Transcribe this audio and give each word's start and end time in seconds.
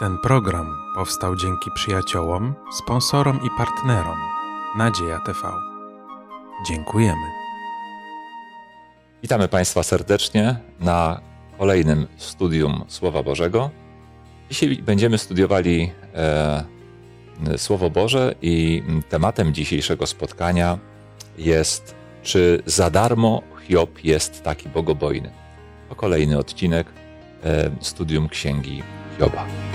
Ten 0.00 0.18
program 0.18 0.76
powstał 0.94 1.36
dzięki 1.36 1.70
przyjaciołom, 1.74 2.54
sponsorom 2.72 3.40
i 3.46 3.48
partnerom 3.58 4.18
Nadzieja 4.76 5.18
TV. 5.18 5.52
Dziękujemy. 6.68 7.26
Witamy 9.22 9.48
Państwa 9.48 9.82
serdecznie 9.82 10.56
na 10.80 11.20
kolejnym 11.58 12.06
studium 12.16 12.84
Słowa 12.88 13.22
Bożego. 13.22 13.70
Dzisiaj 14.50 14.76
będziemy 14.76 15.18
studiowali 15.18 15.92
e, 16.14 16.64
Słowo 17.56 17.90
Boże 17.90 18.34
i 18.42 18.82
tematem 19.08 19.54
dzisiejszego 19.54 20.06
spotkania 20.06 20.78
jest, 21.38 21.94
czy 22.22 22.62
za 22.66 22.90
darmo 22.90 23.42
Hiob 23.68 24.04
jest 24.04 24.42
taki 24.42 24.68
bogobojny. 24.68 25.30
To 25.88 25.94
kolejny 25.94 26.38
odcinek 26.38 26.86
e, 27.44 27.70
studium 27.80 28.28
Księgi 28.28 28.82
Hioba. 29.18 29.69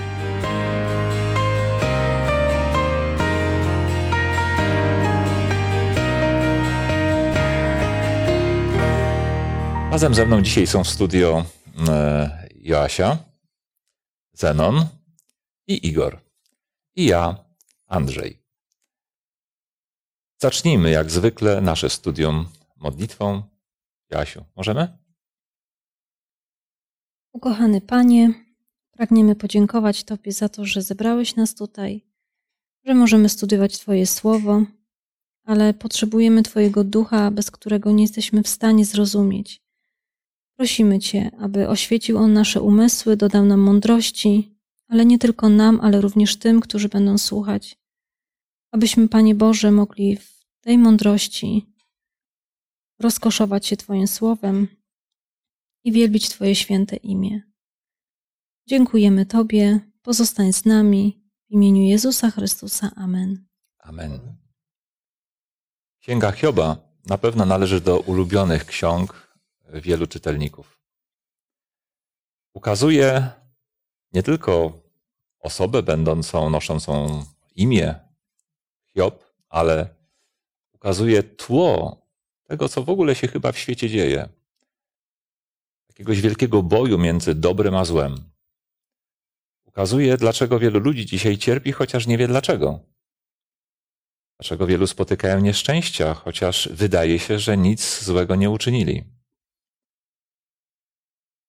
Razem 9.96 10.16
ze 10.16 10.26
mną 10.26 10.42
dzisiaj 10.42 10.68
są 10.68 10.84
w 10.84 10.88
studio 10.88 11.46
e, 11.88 12.50
Joasia, 12.56 13.18
Zenon 14.34 14.86
i 15.68 15.88
Igor. 15.88 16.22
I 16.96 17.06
ja, 17.06 17.46
Andrzej. 17.88 18.40
Zacznijmy 20.42 20.92
jak 20.92 21.12
zwykle 21.12 21.62
nasze 21.62 21.90
studium 21.90 22.48
modlitwą. 22.76 23.44
Joasiu, 24.12 24.44
możemy? 24.56 24.98
Ukochany 27.34 27.82
Panie, 27.82 28.34
pragniemy 28.92 29.36
podziękować 29.36 30.04
Tobie 30.04 30.32
za 30.32 30.50
to, 30.50 30.66
że 30.66 30.82
zebrałeś 30.82 31.36
nas 31.36 31.56
tutaj, 31.56 32.06
że 32.86 32.94
możemy 32.94 33.30
studiować 33.30 33.78
Twoje 33.78 34.08
słowo, 34.08 34.64
ale 35.44 35.74
potrzebujemy 35.74 36.44
Twojego 36.44 36.84
ducha, 36.84 37.32
bez 37.32 37.52
którego 37.52 37.92
nie 37.92 38.04
jesteśmy 38.04 38.44
w 38.44 38.48
stanie 38.48 38.86
zrozumieć. 38.86 39.65
Prosimy 40.58 41.00
Cię, 41.00 41.32
aby 41.40 41.68
oświecił 41.70 42.18
On 42.18 42.34
nasze 42.34 42.62
umysły, 42.62 43.18
dodał 43.18 43.46
nam 43.46 43.60
mądrości, 43.60 44.58
ale 44.88 45.06
nie 45.06 45.20
tylko 45.20 45.50
nam, 45.50 45.80
ale 45.82 46.02
również 46.02 46.36
tym, 46.36 46.62
którzy 46.62 46.90
będą 46.90 47.18
słuchać. 47.18 47.78
Abyśmy, 48.72 49.10
Panie 49.10 49.36
Boże, 49.36 49.72
mogli 49.72 50.18
w 50.18 50.46
tej 50.62 50.78
mądrości 50.78 51.76
rozkoszować 53.00 53.68
się 53.68 53.78
Twoim 53.78 54.08
słowem 54.08 54.68
i 55.84 55.92
wielbić 55.92 56.30
Twoje 56.30 56.56
święte 56.56 56.96
imię. 56.96 57.42
Dziękujemy 58.68 59.26
Tobie, 59.26 59.80
pozostań 60.02 60.54
z 60.54 60.66
nami. 60.66 61.22
W 61.50 61.54
imieniu 61.54 61.82
Jezusa 61.82 62.32
Chrystusa. 62.32 62.92
Amen. 62.96 63.46
Amen. 63.80 64.38
Księga 66.02 66.32
Hioba 66.32 66.78
na 67.06 67.18
pewno 67.18 67.46
należy 67.46 67.82
do 67.82 68.00
ulubionych 68.00 68.66
ksiąg 68.66 69.25
wielu 69.82 70.08
czytelników. 70.08 70.80
Ukazuje 72.54 73.30
nie 74.14 74.24
tylko 74.24 74.82
osobę 75.40 75.84
będącą, 75.84 76.50
noszącą 76.50 77.24
imię 77.56 77.96
Hiob, 78.86 79.24
ale 79.50 79.96
ukazuje 80.74 81.24
tło 81.24 82.02
tego, 82.44 82.70
co 82.70 82.84
w 82.84 82.90
ogóle 82.90 83.16
się 83.16 83.28
chyba 83.28 83.52
w 83.52 83.58
świecie 83.58 83.90
dzieje. 83.90 84.30
Jakiegoś 85.90 86.22
wielkiego 86.22 86.64
boju 86.64 86.98
między 86.98 87.36
dobrem 87.36 87.76
a 87.76 87.86
złem. 87.86 88.30
Ukazuje, 89.66 90.18
dlaczego 90.18 90.60
wielu 90.60 90.80
ludzi 90.80 91.06
dzisiaj 91.06 91.38
cierpi, 91.38 91.72
chociaż 91.72 92.08
nie 92.08 92.18
wie 92.18 92.28
dlaczego. 92.28 92.80
Dlaczego 94.40 94.68
wielu 94.68 94.88
spotykają 94.88 95.40
nieszczęścia, 95.40 96.14
chociaż 96.14 96.70
wydaje 96.72 97.20
się, 97.20 97.40
że 97.40 97.58
nic 97.58 98.04
złego 98.04 98.36
nie 98.36 98.50
uczynili. 98.50 99.15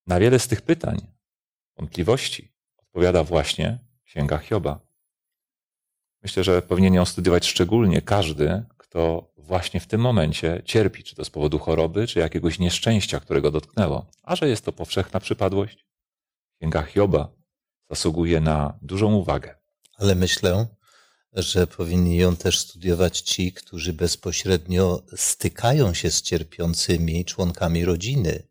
Na 0.07 0.21
wiele 0.21 0.39
z 0.39 0.49
tych 0.49 0.63
pytań, 0.63 1.07
wątpliwości 1.77 2.53
odpowiada 2.77 3.25
właśnie 3.25 3.79
Księga 4.05 4.39
Hioba. 4.39 4.81
Myślę, 6.23 6.45
że 6.45 6.63
powinien 6.63 6.95
ją 6.95 7.05
studiować 7.05 7.47
szczególnie 7.47 8.03
każdy, 8.03 8.65
kto 8.77 9.33
właśnie 9.37 9.81
w 9.81 9.87
tym 9.87 10.01
momencie 10.01 10.63
cierpi, 10.65 11.05
czy 11.05 11.17
to 11.17 11.25
z 11.25 11.31
powodu 11.31 11.59
choroby, 11.59 12.07
czy 12.07 12.19
jakiegoś 12.19 12.59
nieszczęścia, 12.59 13.21
którego 13.21 13.51
dotknęło. 13.51 14.07
A 14.23 14.37
że 14.37 14.49
jest 14.49 14.65
to 14.65 14.73
powszechna 14.73 15.21
przypadłość, 15.21 15.87
Księga 16.59 16.83
Hioba 16.83 17.29
zasługuje 17.91 18.41
na 18.41 18.79
dużą 18.83 19.15
uwagę. 19.15 19.55
Ale 19.95 20.15
myślę, 20.15 20.67
że 21.33 21.67
powinni 21.67 22.17
ją 22.17 22.37
też 22.37 22.59
studiować 22.59 23.21
ci, 23.21 23.53
którzy 23.53 23.93
bezpośrednio 23.93 25.03
stykają 25.17 25.95
się 25.95 26.11
z 26.11 26.23
cierpiącymi 26.23 27.25
członkami 27.25 27.85
rodziny 27.85 28.43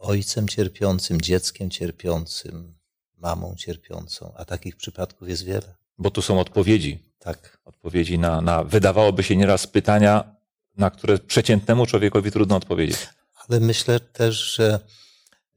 ojcem 0.00 0.48
cierpiącym, 0.48 1.20
dzieckiem 1.20 1.70
cierpiącym, 1.70 2.74
mamą 3.16 3.54
cierpiącą, 3.56 4.32
a 4.36 4.44
takich 4.44 4.76
przypadków 4.76 5.28
jest 5.28 5.44
wiele. 5.44 5.74
Bo 5.98 6.10
tu 6.10 6.22
są 6.22 6.40
odpowiedzi. 6.40 6.98
Tak. 7.18 7.58
Odpowiedzi 7.64 8.18
na, 8.18 8.40
na 8.40 8.64
wydawałoby 8.64 9.22
się 9.22 9.36
nieraz 9.36 9.66
pytania, 9.66 10.36
na 10.76 10.90
które 10.90 11.18
przeciętnemu 11.18 11.86
człowiekowi 11.86 12.32
trudno 12.32 12.56
odpowiedzieć. 12.56 13.08
Ale 13.48 13.60
myślę 13.60 14.00
też, 14.00 14.54
że 14.54 14.80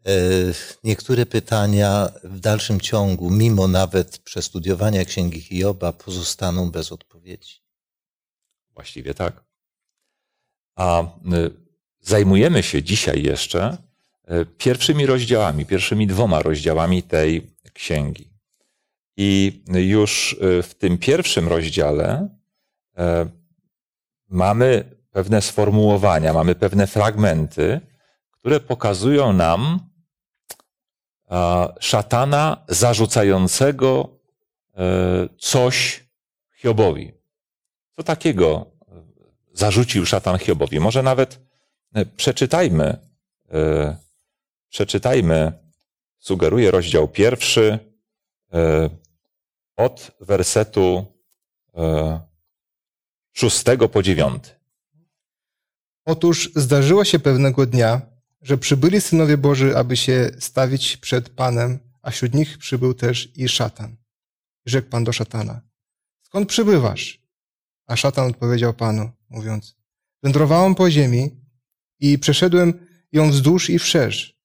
e, 0.06 0.12
niektóre 0.84 1.26
pytania 1.26 2.10
w 2.24 2.40
dalszym 2.40 2.82
ciągu, 2.82 3.30
mimo 3.30 3.68
nawet 3.68 4.18
przestudiowania 4.18 5.06
Księgi 5.06 5.42
Hioba, 5.42 5.94
pozostaną 5.94 6.72
bez 6.72 6.92
odpowiedzi. 6.92 7.56
Właściwie 8.74 9.14
tak. 9.14 9.44
A 10.76 11.02
y, 11.04 11.06
zajmujemy 12.02 12.64
się 12.64 12.84
dzisiaj 12.84 13.24
jeszcze 13.24 13.78
pierwszymi 14.58 15.06
rozdziałami, 15.06 15.66
pierwszymi 15.66 16.08
dwoma 16.08 16.42
rozdziałami 16.42 17.04
tej 17.04 17.52
księgi. 17.74 18.30
I 19.18 19.62
już 19.74 20.38
e, 20.42 20.64
w 20.64 20.76
tym 20.76 20.98
pierwszym 20.98 21.48
rozdziale 21.48 22.30
e, 22.98 23.30
mamy 24.30 24.84
pewne 25.12 25.42
sformułowania, 25.42 26.34
mamy 26.34 26.56
pewne 26.56 26.88
fragmenty, 26.88 27.82
które 28.32 28.60
pokazują 28.60 29.34
nam 29.34 29.80
szatana 31.80 32.66
zarzucającego 32.68 34.10
coś 35.38 36.04
Hiobowi. 36.56 37.14
Co 37.96 38.04
takiego 38.04 38.66
zarzucił 39.54 40.06
szatan 40.06 40.38
Hiobowi? 40.38 40.80
Może 40.80 41.04
nawet 41.04 41.40
przeczytajmy 42.18 42.98
Przeczytajmy, 44.70 45.54
sugeruję 46.20 46.72
rozdział 46.72 47.08
pierwszy 47.08 47.80
e, 48.54 48.90
od 49.76 50.12
wersetu 50.22 51.06
e, 51.76 52.20
szóstego 53.34 53.90
po 53.90 54.04
dziewiąty. 54.04 54.50
Otóż 56.06 56.52
zdarzyło 56.56 57.06
się 57.06 57.20
pewnego 57.20 57.66
dnia, 57.66 58.02
że 58.42 58.58
przybyli 58.58 59.02
synowie 59.02 59.38
Boży, 59.38 59.78
aby 59.78 59.98
się 59.98 60.32
stawić 60.40 60.98
przed 60.98 61.30
Panem, 61.30 61.80
a 62.02 62.12
wśród 62.12 62.34
nich 62.34 62.58
przybył 62.58 62.94
też 62.94 63.32
i 63.36 63.50
szatan. 63.50 63.96
Rzekł 64.66 64.90
Pan 64.90 65.04
do 65.04 65.14
szatana, 65.14 65.62
skąd 66.24 66.50
przybywasz? 66.50 67.22
A 67.88 67.96
szatan 67.96 68.30
odpowiedział 68.30 68.74
Panu, 68.74 69.12
mówiąc, 69.30 69.76
wędrowałem 70.24 70.76
po 70.76 70.92
ziemi 70.92 71.32
i 72.00 72.20
przeszedłem 72.20 72.88
ją 73.12 73.30
wzdłuż 73.30 73.70
i 73.70 73.80
wszerz 73.80 74.37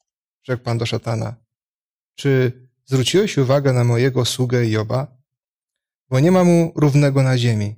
rzekł 0.42 0.62
Pan 0.62 0.78
do 0.78 0.86
szatana. 0.86 1.34
Czy 2.14 2.52
zwróciłeś 2.84 3.38
uwagę 3.38 3.72
na 3.72 3.84
mojego 3.84 4.24
sługę 4.24 4.68
Joba? 4.68 5.06
Bo 6.08 6.20
nie 6.20 6.30
ma 6.30 6.44
mu 6.44 6.72
równego 6.76 7.22
na 7.22 7.38
ziemi. 7.38 7.76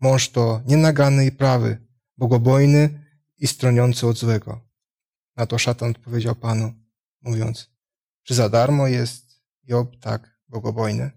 Mąż 0.00 0.28
to 0.28 0.60
nienagany 0.66 1.26
i 1.26 1.32
prawy, 1.32 1.78
bogobojny 2.16 3.04
i 3.38 3.46
stroniący 3.46 4.06
od 4.06 4.16
złego. 4.16 4.60
Na 5.36 5.46
to 5.46 5.58
szatan 5.58 5.90
odpowiedział 5.90 6.34
Panu, 6.34 6.72
mówiąc, 7.22 7.70
czy 8.22 8.34
za 8.34 8.48
darmo 8.48 8.88
jest 8.88 9.42
Job 9.64 9.96
tak 10.00 10.40
bogobojny? 10.48 11.10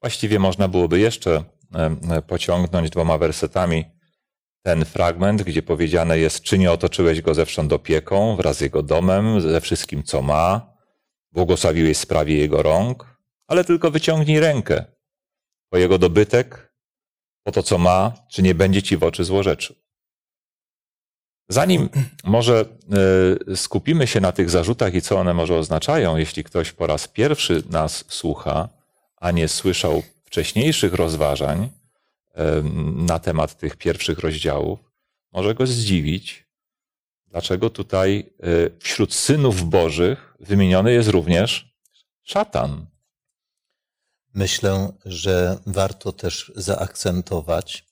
Właściwie 0.00 0.38
można 0.38 0.68
byłoby 0.68 1.00
jeszcze 1.00 1.44
pociągnąć 2.26 2.90
dwoma 2.90 3.18
wersetami 3.18 3.84
ten 4.62 4.84
fragment, 4.84 5.42
gdzie 5.42 5.62
powiedziane 5.62 6.18
jest, 6.18 6.42
czy 6.42 6.58
nie 6.58 6.72
otoczyłeś 6.72 7.20
go 7.20 7.34
zewsząd 7.34 7.72
opieką 7.72 8.36
wraz 8.36 8.56
z 8.56 8.60
jego 8.60 8.82
domem, 8.82 9.40
ze 9.40 9.60
wszystkim, 9.60 10.02
co 10.02 10.22
ma, 10.22 10.76
błogosławiłeś 11.32 11.96
sprawie 11.96 12.36
jego 12.36 12.62
rąk, 12.62 13.06
ale 13.46 13.64
tylko 13.64 13.90
wyciągnij 13.90 14.40
rękę 14.40 14.84
po 15.68 15.78
jego 15.78 15.98
dobytek, 15.98 16.74
po 17.42 17.52
to, 17.52 17.62
co 17.62 17.78
ma, 17.78 18.12
czy 18.30 18.42
nie 18.42 18.54
będzie 18.54 18.82
ci 18.82 18.96
w 18.96 19.02
oczy 19.02 19.24
złorzeczył. 19.24 19.76
Zanim 21.48 21.88
może 22.24 22.64
y, 23.52 23.56
skupimy 23.56 24.06
się 24.06 24.20
na 24.20 24.32
tych 24.32 24.50
zarzutach 24.50 24.94
i 24.94 25.02
co 25.02 25.18
one 25.18 25.34
może 25.34 25.56
oznaczają, 25.56 26.16
jeśli 26.16 26.44
ktoś 26.44 26.72
po 26.72 26.86
raz 26.86 27.08
pierwszy 27.08 27.62
nas 27.70 28.04
słucha, 28.08 28.68
a 29.16 29.30
nie 29.30 29.48
słyszał 29.48 30.02
wcześniejszych 30.24 30.94
rozważań 30.94 31.68
na 32.96 33.18
temat 33.18 33.58
tych 33.58 33.76
pierwszych 33.76 34.18
rozdziałów, 34.18 34.78
może 35.32 35.54
go 35.54 35.66
zdziwić, 35.66 36.46
dlaczego 37.26 37.70
tutaj 37.70 38.30
y, 38.44 38.78
wśród 38.80 39.14
synów 39.14 39.70
Bożych 39.70 40.34
wymieniony 40.40 40.92
jest 40.92 41.08
również 41.08 41.74
szatan. 42.22 42.86
Myślę, 44.34 44.92
że 45.04 45.58
warto 45.66 46.12
też 46.12 46.52
zaakcentować, 46.56 47.86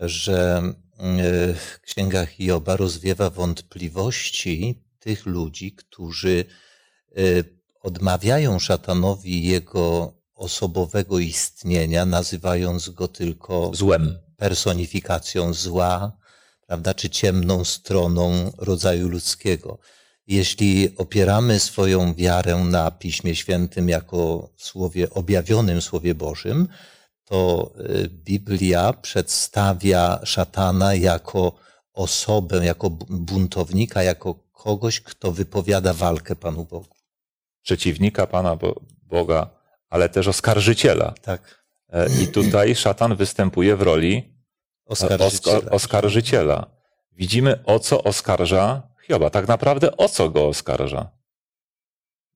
że 0.00 0.62
e, 0.98 1.54
Księga 1.82 2.26
Hioba 2.26 2.76
rozwiewa 2.76 3.30
wątpliwości 3.30 4.82
tych 4.98 5.26
ludzi, 5.26 5.72
którzy 5.72 6.44
e, 7.10 7.20
odmawiają 7.80 8.58
szatanowi 8.58 9.46
jego 9.46 10.15
osobowego 10.36 11.18
istnienia, 11.18 12.06
nazywając 12.06 12.88
go 12.88 13.08
tylko 13.08 13.70
Złem. 13.74 14.18
personifikacją 14.36 15.52
zła, 15.52 16.12
prawda, 16.66 16.94
czy 16.94 17.10
ciemną 17.10 17.64
stroną 17.64 18.52
rodzaju 18.58 19.08
ludzkiego. 19.08 19.78
Jeśli 20.26 20.96
opieramy 20.96 21.60
swoją 21.60 22.14
wiarę 22.14 22.56
na 22.56 22.90
Piśmie 22.90 23.34
Świętym 23.34 23.88
jako 23.88 24.50
słowie 24.56 25.10
objawionym, 25.10 25.82
słowie 25.82 26.14
Bożym, 26.14 26.68
to 27.24 27.72
y, 27.80 28.08
Biblia 28.08 28.92
przedstawia 28.92 30.20
szatana 30.24 30.94
jako 30.94 31.52
osobę, 31.92 32.66
jako 32.66 32.90
buntownika, 33.10 34.02
jako 34.02 34.34
kogoś, 34.52 35.00
kto 35.00 35.32
wypowiada 35.32 35.92
walkę 35.92 36.36
Panu 36.36 36.64
Bogu. 36.64 36.96
Przeciwnika 37.62 38.26
Pana 38.26 38.58
Boga, 39.02 39.55
ale 39.90 40.08
też 40.08 40.28
oskarżyciela. 40.28 41.14
Tak. 41.22 41.64
E, 41.88 42.06
I 42.22 42.28
tutaj 42.28 42.74
szatan 42.74 43.16
występuje 43.16 43.76
w 43.76 43.82
roli 43.82 44.34
oskarżyciela. 44.86 45.70
oskarżyciela. 45.70 46.66
Widzimy, 47.12 47.64
o 47.64 47.78
co 47.78 48.02
oskarża 48.02 48.82
Hioba. 49.06 49.30
Tak 49.30 49.48
naprawdę 49.48 49.96
o 49.96 50.08
co 50.08 50.30
go 50.30 50.48
oskarża? 50.48 51.10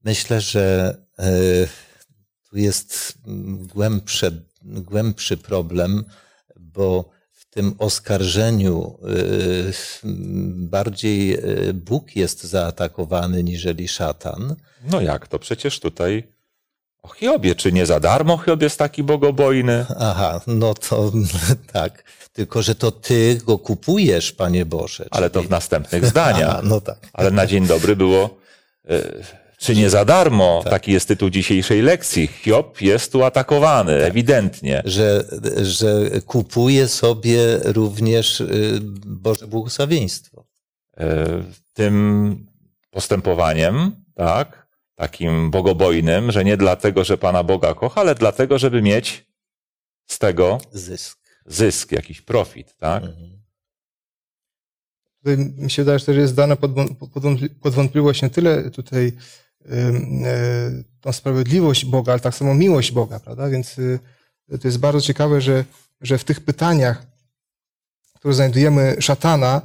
Myślę, 0.04 0.40
że 0.40 0.96
e, 1.18 1.32
tu 2.50 2.58
jest 2.58 3.18
głębsze, 3.74 4.30
głębszy 4.62 5.36
problem, 5.36 6.04
bo 6.56 7.10
w 7.32 7.50
tym 7.50 7.74
oskarżeniu 7.78 8.98
e, 9.02 10.08
bardziej 10.54 11.34
e, 11.34 11.38
Bóg 11.74 12.16
jest 12.16 12.44
zaatakowany 12.44 13.42
niżeli 13.42 13.88
szatan. 13.88 14.56
No 14.84 15.00
jak 15.00 15.28
to? 15.28 15.38
Przecież 15.38 15.80
tutaj 15.80 16.32
o 17.02 17.08
Hiobie, 17.08 17.54
czy 17.54 17.72
nie 17.72 17.86
za 17.86 18.00
darmo 18.00 18.38
Hiob 18.38 18.62
jest 18.62 18.78
taki 18.78 19.02
bogobojny? 19.02 19.86
Aha, 19.98 20.40
no 20.46 20.74
to 20.74 21.12
tak. 21.72 22.04
Tylko, 22.32 22.62
że 22.62 22.74
to 22.74 22.90
ty 22.90 23.40
go 23.46 23.58
kupujesz, 23.58 24.32
Panie 24.32 24.66
Boże. 24.66 25.06
Ale 25.10 25.30
to 25.30 25.42
w 25.42 25.50
następnych 25.50 26.06
zdaniach. 26.06 26.50
Aha, 26.50 26.60
no 26.70 26.80
tak. 26.80 26.98
Ale 27.12 27.30
na 27.30 27.46
dzień 27.46 27.66
dobry 27.66 27.96
było, 27.96 28.38
e, 28.88 29.02
czy 29.58 29.76
nie 29.76 29.90
za 29.90 30.04
darmo, 30.04 30.60
tak. 30.64 30.72
taki 30.72 30.92
jest 30.92 31.08
tytuł 31.08 31.30
dzisiejszej 31.30 31.82
lekcji. 31.82 32.26
Hiob 32.26 32.80
jest 32.80 33.12
tu 33.12 33.24
atakowany, 33.24 34.00
tak. 34.00 34.10
ewidentnie. 34.10 34.82
Że, 34.84 35.24
że 35.62 36.10
kupuje 36.26 36.88
sobie 36.88 37.38
również 37.64 38.40
y, 38.40 38.78
Boże 39.06 39.46
błogosławieństwo. 39.46 40.44
E, 40.96 41.26
tym 41.72 42.46
postępowaniem, 42.90 43.92
tak, 44.14 44.59
takim 45.00 45.50
bogobojnym, 45.50 46.30
że 46.30 46.44
nie 46.44 46.56
dlatego, 46.56 47.04
że 47.04 47.18
Pana 47.18 47.42
Boga 47.42 47.74
kocha, 47.74 48.00
ale 48.00 48.14
dlatego, 48.14 48.58
żeby 48.58 48.82
mieć 48.82 49.26
z 50.06 50.18
tego 50.18 50.60
zysk, 50.72 51.18
zysk 51.46 51.92
jakiś 51.92 52.20
profit, 52.20 52.76
tak? 52.76 53.04
Mhm. 53.04 53.40
Tutaj 55.18 55.36
mi 55.38 55.70
się 55.70 55.82
wydaje, 55.82 55.98
że 55.98 56.06
też 56.06 56.16
jest 56.16 56.34
dana 56.34 56.56
pod, 56.56 56.70
pod 57.60 57.74
wątpliwość 57.74 58.22
nie 58.22 58.30
tyle 58.30 58.70
tutaj 58.70 59.12
e, 59.64 59.92
tą 61.00 61.12
sprawiedliwość 61.12 61.84
Boga, 61.84 62.12
ale 62.12 62.20
tak 62.20 62.34
samo 62.34 62.54
miłość 62.54 62.92
Boga, 62.92 63.20
prawda? 63.20 63.48
Więc 63.48 63.78
y, 63.78 63.98
to 64.60 64.68
jest 64.68 64.78
bardzo 64.78 65.00
ciekawe, 65.00 65.40
że, 65.40 65.64
że 66.00 66.18
w 66.18 66.24
tych 66.24 66.40
pytaniach, 66.40 67.06
które 68.14 68.34
znajdujemy 68.34 68.96
szatana, 69.00 69.60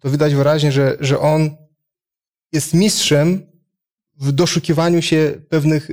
to 0.00 0.10
widać 0.10 0.34
wyraźnie, 0.34 0.72
że, 0.72 0.96
że 1.00 1.18
on 1.18 1.56
jest 2.52 2.74
mistrzem 2.74 3.47
w 4.20 4.32
doszukiwaniu 4.32 5.02
się 5.02 5.34
pewnych 5.48 5.88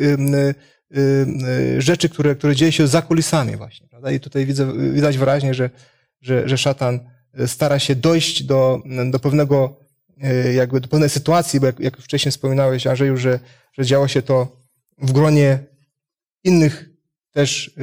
rzeczy, 1.78 2.10
które, 2.10 2.36
które 2.36 2.56
dzieją 2.56 2.72
się 2.72 2.88
za 2.88 3.02
kulisami 3.02 3.56
właśnie. 3.56 3.88
Prawda? 3.88 4.12
I 4.12 4.20
tutaj 4.20 4.46
widzę, 4.46 4.92
widać 4.94 5.18
wyraźnie, 5.18 5.54
że, 5.54 5.70
że, 6.22 6.50
że 6.50 6.58
szatan 6.58 7.00
stara 7.46 7.80
się 7.80 7.96
dojść 7.96 8.44
do, 8.44 8.82
do 9.12 9.20
pewnego, 9.20 9.80
jakby 10.54 10.82
do 10.82 10.88
pewnej 10.88 11.10
sytuacji, 11.10 11.60
bo 11.60 11.66
jak, 11.66 11.80
jak 11.80 11.98
wcześniej 11.98 12.32
wspominałeś, 12.32 12.88
Andrzeju, 12.88 13.18
że, 13.18 13.40
że 13.74 13.86
działo 13.86 14.08
się 14.08 14.22
to 14.22 14.58
w 14.98 15.12
gronie 15.12 15.60
innych 16.44 16.90
też 17.32 17.76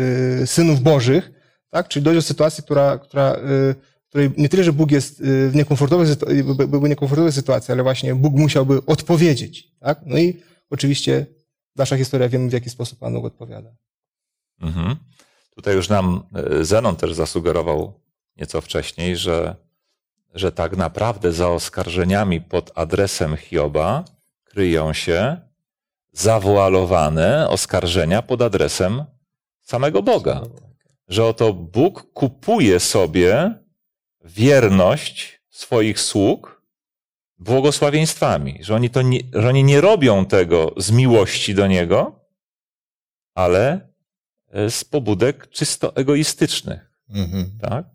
synów 0.46 0.80
bożych, 0.80 1.30
tak? 1.70 1.88
Czyli 1.88 2.04
dojść 2.04 2.18
do 2.18 2.22
sytuacji, 2.22 2.64
która, 2.64 2.98
która, 2.98 3.36
której 4.12 4.30
nie 4.36 4.48
tyle, 4.48 4.64
że 4.64 4.72
Bóg 4.72 4.90
jest 4.90 5.22
w 5.22 5.54
niekomfortowej, 5.54 6.06
byłby 6.68 6.88
niekomfortowej 6.88 7.32
sytuacji, 7.32 7.72
ale 7.72 7.82
właśnie 7.82 8.14
Bóg 8.14 8.34
musiałby 8.34 8.86
odpowiedzieć, 8.86 9.68
tak? 9.80 10.00
No 10.06 10.18
i 10.18 10.40
oczywiście 10.70 11.26
nasza 11.76 11.96
historia 11.96 12.28
wiemy, 12.28 12.50
w 12.50 12.52
jaki 12.52 12.70
sposób 12.70 12.98
Pan 12.98 13.12
Bóg 13.12 13.24
odpowiada. 13.24 13.70
Mhm. 14.60 14.96
Tutaj 15.54 15.74
już 15.74 15.88
nam 15.88 16.22
Zenon 16.60 16.96
też 16.96 17.14
zasugerował 17.14 18.00
nieco 18.36 18.60
wcześniej, 18.60 19.16
że, 19.16 19.56
że 20.34 20.52
tak 20.52 20.76
naprawdę 20.76 21.32
za 21.32 21.48
oskarżeniami 21.48 22.40
pod 22.40 22.70
adresem 22.74 23.36
Hioba 23.36 24.04
kryją 24.44 24.92
się 24.92 25.36
zawoalowane 26.12 27.48
oskarżenia 27.48 28.22
pod 28.22 28.42
adresem 28.42 29.04
samego 29.62 30.02
Boga. 30.02 30.42
Że 31.08 31.24
oto 31.24 31.52
Bóg 31.52 32.12
kupuje 32.12 32.80
sobie 32.80 33.61
wierność 34.24 35.40
swoich 35.50 36.00
sług 36.00 36.62
błogosławieństwami, 37.38 38.58
że 38.60 38.74
oni, 38.74 38.90
to 38.90 39.02
nie, 39.02 39.20
że 39.32 39.48
oni 39.48 39.64
nie 39.64 39.80
robią 39.80 40.26
tego 40.26 40.74
z 40.76 40.90
miłości 40.90 41.54
do 41.54 41.66
Niego, 41.66 42.20
ale 43.34 43.92
z 44.68 44.84
pobudek 44.84 45.50
czysto 45.50 45.96
egoistycznych. 45.96 46.90
Mhm. 47.08 47.58
Tak? 47.60 47.86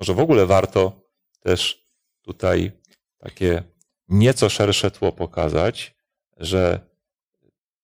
Może 0.00 0.14
w 0.14 0.20
ogóle 0.20 0.46
warto 0.46 1.02
też 1.40 1.86
tutaj 2.22 2.72
takie 3.18 3.62
nieco 4.08 4.48
szersze 4.48 4.90
tło 4.90 5.12
pokazać, 5.12 5.94
że 6.36 6.80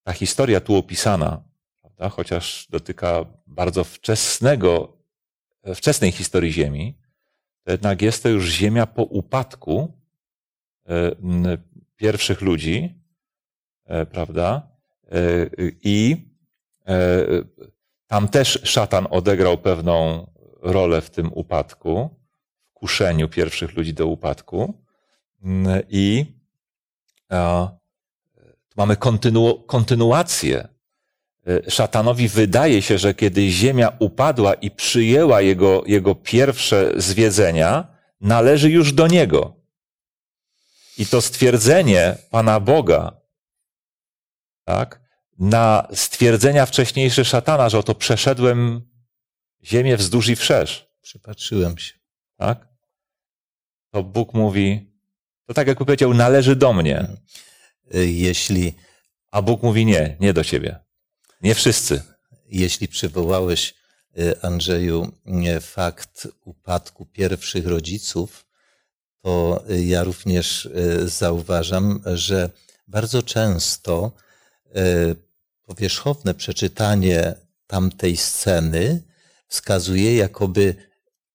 ta 0.03 0.13
historia 0.13 0.61
tu 0.61 0.77
opisana, 0.77 1.43
prawda, 1.81 2.09
chociaż 2.09 2.67
dotyka 2.71 3.25
bardzo 3.47 3.85
wczesnego, 3.85 4.98
wczesnej 5.75 6.13
historii 6.13 6.53
Ziemi, 6.53 6.99
to 7.65 7.73
jednak 7.73 8.03
jest 8.03 8.23
to 8.23 8.29
już 8.29 8.51
Ziemia 8.51 8.87
po 8.87 9.03
upadku 9.03 9.93
e, 10.89 11.13
pierwszych 11.97 12.41
ludzi, 12.41 13.03
e, 13.85 14.07
prawda? 14.07 14.71
E, 15.05 15.17
I 15.83 16.29
tam 18.07 18.29
też 18.29 18.61
szatan 18.65 19.07
odegrał 19.11 19.59
pewną 19.59 20.27
rolę 20.63 21.01
w 21.01 21.11
tym 21.11 21.33
upadku, 21.33 22.21
w 22.71 22.73
kuszeniu 22.73 23.29
pierwszych 23.29 23.77
ludzi 23.77 23.95
do 23.95 24.07
upadku. 24.07 24.85
I 25.89 26.25
tu 28.69 28.75
mamy 28.77 28.97
kontynu, 28.97 29.63
kontynuację. 29.63 30.69
E, 31.49 31.71
szatanowi 31.71 32.29
wydaje 32.29 32.83
się, 32.83 32.99
że 32.99 33.15
kiedy 33.15 33.51
ziemia 33.51 33.97
upadła 33.99 34.55
i 34.55 34.71
przyjęła 34.71 35.41
jego, 35.41 35.83
jego 35.87 36.15
pierwsze 36.15 36.93
zwiedzenia, 36.97 37.97
należy 38.21 38.71
już 38.71 38.93
do 38.93 39.07
niego. 39.07 39.57
I 40.99 41.07
to 41.07 41.23
stwierdzenie 41.23 42.17
Pana 42.31 42.61
Boga, 42.61 43.21
tak, 44.65 45.01
na 45.39 45.89
stwierdzenia 45.95 46.67
wcześniejsze 46.67 47.25
szatana, 47.25 47.69
że 47.69 47.79
oto 47.79 47.95
przeszedłem 47.95 48.89
ziemię 49.65 49.97
wzdłuż 49.97 50.29
i 50.29 50.37
wszerz. 50.37 50.89
Przypatrzyłem 51.01 51.79
się. 51.79 51.95
Tak? 52.37 52.69
To 53.91 54.03
Bóg 54.03 54.35
mówi, 54.35 54.93
to 55.47 55.55
tak 55.55 55.69
jakby 55.69 55.85
powiedział, 55.85 56.15
należy 56.15 56.57
do 56.57 56.73
mnie. 56.73 57.07
Jeśli. 57.95 58.75
A 59.31 59.43
Bóg 59.43 59.63
mówi 59.63 59.87
nie, 59.87 60.17
nie 60.21 60.33
do 60.33 60.45
ciebie. 60.45 60.88
Nie 61.43 61.55
wszyscy. 61.55 62.03
Jeśli 62.49 62.89
przywołałeś, 62.89 63.75
y, 64.19 64.41
Andrzeju, 64.43 65.13
fakt 65.61 66.29
upadku 66.45 67.07
pierwszych 67.07 67.67
rodziców, 67.67 68.47
to 69.23 69.65
ja 69.69 70.05
również 70.05 70.69
zauważam, 71.05 72.03
że 72.15 72.51
bardzo 72.89 73.23
często 73.23 74.13
powierzchowne 75.67 76.35
przeczytanie 76.35 77.35
tamtej 77.67 78.17
sceny 78.17 79.03
wskazuje, 79.49 80.17
jakoby 80.17 80.75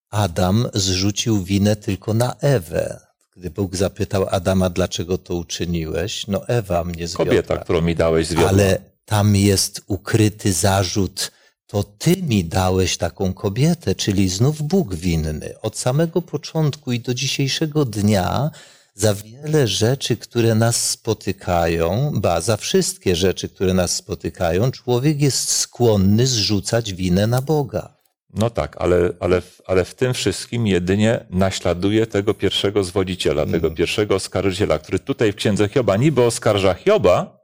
Adam 0.10 0.67
zrzucił 0.74 1.43
winę 1.43 1.75
tylko 1.75 2.13
na 2.13 2.36
Ewę. 2.39 3.00
Gdy 3.36 3.50
Bóg 3.50 3.75
zapytał 3.75 4.27
Adama, 4.29 4.69
dlaczego 4.69 5.17
to 5.17 5.36
uczyniłeś, 5.36 6.27
no 6.27 6.48
Ewa 6.48 6.83
mnie 6.83 7.07
zwiodła. 7.07 7.25
Kobieta, 7.25 7.57
którą 7.57 7.81
mi 7.81 7.95
dałeś, 7.95 8.27
zwiodła. 8.27 8.50
Ale 8.50 8.92
tam 9.05 9.36
jest 9.36 9.81
ukryty 9.88 10.53
zarzut, 10.53 11.31
to 11.67 11.83
ty 11.83 12.17
mi 12.17 12.45
dałeś 12.45 12.98
taką 12.98 13.33
kobietę, 13.33 13.95
czyli 13.95 14.29
znów 14.29 14.62
Bóg 14.62 14.95
winny. 14.95 15.53
Od 15.62 15.77
samego 15.77 16.22
początku 16.22 16.91
i 16.91 17.00
do 17.00 17.13
dzisiejszego 17.13 17.86
dnia 17.86 18.51
za 18.95 19.13
wiele 19.13 19.67
rzeczy, 19.67 20.17
które 20.17 20.55
nas 20.55 20.89
spotykają, 20.89 22.12
ba, 22.15 22.41
za 22.41 22.57
wszystkie 22.57 23.15
rzeczy, 23.15 23.50
które 23.50 23.74
nas 23.74 23.95
spotykają, 23.95 24.72
człowiek 24.72 25.22
jest 25.22 25.51
skłonny 25.51 26.27
zrzucać 26.27 26.93
winę 26.93 27.27
na 27.27 27.41
Boga. 27.41 27.93
No 28.33 28.50
tak, 28.50 28.75
ale, 28.79 29.10
ale, 29.19 29.41
ale 29.65 29.86
w 29.86 29.95
tym 29.95 30.13
wszystkim 30.13 30.67
jedynie 30.67 31.25
naśladuje 31.29 32.07
tego 32.07 32.33
pierwszego 32.33 32.83
zwodziciela, 32.83 33.45
tego 33.45 33.72
pierwszego 33.72 34.15
oskarżyciela, 34.15 34.79
który 34.79 35.00
tutaj 35.00 35.31
w 35.31 35.36
księdze 35.36 35.69
Hioba 35.69 35.98
niby 35.98 36.22
oskarża 36.22 36.74
Hioba, 36.74 37.42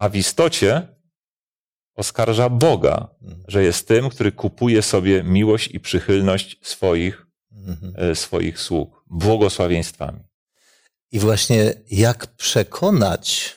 a 0.00 0.08
w 0.08 0.16
istocie 0.16 0.88
oskarża 1.94 2.48
Boga, 2.48 3.08
że 3.48 3.62
jest 3.64 3.88
tym, 3.88 4.10
który 4.10 4.32
kupuje 4.32 4.82
sobie 4.82 5.22
miłość 5.22 5.68
i 5.74 5.80
przychylność 5.80 6.58
swoich, 6.62 7.26
e, 7.94 8.14
swoich 8.14 8.58
sług 8.60 9.04
błogosławieństwami. 9.10 10.20
I 11.12 11.18
właśnie 11.18 11.74
jak 11.90 12.26
przekonać, 12.26 13.56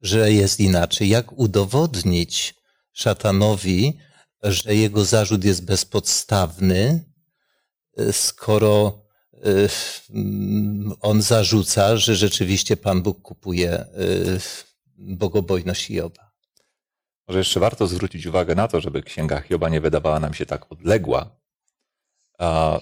że 0.00 0.32
jest 0.32 0.60
inaczej, 0.60 1.08
jak 1.08 1.32
udowodnić 1.32 2.54
szatanowi, 2.92 3.98
że 4.42 4.74
jego 4.74 5.04
zarzut 5.04 5.44
jest 5.44 5.64
bezpodstawny, 5.64 7.04
skoro 8.12 9.02
y, 9.46 9.68
on 11.00 11.22
zarzuca, 11.22 11.96
że 11.96 12.16
rzeczywiście 12.16 12.76
Pan 12.76 13.02
Bóg 13.02 13.22
kupuje 13.22 13.86
bogobojność 14.98 15.90
Joba. 15.90 16.32
Może 17.28 17.38
jeszcze 17.38 17.60
warto 17.60 17.86
zwrócić 17.86 18.26
uwagę 18.26 18.54
na 18.54 18.68
to, 18.68 18.80
żeby 18.80 19.02
księga 19.02 19.40
Hioba 19.40 19.68
nie 19.68 19.80
wydawała 19.80 20.20
nam 20.20 20.34
się 20.34 20.46
tak 20.46 20.72
odległa, 20.72 21.36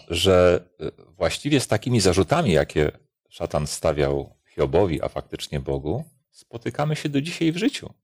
że 0.09 0.65
y, 0.81 0.93
właściwie 1.17 1.61
z 1.61 1.67
takimi 1.67 2.01
zarzutami, 2.01 2.53
jakie 2.53 2.93
szatan 3.29 3.67
stawiał 3.67 4.35
Hiobowi, 4.55 5.03
a 5.03 5.09
faktycznie 5.09 5.61
Bogu, 5.61 6.05
spotykamy 6.31 6.97
się 6.97 7.09
do 7.09 7.21
dzisiaj 7.21 7.53
w 7.53 7.57
życiu. 7.57 7.95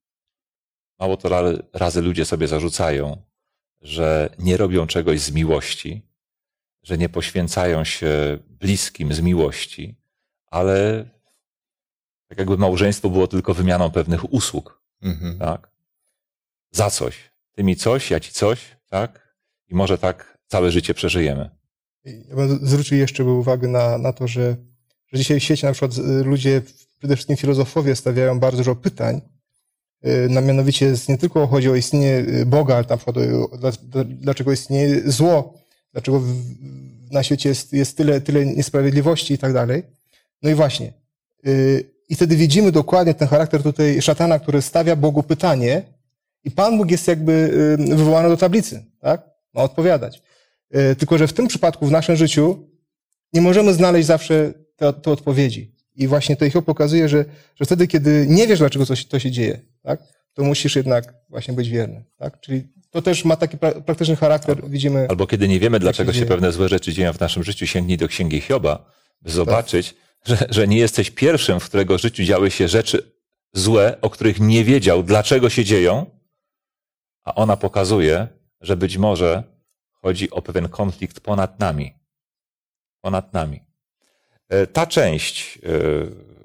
Mało 0.99 1.16
to 1.16 1.28
razy 1.73 2.02
ludzie 2.02 2.25
sobie 2.25 2.49
zarzucają, 2.49 3.23
że 3.81 4.35
nie 4.38 4.57
robią 4.57 4.87
czegoś 4.87 5.21
z 5.21 5.33
miłości, 5.33 6.02
że 6.83 6.99
nie 6.99 7.09
poświęcają 7.09 7.85
się 7.85 8.38
bliskim 8.49 9.12
z 9.12 9.21
miłości, 9.21 9.97
ale 10.47 11.04
tak 12.33 12.39
jakby 12.39 12.59
małżeństwo 12.59 13.11
było 13.11 13.27
tylko 13.27 13.55
wymianą 13.55 13.91
pewnych 13.91 14.33
usług, 14.33 14.81
mhm. 15.03 15.39
tak? 15.39 15.71
Za 16.71 16.91
coś. 16.91 17.15
Ty 17.53 17.65
mi 17.65 17.77
coś, 17.77 18.11
ja 18.11 18.21
ci 18.21 18.33
coś, 18.33 18.77
tak? 18.91 19.37
I 19.69 19.75
może 19.75 19.99
tak 19.99 20.39
całe 20.47 20.71
życie 20.71 20.95
przeżyjemy. 20.95 21.51
Ja 22.05 22.37
bym 22.37 22.67
zwrócił 22.67 22.99
jeszcze 22.99 23.25
uwagę 23.25 23.69
na, 23.69 23.99
na 23.99 24.12
to, 24.12 24.29
że, 24.29 24.57
że 25.12 25.19
dzisiaj 25.19 25.41
w 25.41 25.43
świecie 25.43 25.67
na 25.67 25.73
przykład 25.73 25.99
y, 25.99 26.25
ludzie, 26.25 26.62
przede 26.99 27.17
wszystkim 27.17 27.37
filozofowie, 27.37 27.97
stawiają 27.97 28.41
bardzo 28.41 28.59
dużo 28.59 28.77
pytań, 28.77 29.21
y, 30.07 30.29
na 30.29 30.41
mianowicie 30.41 30.95
nie 31.09 31.19
tylko 31.19 31.47
chodzi 31.47 31.71
o 31.71 31.75
istnienie 31.75 32.17
y, 32.19 32.47
Boga, 32.47 32.75
ale 32.75 32.87
na 32.89 32.97
przykład 32.97 33.17
dlaczego 34.05 34.53
istnieje 34.53 35.11
zło, 35.11 35.55
dlaczego 35.93 36.23
na 37.11 37.23
świecie 37.23 37.49
jest, 37.49 37.73
jest 37.73 37.97
tyle, 37.97 38.21
tyle 38.21 38.47
niesprawiedliwości 38.47 39.35
i 39.35 39.39
tak 39.39 39.53
dalej. 39.53 39.83
No 40.43 40.51
i 40.51 40.55
właśnie. 40.55 40.93
I 42.09 42.15
wtedy 42.15 42.37
widzimy 42.37 42.73
dokładnie 42.73 43.15
ten 43.15 43.29
charakter 43.29 43.63
tutaj 43.63 44.03
szatana, 44.03 44.39
który 44.39 44.63
stawia 44.63 44.97
Bogu 44.97 45.23
pytanie 45.23 45.83
i 46.45 46.51
Pan 46.51 46.79
Bóg 46.79 46.91
jest 46.91 47.09
jakby 47.09 47.51
wywołany 47.79 48.29
do 48.29 48.37
tablicy, 48.37 48.85
tak? 49.01 49.23
Ma 49.55 49.63
odpowiadać. 49.63 50.23
Tylko, 50.99 51.19
że 51.19 51.27
w 51.27 51.33
tym 51.33 51.49
przypadku, 51.49 51.87
w 51.87 51.91
naszym 51.91 52.17
życiu, 52.17 52.69
nie 53.33 53.41
możemy 53.41 53.75
znaleźć 53.75 54.07
zawsze 54.07 54.53
te, 54.77 54.93
te 54.93 55.11
odpowiedzi. 55.11 55.75
I 55.97 56.09
właśnie 56.09 56.37
to 56.37 56.45
ich 56.45 56.55
pokazuje, 56.65 57.09
że, 57.09 57.25
że 57.57 57.65
wtedy, 57.65 57.87
kiedy 57.87 58.27
nie 58.29 58.47
wiesz, 58.47 58.59
dlaczego 58.59 58.87
to 58.87 58.97
się, 58.97 59.05
to 59.05 59.19
się 59.19 59.31
dzieje, 59.31 59.61
tak? 59.83 60.01
to 60.35 60.43
musisz 60.45 60.77
jednak 60.77 61.15
właśnie 61.29 61.55
być 61.55 61.69
wierny. 61.69 62.05
Tak? 62.17 62.41
Czyli 62.41 62.69
to 62.91 63.03
też 63.03 63.25
ma 63.25 63.37
taki 63.37 63.59
pra 63.59 63.73
praktyczny 63.73 64.17
charakter, 64.17 64.57
albo, 64.57 64.69
widzimy. 64.69 65.07
Albo 65.09 65.27
kiedy 65.27 65.49
nie 65.49 65.61
wiemy, 65.61 65.79
dlaczego 65.79 66.13
się, 66.13 66.19
się 66.19 66.27
pewne 66.27 66.53
złe 66.53 66.69
rzeczy 66.69 66.93
dzieją 66.93 67.13
w 67.13 67.21
naszym 67.21 67.45
życiu, 67.45 67.67
sięgnij 67.67 67.97
do 67.97 68.09
Księgi 68.09 68.41
Hioba, 68.41 68.85
by 69.23 69.31
zobaczyć, 69.31 69.89
tak. 69.89 69.99
Że, 70.25 70.47
że 70.50 70.69
nie 70.69 70.79
jesteś 70.79 71.11
pierwszym, 71.11 71.61
w 71.61 71.64
którego 71.64 71.99
życiu 71.99 72.25
działy 72.25 72.50
się 72.50 72.69
rzeczy 72.69 73.12
złe, 73.52 74.00
o 74.00 74.11
których 74.11 74.41
nie 74.41 74.64
wiedział, 74.64 75.02
dlaczego 75.02 75.50
się 75.50 75.64
dzieją, 75.64 76.07
a 77.25 77.35
ona 77.35 77.57
pokazuje, 77.57 78.29
że 78.61 78.76
być 78.76 78.99
może 78.99 79.43
chodzi 79.93 80.31
o 80.31 80.43
pewien 80.43 80.69
konflikt 80.69 81.21
ponad 81.21 81.61
nami. 81.61 81.95
Ponad 83.00 83.33
nami. 83.33 83.61
E, 84.49 84.67
ta 84.67 84.87
część 84.87 85.59
e, 85.59 85.61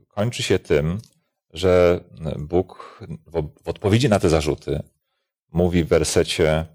kończy 0.08 0.44
się 0.44 0.60
tym, 0.60 1.02
że 1.54 2.00
Bóg 2.38 3.00
w 3.64 3.70
odpowiedzi 3.70 4.10
na 4.10 4.20
te 4.20 4.30
zarzuty 4.30 4.84
mówi 5.52 5.84
w 5.84 5.88
wersecie 5.88 6.66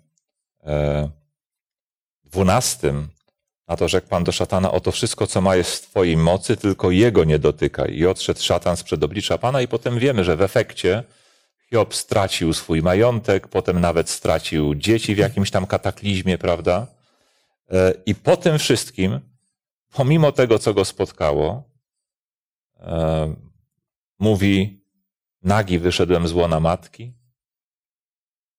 e, 0.65 1.11
dwunastym 2.25 3.09
na 3.73 3.77
to, 3.77 3.89
rzekł 3.89 4.09
Pan 4.09 4.25
do 4.25 4.33
szatana, 4.33 4.73
oto 4.73 4.93
wszystko, 4.93 5.27
co 5.27 5.41
ma 5.41 5.57
jest 5.57 5.87
w 5.87 5.91
Twojej 5.91 6.17
mocy, 6.17 6.57
tylko 6.57 6.91
Jego 6.91 7.25
nie 7.25 7.39
dotykaj. 7.39 7.95
I 7.95 8.07
odszedł 8.07 8.41
szatan 8.41 8.77
sprzed 8.77 9.05
oblicza 9.05 9.39
Pana 9.39 9.63
i 9.63 9.69
potem 9.69 9.99
wiemy, 9.99 10.25
że 10.25 10.37
w 10.37 10.43
efekcie 10.43 11.05
Hiob 11.71 11.95
stracił 11.95 12.53
swój 12.53 12.83
majątek, 12.83 13.49
potem 13.49 13.81
nawet 13.81 14.11
stracił 14.11 14.75
dzieci 14.75 15.15
w 15.15 15.19
jakimś 15.19 15.51
tam 15.51 15.67
kataklizmie, 15.67 16.39
prawda? 16.39 16.87
I 18.07 18.15
po 18.15 18.37
tym 18.37 18.59
wszystkim 18.59 19.21
pomimo 19.93 20.33
tego, 20.33 20.59
co 20.59 20.75
go 20.75 20.85
spotkało, 20.85 21.65
e, 22.81 23.35
mówi: 24.19 24.85
Nagi 25.43 25.79
wyszedłem 25.79 26.29
z 26.29 26.33
łona 26.33 26.61
matki, 26.61 27.13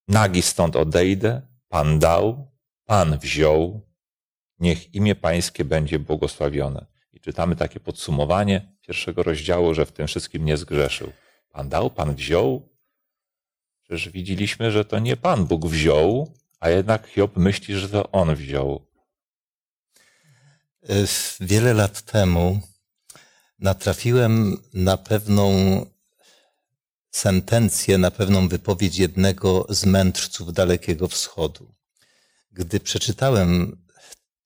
nagi 0.08 0.42
stąd 0.42 0.76
odejdę, 0.76 1.42
Pan 1.70 2.00
dał, 2.00 2.52
Pan 2.86 3.18
wziął, 3.18 3.93
niech 4.64 4.96
imię 4.96 5.16
Pańskie 5.16 5.66
będzie 5.66 6.00
błogosławione. 6.00 6.86
I 7.14 7.20
czytamy 7.20 7.56
takie 7.56 7.80
podsumowanie 7.80 8.74
pierwszego 8.82 9.24
rozdziału, 9.24 9.74
że 9.74 9.86
w 9.86 9.92
tym 9.92 10.08
wszystkim 10.08 10.46
nie 10.46 10.58
zgrzeszył. 10.58 11.12
Pan 11.52 11.70
dał, 11.70 11.90
Pan 11.90 12.16
wziął. 12.16 12.70
Przecież 13.84 14.10
widzieliśmy, 14.10 14.72
że 14.72 14.86
to 14.86 15.00
nie 15.00 15.18
Pan 15.18 15.46
Bóg 15.46 15.68
wziął, 15.68 16.34
a 16.60 16.70
jednak 16.70 17.08
Hiob 17.08 17.38
myśli, 17.38 17.76
że 17.76 17.90
to 17.90 18.12
On 18.12 18.36
wziął. 18.36 18.86
Wiele 21.40 21.74
lat 21.74 22.02
temu 22.02 22.60
natrafiłem 23.60 24.58
na 24.74 24.98
pewną 24.98 25.46
sentencję, 27.12 27.98
na 27.98 28.12
pewną 28.12 28.48
wypowiedź 28.48 28.98
jednego 28.98 29.66
z 29.70 29.86
mędrców 29.86 30.54
Dalekiego 30.54 31.08
Wschodu. 31.08 31.74
Gdy 32.52 32.80
przeczytałem, 32.80 33.83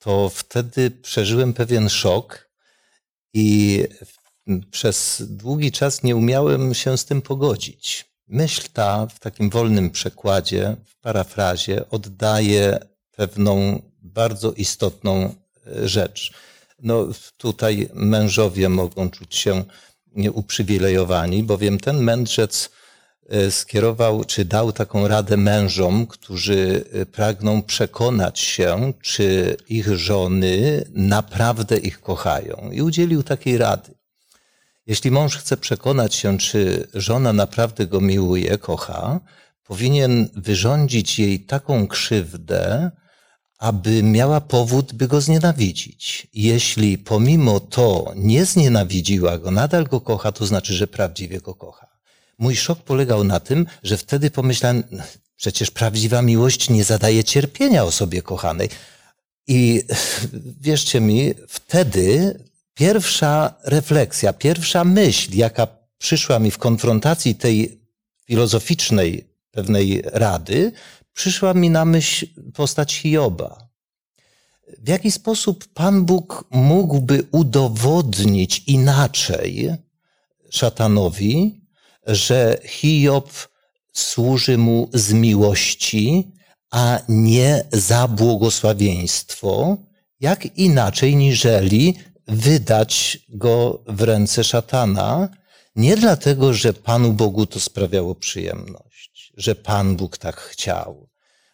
to 0.07 0.29
wtedy 0.29 0.91
przeżyłem 0.91 1.53
pewien 1.53 1.89
szok 1.89 2.49
i 3.33 3.83
przez 4.71 5.23
długi 5.29 5.71
czas 5.71 6.03
nie 6.03 6.15
umiałem 6.15 6.73
się 6.73 6.97
z 6.97 7.05
tym 7.05 7.21
pogodzić. 7.21 8.05
Myśl 8.27 8.61
ta 8.73 9.07
w 9.07 9.19
takim 9.19 9.49
wolnym 9.49 9.89
przekładzie, 9.89 10.75
w 10.85 10.95
parafrazie, 11.01 11.89
oddaje 11.89 12.79
pewną 13.11 13.81
bardzo 14.01 14.51
istotną 14.51 15.35
rzecz. 15.83 16.33
No, 16.79 17.07
tutaj 17.37 17.89
mężowie 17.93 18.69
mogą 18.69 19.09
czuć 19.09 19.35
się 19.35 19.63
uprzywilejowani, 20.33 21.43
bowiem 21.43 21.79
ten 21.79 21.97
mędrzec 21.97 22.65
e, 22.65 22.76
skierował, 23.49 24.23
czy 24.23 24.45
dał 24.45 24.71
taką 24.71 25.07
radę 25.07 25.37
mężom, 25.37 26.07
którzy 26.07 26.85
e, 26.93 27.05
pragną 27.05 27.61
przekonać 27.61 28.39
się, 28.39 28.93
czy 29.01 29.57
ich 29.69 29.97
żony 29.97 30.85
naprawdę 30.93 31.77
ich 31.77 32.01
kochają. 32.01 32.69
I 32.71 32.81
udzielił 32.81 33.23
takiej 33.23 33.57
rady. 33.57 33.93
Jeśli 34.85 35.11
mąż 35.11 35.37
chce 35.37 35.57
przekonać 35.57 36.15
się, 36.15 36.37
czy 36.37 36.87
żona 36.93 37.33
naprawdę 37.33 37.87
go 37.87 38.01
miłuje, 38.01 38.57
kocha, 38.57 39.19
powinien 39.63 40.29
wyrządzić 40.35 41.19
jej 41.19 41.39
taką 41.39 41.87
krzywdę, 41.87 42.91
aby 43.57 44.03
miała 44.03 44.41
powód, 44.41 44.93
by 44.93 45.07
go 45.07 45.21
znienawidzić. 45.21 46.27
Jeśli 46.33 46.97
pomimo 46.97 47.59
to 47.59 48.13
nie 48.15 48.45
znienawidziła 48.45 49.37
go, 49.37 49.51
nadal 49.51 49.83
go 49.83 50.01
kocha, 50.01 50.31
to 50.31 50.45
znaczy, 50.45 50.73
że 50.73 50.87
prawdziwie 50.87 51.41
go 51.41 51.55
kocha. 51.55 51.96
Mój 52.37 52.55
szok 52.55 52.79
polegał 52.79 53.23
na 53.23 53.39
tym, 53.39 53.65
że 53.83 53.97
wtedy 53.97 54.31
pomyślałem, 54.31 54.83
przecież 55.35 55.71
prawdziwa 55.71 56.21
miłość 56.21 56.69
nie 56.69 56.83
zadaje 56.83 57.23
cierpienia 57.23 57.83
osobie 57.83 58.21
kochanej. 58.21 58.69
I 59.47 59.83
wierzcie 60.61 61.01
mi, 61.01 61.33
wtedy 61.47 62.39
pierwsza 62.73 63.53
refleksja, 63.63 64.33
pierwsza 64.33 64.83
myśl, 64.83 65.31
jaka 65.33 65.67
przyszła 65.97 66.39
mi 66.39 66.51
w 66.51 66.57
konfrontacji 66.57 67.35
tej 67.35 67.81
filozoficznej 68.25 69.27
pewnej 69.51 70.01
rady, 70.05 70.71
przyszła 71.13 71.53
mi 71.53 71.69
na 71.69 71.85
myśl 71.85 72.27
postać 72.53 72.95
Hioba. 72.95 73.67
W 74.77 74.87
jaki 74.87 75.11
sposób 75.11 75.65
Pan 75.73 76.05
Bóg 76.05 76.45
mógłby 76.51 77.27
udowodnić 77.31 78.63
inaczej 78.67 79.69
szatanowi, 80.49 81.56
że 82.07 82.57
Hiob 82.65 83.31
służy 83.93 84.57
mu 84.57 84.89
z 84.93 85.13
miłości, 85.13 86.31
a 86.71 86.99
nie 87.09 87.63
za 87.71 88.07
błogosławieństwo, 88.07 89.77
jak 90.19 90.57
inaczej 90.57 91.15
niżeli 91.15 91.95
wydać 92.27 93.19
go 93.29 93.83
w 93.87 94.01
ręce 94.01 94.43
szatana, 94.43 95.29
nie 95.75 95.97
dlatego, 95.97 96.53
że 96.53 96.73
Panu 96.73 97.13
Bogu 97.13 97.45
to 97.45 97.59
sprawiało 97.59 98.15
przyjemność, 98.15 99.33
że 99.37 99.55
Pan 99.55 99.95
Bóg 99.95 100.17
tak 100.17 100.35
chciał, 100.35 101.09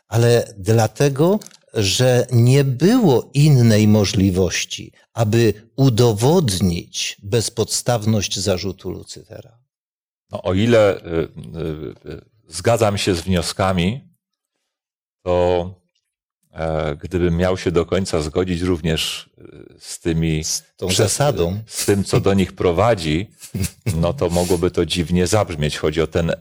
ale 0.07 0.53
dlatego, 0.57 1.39
że 1.74 2.27
nie 2.31 2.63
było 2.63 3.29
innej 3.33 3.88
możliwości, 3.88 4.91
aby 5.13 5.53
udowodnić 5.75 7.17
bezpodstawność 7.24 8.39
zarzutu 8.39 8.91
Lucyfera. 8.91 9.62
No, 10.33 10.41
o 10.41 10.53
ile 10.53 10.97
y, 10.97 11.01
y, 11.01 12.11
y, 12.11 12.21
zgadzam 12.47 12.97
się 12.97 13.15
z 13.15 13.21
wnioskami, 13.21 14.01
to 15.23 15.69
e, 16.51 16.95
gdybym 16.95 17.37
miał 17.37 17.57
się 17.57 17.71
do 17.71 17.85
końca 17.85 18.21
zgodzić 18.21 18.61
również 18.61 19.29
z 19.79 19.99
tymi. 19.99 20.43
Z 20.43 20.63
tą 20.77 20.91
zasadą. 20.91 21.59
Z 21.65 21.85
tym, 21.85 22.03
co 22.03 22.19
do 22.19 22.33
nich 22.33 22.53
prowadzi, 22.53 23.27
no 24.01 24.13
to 24.13 24.29
mogłoby 24.29 24.71
to 24.71 24.85
dziwnie 24.85 25.27
zabrzmieć. 25.27 25.77
Chodzi 25.77 26.01
o 26.01 26.07
ten 26.07 26.31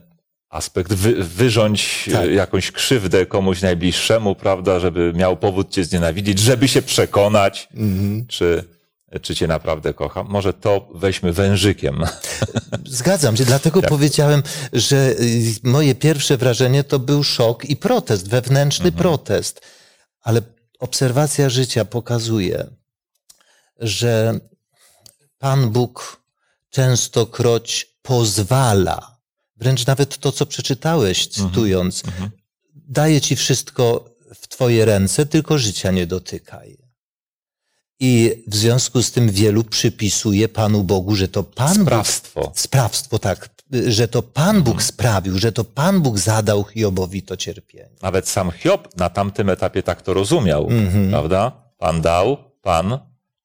aspekt 0.49 0.93
wy, 0.93 1.23
wyrządź 1.23 2.09
tak. 2.11 2.29
jakąś 2.29 2.71
krzywdę 2.71 3.25
komuś 3.25 3.61
najbliższemu, 3.61 4.35
prawda, 4.35 4.79
żeby 4.79 5.13
miał 5.15 5.37
powód 5.37 5.71
cię 5.71 5.83
znienawidzić, 5.83 6.39
żeby 6.39 6.67
się 6.67 6.81
przekonać, 6.81 7.69
-hmm. 7.75 8.27
czy, 8.27 8.63
czy 9.21 9.35
cię 9.35 9.47
naprawdę 9.47 9.93
kocha. 9.93 10.23
Może 10.23 10.53
to 10.53 10.87
weźmy 10.93 11.33
wężykiem. 11.33 12.03
Zgadzam 12.85 13.37
się, 13.37 13.45
dlatego 13.45 13.79
Jak... 13.79 13.89
powiedziałem, 13.89 14.43
że 14.73 15.15
y, 15.19 15.55
moje 15.63 15.95
pierwsze 15.95 16.37
wrażenie 16.37 16.83
to 16.83 16.99
był 16.99 17.23
szok 17.23 17.65
i 17.65 17.75
protest, 17.75 18.29
wewnętrzny 18.29 18.85
mhm. 18.85 19.01
protest. 19.01 19.61
Ale 20.21 20.41
obserwacja 20.79 21.49
życia 21.49 21.85
pokazuje, 21.85 22.67
że 23.79 24.39
Pan 25.39 25.69
Bóg 25.69 26.23
częstokroć 26.69 27.95
pozwala, 28.01 29.17
wręcz 29.55 29.85
nawet 29.85 30.17
to, 30.17 30.31
co 30.31 30.45
przeczytałeś, 30.45 31.27
mhm. 31.27 31.49
cytując, 31.49 32.05
mhm. 32.05 32.31
daje 32.75 33.21
ci 33.21 33.35
wszystko 33.35 34.05
w 34.35 34.47
Twoje 34.47 34.85
ręce, 34.85 35.25
tylko 35.25 35.57
życia 35.57 35.91
nie 35.91 36.07
dotykaj. 36.07 36.82
I 37.99 38.43
w 38.47 38.55
związku 38.55 39.03
z 39.03 39.11
tym 39.11 39.29
wielu 39.29 39.63
przypisuje 39.63 40.49
Panu 40.49 40.83
Bogu, 40.83 41.15
że 41.15 41.27
to 41.27 41.43
Pan 41.43 41.75
sprawstwo. 41.75 42.41
Bóg, 42.41 42.59
sprawstwo, 42.59 43.19
tak, 43.19 43.49
że 43.87 44.07
to 44.07 44.21
Pan 44.21 44.57
Bóg 44.57 44.73
mhm. 44.73 44.87
sprawił, 44.87 45.39
że 45.39 45.51
to 45.51 45.63
Pan 45.63 46.01
Bóg 46.01 46.17
zadał 46.17 46.63
Hiobowi 46.63 47.21
to 47.21 47.37
cierpienie. 47.37 47.89
Nawet 48.01 48.29
sam 48.29 48.51
Hiob 48.51 48.97
na 48.97 49.09
tamtym 49.09 49.49
etapie 49.49 49.83
tak 49.83 50.01
to 50.01 50.13
rozumiał, 50.13 50.67
mhm. 50.69 51.09
prawda? 51.09 51.51
Pan 51.77 52.01
dał, 52.01 52.37
Pan, 52.61 52.99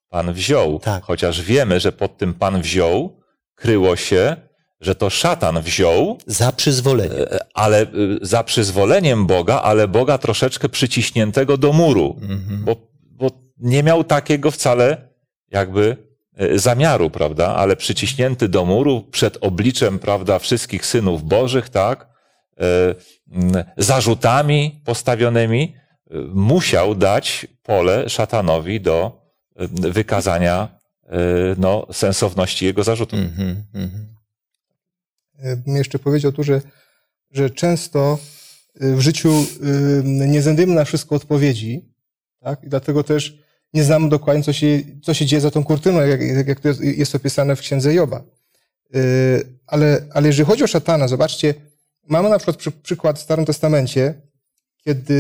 Pan 0.09 0.33
wziął. 0.33 0.79
Tak. 0.79 1.05
Chociaż 1.05 1.43
wiemy, 1.43 1.81
że 1.81 1.93
pod 1.93 2.19
tym 2.19 2.35
Pan 2.35 2.63
wziął 2.63 3.19
kryło 3.55 3.97
się, 3.97 4.37
że 4.81 4.95
to 4.95 5.11
szatan 5.11 5.63
wziął. 5.63 6.19
Za 6.27 6.53
przyzwoleniem. 6.53 7.19
E, 7.31 7.39
ale 7.55 7.83
e, 7.83 7.87
za 8.23 8.45
przyzwoleniem 8.45 9.27
Boga, 9.27 9.61
ale 9.63 9.89
Boga 9.89 10.19
troszeczkę 10.19 10.69
przyciśniętego 10.69 11.57
do 11.57 11.73
muru. 11.73 12.17
Mhm. 12.21 12.65
Bo, 12.65 12.75
bo 12.75 12.89
nie 13.61 13.83
miał 13.83 14.05
takiego 14.05 14.51
wcale 14.51 15.09
jakby 15.51 15.97
e, 16.37 16.59
zamiaru, 16.59 17.11
prawda, 17.11 17.57
ale 17.57 17.77
przyciśnięty 17.77 18.49
do 18.49 18.65
muru 18.65 19.03
przed 19.03 19.39
obliczem, 19.41 19.99
prawda, 19.99 20.39
wszystkich 20.39 20.87
synów 20.87 21.23
bożych, 21.23 21.69
tak, 21.69 22.07
e, 22.61 22.95
zarzutami 23.77 24.81
postawionymi, 24.85 25.75
e, 26.11 26.19
musiał 26.35 26.95
dać 26.95 27.47
pole 27.63 28.09
szatanowi 28.09 28.81
do 28.81 29.29
wykazania 29.71 30.79
no, 31.57 31.87
sensowności 31.93 32.65
jego 32.65 32.85
zarzutu. 32.85 33.17
Mm 33.17 33.29
-hmm, 33.29 33.97
Bym 35.57 35.77
jeszcze 35.77 35.99
powiedział 35.99 36.33
tu, 36.33 36.43
że, 36.43 36.63
że 37.31 37.51
często 37.51 38.19
w 38.75 39.01
życiu 39.01 39.47
nie 40.05 40.43
znajdziemy 40.43 40.75
na 40.75 40.85
wszystko 40.85 41.15
odpowiedzi, 41.15 41.95
tak? 42.41 42.65
I 42.65 42.69
dlatego 42.69 43.05
też 43.05 43.39
nie 43.75 43.85
znamy 43.85 44.09
dokładnie, 44.09 44.43
co 44.45 44.53
się, 44.53 44.81
co 45.03 45.15
się 45.15 45.27
dzieje 45.27 45.41
za 45.41 45.51
tą 45.51 45.65
kurtyną, 45.65 46.01
jak, 46.01 46.21
jak 46.47 46.61
to 46.61 46.69
jest, 46.69 47.15
opisane 47.15 47.57
w 47.57 47.61
księdze 47.61 47.95
Joba. 47.95 48.23
Yy, 48.95 49.01
ale, 49.67 50.01
ale 50.15 50.27
jeżeli 50.27 50.47
chodzi 50.47 50.65
o 50.65 50.67
szatana, 50.67 51.09
zobaczcie, 51.09 51.55
mamy 52.09 52.29
na 52.29 52.39
przykład 52.39 52.57
przy, 52.57 52.71
przykład 52.71 53.19
w 53.19 53.23
Starym 53.23 53.45
Testamencie, 53.45 54.15
kiedy 54.85 55.15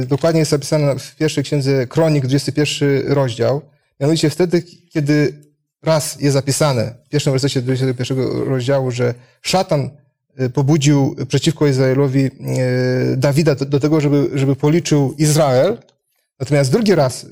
yy, 0.00 0.06
dokładnie 0.06 0.40
jest 0.40 0.52
opisane 0.52 0.98
w 0.98 1.16
pierwszej 1.16 1.44
księdze 1.44 1.86
Kronik, 1.86 2.26
21 2.26 3.12
rozdział, 3.12 3.60
mianowicie 4.00 4.30
wtedy, 4.30 4.62
kiedy 4.92 5.42
raz 5.82 6.20
jest 6.20 6.32
zapisane 6.34 6.94
w 7.06 7.08
pierwszym 7.08 7.32
wersecie 7.32 7.62
21 7.62 8.18
rozdziału, 8.48 8.90
że 8.90 9.14
szatan 9.42 9.90
yy, 10.38 10.50
pobudził 10.50 11.16
przeciwko 11.28 11.66
Izraelowi 11.66 12.30
Dawida 13.16 13.54
do, 13.54 13.64
do 13.64 13.80
tego, 13.80 14.00
żeby, 14.00 14.30
żeby 14.34 14.56
policzył 14.56 15.14
Izrael, 15.18 15.78
Natomiast 16.42 16.72
drugi 16.72 16.94
raz, 16.94 17.24
y, 17.24 17.28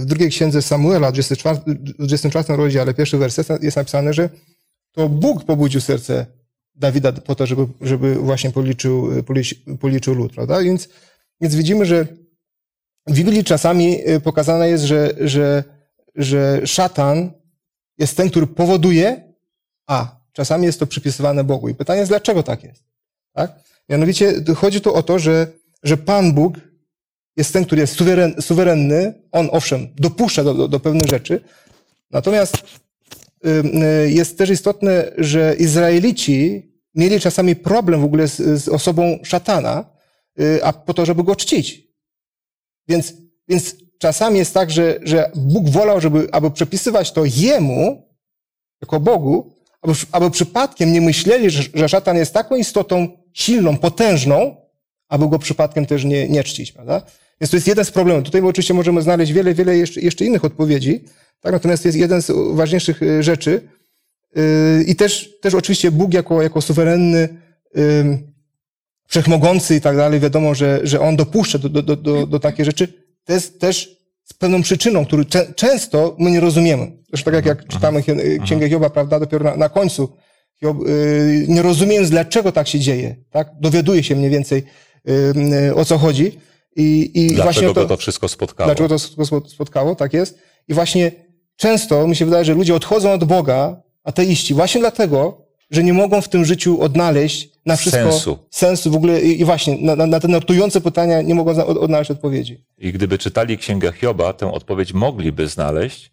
w 0.00 0.04
drugiej 0.04 0.30
księdze 0.30 0.62
Samuela, 0.62 1.10
w 1.10 1.12
24, 1.12 1.58
24 1.98 2.56
rozdziale, 2.56 2.94
pierwszy 2.94 3.18
werset 3.18 3.62
jest 3.62 3.76
napisane, 3.76 4.12
że 4.12 4.28
to 4.92 5.08
Bóg 5.08 5.44
pobudził 5.44 5.80
serce 5.80 6.26
Dawida 6.74 7.12
po 7.12 7.34
to, 7.34 7.46
żeby, 7.46 7.66
żeby 7.80 8.14
właśnie 8.14 8.50
policzył, 8.50 9.08
policzył 9.80 10.14
lud, 10.14 10.32
prawda? 10.32 10.62
Więc, 10.62 10.88
więc 11.40 11.54
widzimy, 11.54 11.86
że 11.86 12.06
w 13.06 13.14
Biblii 13.14 13.44
czasami 13.44 14.08
y, 14.08 14.20
pokazane 14.20 14.68
jest, 14.68 14.84
że, 14.84 15.14
że, 15.20 15.64
że 16.14 16.60
szatan 16.64 17.32
jest 17.98 18.16
ten, 18.16 18.30
który 18.30 18.46
powoduje, 18.46 19.34
a 19.86 20.20
czasami 20.32 20.66
jest 20.66 20.80
to 20.80 20.86
przypisywane 20.86 21.44
Bogu. 21.44 21.68
I 21.68 21.74
pytanie 21.74 22.00
jest, 22.00 22.10
dlaczego 22.10 22.42
tak 22.42 22.64
jest? 22.64 22.84
Tak? 23.32 23.52
Mianowicie 23.88 24.34
chodzi 24.56 24.80
tu 24.80 24.94
o 24.94 25.02
to, 25.02 25.18
że, 25.18 25.46
że 25.82 25.96
Pan 25.96 26.32
Bóg 26.32 26.69
jest 27.36 27.52
ten, 27.52 27.64
który 27.64 27.80
jest 27.80 27.96
suweren, 27.96 28.34
suwerenny. 28.40 29.14
On, 29.32 29.48
owszem, 29.52 29.88
dopuszcza 29.96 30.44
do, 30.44 30.54
do, 30.54 30.68
do 30.68 30.80
pewnych 30.80 31.06
rzeczy. 31.06 31.40
Natomiast 32.10 32.56
y, 32.56 34.10
jest 34.10 34.38
też 34.38 34.50
istotne, 34.50 35.12
że 35.18 35.54
Izraelici 35.58 36.70
mieli 36.94 37.20
czasami 37.20 37.56
problem 37.56 38.00
w 38.00 38.04
ogóle 38.04 38.28
z, 38.28 38.62
z 38.62 38.68
osobą 38.68 39.18
szatana, 39.22 39.84
y, 40.40 40.64
a 40.64 40.72
po 40.72 40.94
to, 40.94 41.06
żeby 41.06 41.24
go 41.24 41.36
czcić. 41.36 41.90
Więc, 42.88 43.14
więc 43.48 43.76
czasami 43.98 44.38
jest 44.38 44.54
tak, 44.54 44.70
że, 44.70 44.98
że 45.02 45.30
Bóg 45.34 45.68
wolał, 45.68 46.00
żeby, 46.00 46.28
aby 46.32 46.50
przepisywać 46.50 47.12
to 47.12 47.22
jemu, 47.24 48.08
jako 48.82 49.00
Bogu, 49.00 49.54
aby, 49.82 49.92
aby 50.12 50.30
przypadkiem 50.30 50.92
nie 50.92 51.00
myśleli, 51.00 51.50
że, 51.50 51.62
że 51.74 51.88
szatan 51.88 52.16
jest 52.16 52.34
taką 52.34 52.56
istotą 52.56 53.08
silną, 53.32 53.76
potężną, 53.76 54.56
aby 55.10 55.28
go 55.28 55.38
przypadkiem 55.38 55.86
też 55.86 56.04
nie, 56.04 56.28
nie 56.28 56.44
czcić, 56.44 56.72
prawda? 56.72 57.02
Więc 57.40 57.50
to 57.50 57.56
jest 57.56 57.66
jeden 57.66 57.84
z 57.84 57.90
problemów. 57.90 58.24
Tutaj 58.24 58.42
oczywiście 58.42 58.74
możemy 58.74 59.02
znaleźć 59.02 59.32
wiele, 59.32 59.54
wiele 59.54 59.76
jeszcze, 59.76 60.00
jeszcze 60.00 60.24
innych 60.24 60.44
odpowiedzi, 60.44 61.04
tak? 61.40 61.52
natomiast 61.52 61.84
jest 61.84 61.98
jeden 61.98 62.22
z 62.22 62.32
ważniejszych 62.54 63.02
y, 63.02 63.22
rzeczy. 63.22 63.68
Y, 64.36 64.84
I 64.86 64.96
też, 64.96 65.30
też 65.40 65.54
oczywiście 65.54 65.90
Bóg 65.90 66.14
jako, 66.14 66.42
jako 66.42 66.60
suwerenny, 66.60 67.28
wszechmogący 69.06 69.76
i 69.76 69.80
tak 69.80 69.96
dalej, 69.96 70.20
wiadomo, 70.20 70.54
że, 70.54 70.80
że 70.82 71.00
On 71.00 71.16
dopuszcza 71.16 71.58
do, 71.58 71.68
do, 71.68 71.96
do, 71.96 72.26
do 72.26 72.40
takiej 72.40 72.64
rzeczy. 72.64 72.88
To 73.24 73.32
jest 73.32 73.60
też 73.60 73.96
z 74.24 74.32
pewną 74.32 74.62
przyczyną, 74.62 75.06
którą 75.06 75.22
często 75.56 76.16
my 76.18 76.30
nie 76.30 76.40
rozumiemy. 76.40 76.92
Zresztą 77.08 77.24
tak 77.24 77.34
jak, 77.34 77.46
jak 77.46 77.68
czytamy 77.68 78.02
Księgę 78.44 78.68
Hioba, 78.68 78.90
prawda, 78.90 79.20
dopiero 79.20 79.44
na, 79.44 79.56
na 79.56 79.68
końcu, 79.68 80.16
Hiob, 80.60 80.76
y, 80.88 81.46
nie 81.48 81.62
rozumiejąc, 81.62 82.10
dlaczego 82.10 82.52
tak 82.52 82.68
się 82.68 82.80
dzieje, 82.80 83.16
tak? 83.30 83.48
Dowiaduje 83.60 84.02
się 84.02 84.16
mniej 84.16 84.30
więcej, 84.30 84.62
o 85.74 85.84
co 85.84 85.98
chodzi. 85.98 86.38
I, 86.76 87.10
i 87.14 87.26
Dlaczego 87.26 87.42
właśnie 87.42 87.74
go 87.74 87.84
to 87.84 87.96
wszystko 87.96 88.28
spotkało? 88.28 88.66
Dlaczego 88.68 88.88
to 88.88 88.98
wszystko 88.98 89.42
spotkało? 89.48 89.94
Tak 89.94 90.12
jest. 90.12 90.38
I 90.68 90.74
właśnie 90.74 91.12
często 91.56 92.06
mi 92.06 92.16
się 92.16 92.24
wydaje, 92.24 92.44
że 92.44 92.54
ludzie 92.54 92.74
odchodzą 92.74 93.12
od 93.12 93.24
Boga, 93.24 93.82
ateiści, 94.04 94.54
właśnie 94.54 94.80
dlatego, 94.80 95.46
że 95.70 95.82
nie 95.82 95.92
mogą 95.92 96.20
w 96.20 96.28
tym 96.28 96.44
życiu 96.44 96.82
odnaleźć 96.82 97.50
na 97.66 97.76
wszystko 97.76 98.12
Sensu. 98.12 98.38
sensu 98.50 98.90
w 98.90 98.96
ogóle 98.96 99.20
i, 99.20 99.40
i 99.40 99.44
właśnie 99.44 99.78
na, 99.80 99.96
na, 99.96 100.06
na 100.06 100.20
te 100.20 100.28
nurtujące 100.28 100.80
pytania 100.80 101.22
nie 101.22 101.34
mogą 101.34 101.66
odnaleźć 101.66 102.10
odpowiedzi. 102.10 102.64
I 102.78 102.92
gdyby 102.92 103.18
czytali 103.18 103.58
Księgę 103.58 103.92
Hioba, 103.92 104.32
tę 104.32 104.52
odpowiedź 104.52 104.92
mogliby 104.92 105.48
znaleźć, 105.48 106.12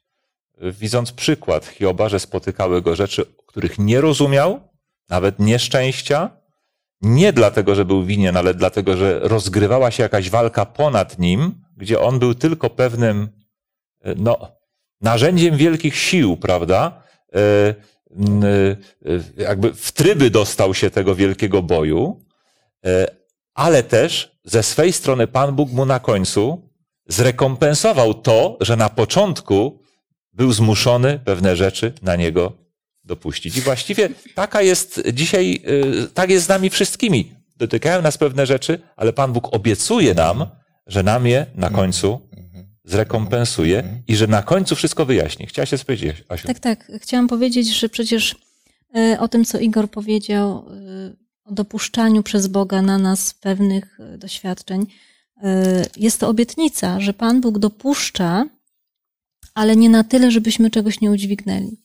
y, 0.63 0.71
widząc 0.71 1.11
przykład 1.11 1.65
Hioba, 1.65 2.09
że 2.09 2.19
spotykały 2.19 2.81
go 2.81 2.95
rzeczy, 2.95 3.25
których 3.47 3.79
nie 3.79 4.01
rozumiał, 4.01 4.59
nawet 5.09 5.39
nieszczęścia, 5.39 6.29
nie 7.01 7.33
dlatego, 7.33 7.75
że 7.75 7.85
był 7.85 8.05
winien, 8.05 8.37
ale 8.37 8.53
dlatego, 8.53 8.97
że 8.97 9.19
rozgrywała 9.19 9.91
się 9.91 10.03
jakaś 10.03 10.29
walka 10.29 10.65
ponad 10.65 11.19
nim, 11.19 11.61
gdzie 11.77 11.99
on 11.99 12.19
był 12.19 12.35
tylko 12.35 12.69
pewnym, 12.69 13.29
y, 14.07 14.15
no, 14.17 14.37
narzędziem 15.01 15.57
wielkich 15.57 15.95
sił, 15.97 16.37
prawda? 16.37 17.03
Y, 17.35 17.75
y, 19.05 19.23
Jakby 19.37 19.73
w 19.73 19.91
tryby 19.91 20.29
dostał 20.29 20.73
się 20.73 20.89
tego 20.89 21.15
wielkiego 21.15 21.61
boju, 21.61 22.25
ale 23.53 23.83
też 23.83 24.39
ze 24.43 24.63
swej 24.63 24.93
strony 24.93 25.27
Pan 25.27 25.55
Bóg 25.55 25.71
mu 25.71 25.85
na 25.85 25.99
końcu 25.99 26.69
zrekompensował 27.07 28.13
to, 28.13 28.57
że 28.61 28.75
na 28.75 28.89
początku 28.89 29.79
był 30.33 30.51
zmuszony 30.51 31.19
pewne 31.19 31.55
rzeczy 31.55 31.93
na 32.01 32.15
niego 32.15 32.66
dopuścić. 33.07 33.57
I 33.57 33.61
właściwie 33.61 34.09
taka 34.35 34.61
jest 34.61 35.01
dzisiaj, 35.13 35.61
y, 36.03 36.07
tak 36.13 36.29
jest 36.29 36.45
z 36.45 36.49
nami 36.49 36.69
wszystkimi. 36.69 37.31
Dotykają 37.57 38.01
nas 38.01 38.17
pewne 38.17 38.45
rzeczy, 38.45 38.79
ale 38.95 39.13
Pan 39.13 39.33
Bóg 39.33 39.53
obiecuje 39.53 40.13
nam, 40.13 40.45
że 40.87 41.03
nam 41.03 41.27
je 41.27 41.45
na 41.55 41.69
końcu 41.69 42.27
zrekompensuje 42.83 44.03
i 44.07 44.15
że 44.15 44.27
na 44.27 44.43
końcu 44.43 44.75
wszystko 44.75 45.05
wyjaśni. 45.05 45.47
Chciałaś 45.47 45.69
się 45.69 45.77
powiedzieć, 45.77 46.23
Asiu? 46.29 46.47
Tak, 46.47 46.59
tak. 46.59 46.91
Chciałam 47.01 47.27
powiedzieć, 47.27 47.67
że 47.79 47.89
przecież 47.89 48.35
e, 48.95 49.19
o 49.19 49.27
tym, 49.27 49.45
co 49.45 49.59
Igor 49.59 49.89
powiedział, 49.89 50.49
e, 50.49 51.13
o 51.45 51.51
dopuszczaniu 51.51 52.23
przez 52.23 52.47
Boga 52.47 52.81
na 52.81 52.97
nas 52.97 53.33
pewnych 53.33 53.99
doświadczeń, 54.17 54.85
jest 55.97 56.19
to 56.19 56.27
obietnica, 56.27 56.99
że 56.99 57.13
Pan 57.13 57.41
Bóg 57.41 57.59
dopuszcza, 57.59 58.45
ale 59.53 59.75
nie 59.75 59.89
na 59.89 60.03
tyle, 60.03 60.31
żebyśmy 60.31 60.69
czegoś 60.71 61.01
nie 61.01 61.11
udźwignęli. 61.11 61.77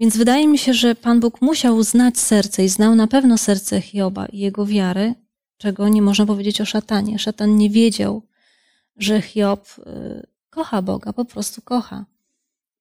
Więc 0.00 0.16
wydaje 0.16 0.48
mi 0.48 0.58
się, 0.58 0.74
że 0.74 0.94
Pan 0.94 1.20
Bóg 1.20 1.42
musiał 1.42 1.82
znać 1.82 2.18
serce 2.18 2.64
i 2.64 2.68
znał 2.68 2.94
na 2.94 3.06
pewno 3.06 3.38
serce 3.38 3.80
Hioba 3.80 4.26
i 4.26 4.38
jego 4.38 4.66
wiarę, 4.66 5.14
czego 5.56 5.88
nie 5.88 6.02
można 6.02 6.26
powiedzieć 6.26 6.60
o 6.60 6.64
szatanie. 6.64 7.18
Szatan 7.18 7.56
nie 7.56 7.70
wiedział, 7.70 8.22
że 8.96 9.22
Hiob 9.22 9.66
e, 9.86 10.26
kocha 10.50 10.82
Boga, 10.82 11.12
po 11.12 11.24
prostu 11.24 11.62
kocha. 11.62 12.04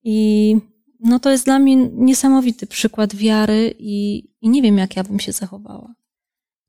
I 0.03 0.57
no 0.99 1.19
to 1.19 1.31
jest 1.31 1.45
dla 1.45 1.59
mnie 1.59 1.75
niesamowity 1.75 2.67
przykład 2.67 3.15
wiary 3.15 3.75
i, 3.79 4.23
i 4.41 4.49
nie 4.49 4.61
wiem, 4.61 4.77
jak 4.77 4.95
ja 4.95 5.03
bym 5.03 5.19
się 5.19 5.31
zachowała 5.31 5.93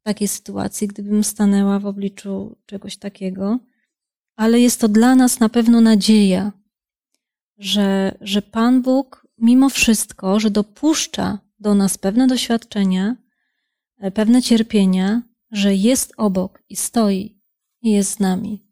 w 0.00 0.02
takiej 0.02 0.28
sytuacji, 0.28 0.88
gdybym 0.88 1.24
stanęła 1.24 1.78
w 1.78 1.86
obliczu 1.86 2.56
czegoś 2.66 2.96
takiego. 2.96 3.58
Ale 4.36 4.60
jest 4.60 4.80
to 4.80 4.88
dla 4.88 5.14
nas 5.14 5.40
na 5.40 5.48
pewno 5.48 5.80
nadzieja, 5.80 6.52
że, 7.58 8.18
że 8.20 8.42
Pan 8.42 8.82
Bóg 8.82 9.27
mimo 9.40 9.70
wszystko, 9.70 10.40
że 10.40 10.50
dopuszcza 10.50 11.38
do 11.60 11.74
nas 11.74 11.98
pewne 11.98 12.26
doświadczenia, 12.26 13.16
e, 14.00 14.10
pewne 14.10 14.42
cierpienia, 14.42 15.22
że 15.52 15.74
jest 15.74 16.12
obok 16.16 16.62
i 16.68 16.76
stoi 16.76 17.38
i 17.82 17.90
jest 17.90 18.10
z 18.10 18.20
nami. 18.20 18.68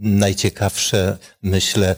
najciekawsze, 0.00 1.18
myślę, 1.42 1.96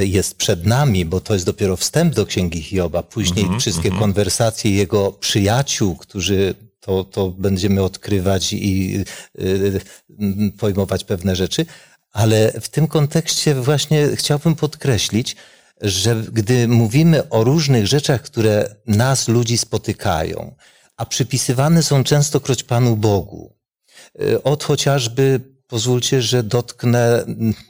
jest 0.00 0.36
przed 0.36 0.66
nami, 0.66 1.04
bo 1.04 1.20
to 1.20 1.34
jest 1.34 1.46
dopiero 1.46 1.76
wstęp 1.76 2.14
do 2.14 2.26
Księgi 2.26 2.62
Hioba. 2.62 3.02
Później 3.02 3.42
Mhm, 3.42 3.60
wszystkie 3.60 3.88
mhm. 3.88 4.00
konwersacje 4.00 4.70
jego 4.70 5.12
przyjaciół, 5.12 5.96
którzy 5.96 6.54
to, 6.80 7.04
to 7.04 7.28
będziemy 7.28 7.82
odkrywać 7.82 8.52
i 8.52 8.96
y, 9.38 9.40
y, 9.40 10.52
pojmować 10.58 11.04
pewne 11.04 11.36
rzeczy. 11.36 11.66
Ale 12.12 12.52
w 12.60 12.68
tym 12.68 12.86
kontekście 12.86 13.54
właśnie 13.54 14.08
chciałbym 14.16 14.54
podkreślić, 14.54 15.36
że 15.84 16.22
gdy 16.32 16.68
mówimy 16.68 17.28
o 17.28 17.44
różnych 17.44 17.86
rzeczach, 17.86 18.22
które 18.22 18.76
nas, 18.86 19.28
ludzi, 19.28 19.58
spotykają, 19.58 20.54
a 20.96 21.06
przypisywane 21.06 21.82
są 21.82 22.04
częstokroć 22.04 22.62
Panu 22.62 22.96
Bogu, 22.96 23.56
y, 24.22 24.42
od 24.42 24.64
chociażby, 24.64 25.40
pozwólcie, 25.66 26.22
że 26.22 26.42
dotknę 26.42 27.24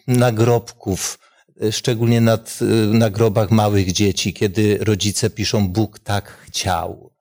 nagrobków, 0.06 1.18
y, 1.62 1.72
szczególnie 1.72 2.20
nad, 2.20 2.58
y, 2.62 2.64
na 2.94 3.10
grobach 3.10 3.50
małych 3.50 3.92
dzieci, 3.92 4.34
kiedy 4.34 4.78
rodzice 4.80 5.30
piszą 5.30 5.68
Bóg 5.68 5.98
tak 5.98 6.38
chciał. 6.46 7.14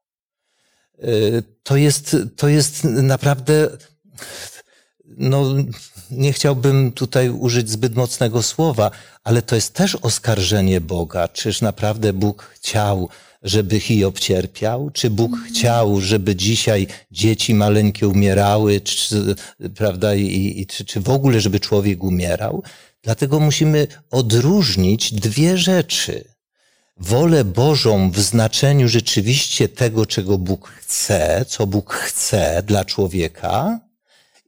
To 1.64 1.78
jest, 1.78 2.18
to 2.36 2.48
jest 2.48 2.84
naprawdę, 2.84 3.70
no, 5.18 5.44
nie 6.12 6.34
chciałbym 6.34 6.92
tutaj 6.92 7.30
użyć 7.30 7.70
zbyt 7.70 7.96
mocnego 7.96 8.44
słowa, 8.44 8.92
ale 9.24 9.42
to 9.42 9.56
jest 9.56 9.74
też 9.74 9.96
oskarżenie 9.96 10.82
Boga. 10.82 11.28
Czyż 11.28 11.62
naprawdę 11.62 12.14
Bóg 12.14 12.52
chciał, 12.56 13.10
żeby 13.44 13.80
Hiob 13.80 14.20
cierpiał? 14.20 14.90
Czy 14.90 15.10
Bóg 15.10 15.32
chciał, 15.48 16.02
żeby 16.02 16.36
dzisiaj 16.36 16.88
dzieci 17.12 17.56
maleńkie 17.56 18.08
umierały, 18.08 18.82
czy, 18.82 19.36
prawda, 19.76 20.16
i, 20.16 20.54
i 20.62 20.68
czy, 20.68 20.86
czy 20.86 21.02
w 21.02 21.10
ogóle, 21.10 21.42
żeby 21.42 21.60
człowiek 21.60 22.04
umierał? 22.04 22.64
Dlatego 23.04 23.40
musimy 23.40 23.88
odróżnić 24.12 25.14
dwie 25.14 25.58
rzeczy. 25.58 26.34
Wolę 26.98 27.44
Bożą 27.44 28.12
w 28.12 28.20
znaczeniu 28.20 28.88
rzeczywiście 28.88 29.70
tego, 29.70 30.06
czego 30.06 30.38
Bóg 30.38 30.70
chce, 30.70 31.46
co 31.48 31.68
Bóg 31.68 31.94
chce 31.94 32.64
dla 32.66 32.86
człowieka, 32.86 33.80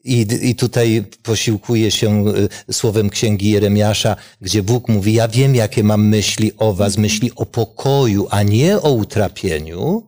i, 0.05 0.49
I 0.49 0.55
tutaj 0.55 1.03
posiłkuję 1.23 1.91
się 1.91 2.25
y, 2.69 2.73
słowem 2.73 3.09
księgi 3.09 3.49
Jeremiasza, 3.49 4.15
gdzie 4.41 4.63
Bóg 4.63 4.89
mówi: 4.89 5.13
Ja 5.13 5.27
wiem, 5.27 5.55
jakie 5.55 5.83
mam 5.83 6.07
myśli 6.07 6.51
o 6.57 6.73
Was, 6.73 6.97
myśli 6.97 7.31
o 7.35 7.45
pokoju, 7.45 8.27
a 8.29 8.43
nie 8.43 8.81
o 8.81 8.91
utrapieniu. 8.91 10.07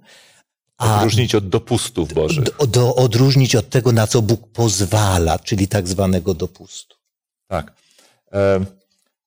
A 0.78 0.98
Odróżnić 0.98 1.36
od 1.36 1.50
dopustów 1.50 2.14
Bożych. 2.14 2.44
do, 2.44 2.68
do, 2.68 2.96
odróżnić 2.96 3.56
od 3.56 3.70
tego, 3.70 3.92
na 3.92 4.08
co 4.08 4.22
Bóg 4.22 4.48
pozwala, 4.54 5.40
czyli 5.40 5.68
tak 5.68 5.88
zwanego 5.88 6.34
dopustu. 6.34 6.96
Tak. 7.48 7.74
E, 8.34 8.66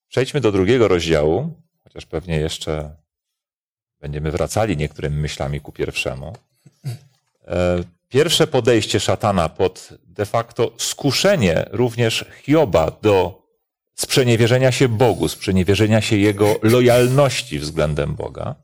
Przejdźmy 0.09 0.41
do 0.41 0.53
drugiego 0.53 0.89
rozdziału, 0.89 1.51
chociaż 1.85 2.07
pewnie 2.07 2.37
jeszcze 2.37 2.91
będziemy 4.01 4.31
wracali 4.31 4.77
niektórymi 4.77 5.17
myślami 5.17 5.61
ku 5.61 5.73
pierwszemu. 5.73 6.37
E, 7.49 7.85
Pierwsze 8.09 8.47
podejście 8.47 9.01
szatana 9.01 9.49
pod 9.49 9.89
de 10.21 10.27
facto 10.27 10.73
skuszenie 10.79 11.67
również 11.71 12.25
Hioba 12.43 12.91
do 13.03 13.43
sprzeniewierzenia 13.95 14.73
się 14.73 14.89
Bogu, 14.89 15.29
sprzeniewierzenia 15.29 16.01
się 16.01 16.17
jego 16.17 16.57
lojalności 16.63 17.59
względem 17.59 18.15
Boga. 18.15 18.55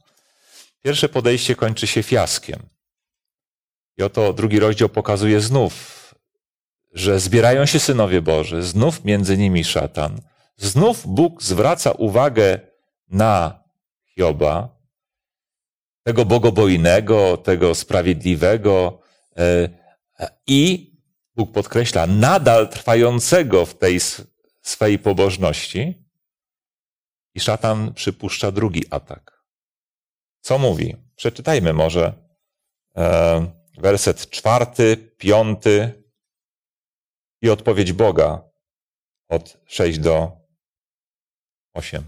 Pierwsze 0.82 1.08
podejście 1.08 1.54
kończy 1.54 1.86
się 1.86 2.02
fiaskiem. 2.02 2.60
I 3.98 4.02
oto 4.02 4.32
drugi 4.32 4.58
rozdział 4.58 4.88
pokazuje 4.88 5.40
znów, 5.40 5.74
że 6.92 7.20
zbierają 7.20 7.66
się 7.66 7.78
synowie 7.78 8.22
Boży, 8.22 8.62
znów 8.62 9.04
między 9.04 9.38
nimi 9.38 9.64
szatan, 9.64 10.20
znów 10.56 11.06
Bóg 11.06 11.42
zwraca 11.42 11.90
uwagę 11.92 12.60
na 13.08 13.64
Hioba, 14.14 14.68
tego 16.02 16.24
bogobojnego, 16.24 17.36
tego 17.36 17.74
sprawiedliwego 17.74 18.98
e, 19.36 19.68
i 20.46 20.95
Bóg 21.36 21.52
podkreśla, 21.52 22.06
nadal 22.06 22.68
trwającego 22.68 23.66
w 23.66 23.78
tej 23.78 24.00
swej 24.62 24.98
pobożności. 24.98 26.06
I 27.34 27.40
szatan 27.40 27.94
przypuszcza 27.94 28.52
drugi 28.52 28.82
atak. 28.90 29.44
Co 30.40 30.58
mówi? 30.58 30.96
Przeczytajmy 31.16 31.72
może 31.72 32.12
e, 32.96 33.52
werset 33.78 34.30
czwarty, 34.30 35.14
piąty 35.18 36.04
i 37.42 37.50
odpowiedź 37.50 37.92
Boga 37.92 38.42
od 39.28 39.58
6 39.66 39.98
do 39.98 40.32
8. 41.74 42.04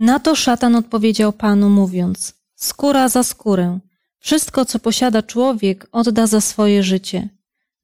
Na 0.00 0.20
to 0.20 0.36
szatan 0.36 0.76
odpowiedział 0.76 1.32
Panu, 1.32 1.68
mówiąc: 1.68 2.34
Skóra 2.54 3.08
za 3.08 3.22
skórę. 3.22 3.78
Wszystko, 4.18 4.64
co 4.64 4.78
posiada 4.78 5.22
człowiek, 5.22 5.86
odda 5.92 6.26
za 6.26 6.40
swoje 6.40 6.82
życie. 6.82 7.28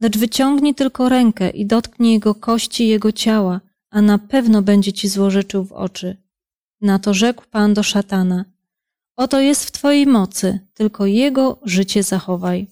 Lecz 0.00 0.18
wyciągnij 0.18 0.74
tylko 0.74 1.08
rękę 1.08 1.50
i 1.50 1.66
dotknij 1.66 2.12
jego 2.12 2.34
kości 2.34 2.88
jego 2.88 3.12
ciała, 3.12 3.60
a 3.90 4.02
na 4.02 4.18
pewno 4.18 4.62
będzie 4.62 4.92
ci 4.92 5.08
złożyczył 5.08 5.64
w 5.64 5.72
oczy. 5.72 6.16
Na 6.80 6.98
to 6.98 7.14
rzekł 7.14 7.44
Pan 7.50 7.74
do 7.74 7.82
szatana: 7.82 8.44
Oto 9.16 9.40
jest 9.40 9.64
w 9.64 9.70
twojej 9.70 10.06
mocy, 10.06 10.60
tylko 10.74 11.06
jego 11.06 11.58
życie 11.64 12.02
zachowaj. 12.02 12.66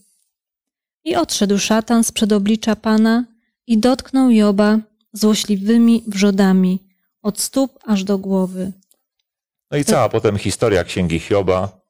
I 1.05 1.17
odszedł 1.17 1.59
szatan 1.59 2.05
z 2.05 2.13
przed 2.13 2.33
oblicza 2.33 2.77
Pana 2.77 3.25
i 3.67 3.79
dotknął 3.79 4.31
Joba 4.31 4.79
złośliwymi 5.13 6.05
wrzodami 6.07 6.79
od 7.23 7.41
stóp 7.41 7.79
aż 7.87 8.05
do 8.05 8.19
głowy. 8.19 8.73
No 9.71 9.79
i 9.79 9.85
cała 9.85 10.09
potem 10.09 10.39
historia 10.39 10.85
Księgi 10.85 11.21
Hioba 11.21 11.81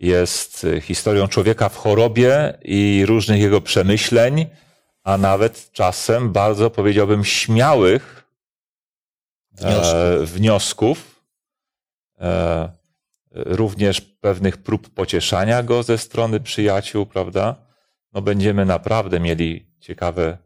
jest 0.00 0.64
y, 0.64 0.80
historią 0.80 1.28
człowieka 1.28 1.68
w 1.68 1.76
chorobie 1.76 2.58
i 2.62 3.04
różnych 3.06 3.40
jego 3.40 3.60
przemyśleń, 3.60 4.46
a 5.04 5.18
nawet 5.18 5.72
czasem 5.72 6.32
bardzo 6.32 6.70
powiedziałbym 6.70 7.24
śmiałych 7.24 8.24
Wniosków. 9.52 9.94
e, 9.94 10.26
wniosków. 10.26 11.22
E, 12.20 12.68
również 13.32 14.00
pewnych 14.00 14.56
prób 14.56 14.88
pocieszania 14.90 15.62
go 15.62 15.82
ze 15.82 15.98
strony 15.98 16.40
przyjaciół, 16.40 17.06
prawda? 17.06 17.56
No 18.12 18.22
będziemy 18.22 18.66
naprawdę 18.66 19.20
mieli 19.20 19.66
ciekawe 19.80 20.38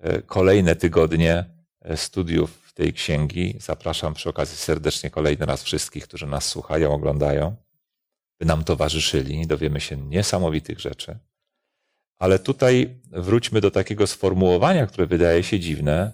e, 0.00 0.22
kolejne 0.22 0.76
tygodnie 0.76 1.44
e, 1.80 1.96
studiów 1.96 2.72
tej 2.74 2.92
księgi. 2.92 3.56
Zapraszam 3.60 4.14
przy 4.14 4.28
okazji 4.28 4.56
serdecznie 4.56 5.10
kolejny 5.10 5.46
raz 5.46 5.62
wszystkich, 5.62 6.04
którzy 6.04 6.26
nas 6.26 6.48
słuchają, 6.48 6.92
oglądają, 6.92 7.56
by 8.38 8.46
nam 8.46 8.64
towarzyszyli. 8.64 9.46
Dowiemy 9.46 9.80
się 9.80 9.96
niesamowitych 9.96 10.80
rzeczy. 10.80 11.18
Ale 12.22 12.38
tutaj 12.38 13.00
wróćmy 13.10 13.60
do 13.60 13.70
takiego 13.70 14.06
sformułowania, 14.06 14.86
które 14.86 15.06
wydaje 15.06 15.42
się 15.42 15.60
dziwne. 15.60 16.12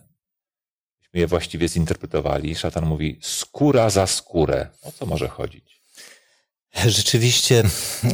Myśmy 1.00 1.20
je 1.20 1.26
właściwie 1.26 1.68
zinterpretowali. 1.68 2.54
Szatan 2.54 2.86
mówi 2.86 3.18
skóra 3.22 3.90
za 3.90 4.06
skórę. 4.06 4.66
O 4.82 4.92
co 4.92 5.06
może 5.06 5.28
chodzić? 5.28 5.80
Rzeczywiście 6.86 7.64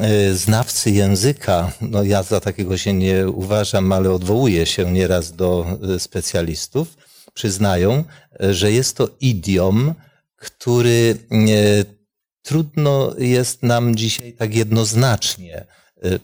e, 0.01 0.35
znawcy 0.35 0.91
języka, 0.91 1.73
no 1.81 2.03
ja 2.03 2.23
za 2.23 2.41
takiego 2.41 2.77
się 2.77 2.93
nie 2.93 3.29
uważam, 3.29 3.93
ale 3.93 4.11
odwołuję 4.11 4.67
się 4.67 4.93
nieraz 4.93 5.33
do 5.33 5.67
e, 5.95 6.01
specjalistów, 6.01 6.97
przyznają, 7.35 8.05
że 8.41 8.73
jest 8.73 8.97
to 8.97 9.09
idiom, 9.21 9.95
który 10.37 11.19
e, 11.31 11.37
trudno 12.43 13.15
jest 13.19 13.63
nam 13.63 13.97
dzisiaj 13.97 14.33
tak 14.33 14.55
jednoznacznie 14.55 15.67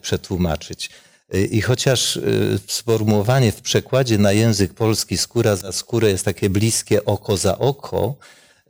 przetłumaczyć. 0.01 0.89
E, 1.31 1.41
I 1.41 1.61
chociaż 1.61 2.17
e, 2.17 2.21
sformułowanie 2.67 3.51
w 3.51 3.61
przekładzie 3.61 4.17
na 4.17 4.31
język 4.31 4.73
polski 4.73 5.17
skóra 5.17 5.55
za 5.55 5.71
skórę 5.71 6.09
jest 6.09 6.25
takie 6.25 6.49
bliskie 6.49 7.05
oko 7.05 7.37
za 7.37 7.57
oko, 7.57 8.15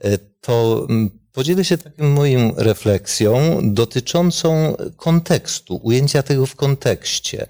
e, 0.02 0.18
to 0.18 0.86
mm, 0.90 1.10
podzielę 1.34 1.66
się 1.66 1.78
taką 1.78 2.10
moją 2.10 2.54
refleksją 2.58 3.60
dotyczącą 3.74 4.76
kontekstu, 4.98 5.80
ujęcia 5.84 6.24
tego 6.24 6.46
w 6.46 6.56
kontekście, 6.56 7.48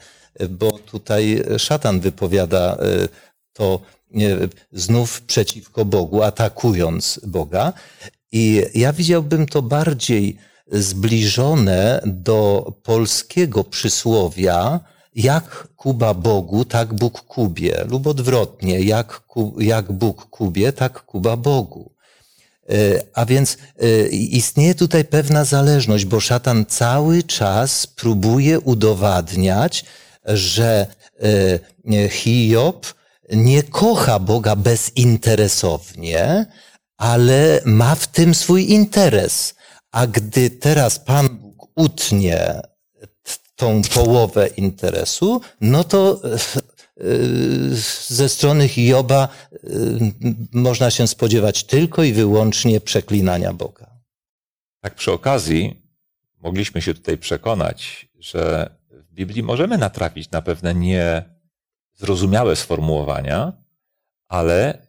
bo 0.49 0.71
tutaj 0.71 1.43
szatan 1.57 1.99
wypowiada 1.99 2.77
to 3.53 3.81
znów 4.71 5.21
przeciwko 5.21 5.85
Bogu, 5.85 6.23
atakując 6.23 7.19
Boga. 7.27 7.73
I 8.31 8.63
ja 8.73 8.93
widziałbym 8.93 9.45
to 9.45 9.61
bardziej 9.61 10.37
zbliżone 10.71 12.01
do 12.05 12.73
polskiego 12.83 13.63
przysłowia, 13.63 14.79
jak 15.15 15.67
Kuba 15.75 16.13
Bogu, 16.13 16.65
tak 16.65 16.93
Bóg 16.93 17.21
Kubie, 17.21 17.85
lub 17.89 18.07
odwrotnie, 18.07 18.79
jak, 18.79 19.21
jak 19.57 19.91
Bóg 19.91 20.25
Kubie, 20.25 20.73
tak 20.73 21.05
Kuba 21.05 21.37
Bogu. 21.37 21.91
E, 22.69 22.73
A 23.13 23.25
więc 23.25 23.57
e, 23.79 24.07
istnieje 24.07 24.75
tutaj 24.75 25.05
pewna 25.05 25.45
zależność, 25.45 26.05
bo 26.05 26.19
szatan 26.19 26.65
cały 26.65 27.23
czas 27.23 27.87
próbuje 27.87 28.59
udowadniać, 28.59 29.85
że 30.25 30.87
e, 31.93 32.09
Hiob 32.09 32.93
nie 33.31 33.63
kocha 33.63 34.19
Boga 34.19 34.55
bezinteresownie, 34.55 36.45
ale 36.97 37.61
ma 37.65 37.95
w 37.95 38.07
tym 38.07 38.35
swój 38.35 38.71
interes. 38.71 39.53
A 39.91 40.07
gdy 40.07 40.49
teraz 40.49 40.99
Pan 40.99 41.29
Bóg 41.29 41.67
utnie 41.75 42.61
tą 43.61 43.81
połowę 43.93 44.47
interesu, 44.47 45.41
no 45.61 45.83
to 45.83 46.21
e, 46.23 46.33
e, 46.33 46.37
ze 48.07 48.29
strony 48.29 48.67
Hioba 48.67 49.27
e, 49.27 49.57
można 50.53 50.91
się 50.91 51.07
spodziewać 51.07 51.63
tylko 51.63 52.03
i 52.03 52.13
wyłącznie 52.13 52.81
przeklinania 52.81 53.53
Boga. 53.53 53.87
Tak 54.79 54.95
przy 54.95 55.11
okazji 55.11 55.81
mogliśmy 56.39 56.81
się 56.81 56.93
tutaj 56.93 57.17
przekonać, 57.17 58.07
że 58.19 58.69
w 58.91 59.13
Biblii 59.13 59.43
możemy 59.43 59.77
natrafić 59.77 60.31
na 60.31 60.41
pewne 60.41 60.75
niezrozumiałe 60.75 62.55
sformułowania, 62.55 63.53
ale 64.27 64.87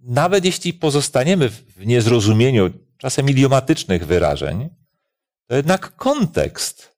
nawet 0.00 0.44
jeśli 0.44 0.72
pozostaniemy 0.74 1.48
w 1.48 1.86
niezrozumieniu 1.86 2.70
czasem 2.98 3.30
idiomatycznych 3.30 4.06
wyrażeń, 4.06 4.68
to 5.46 5.56
jednak 5.56 5.96
kontekst, 5.96 6.89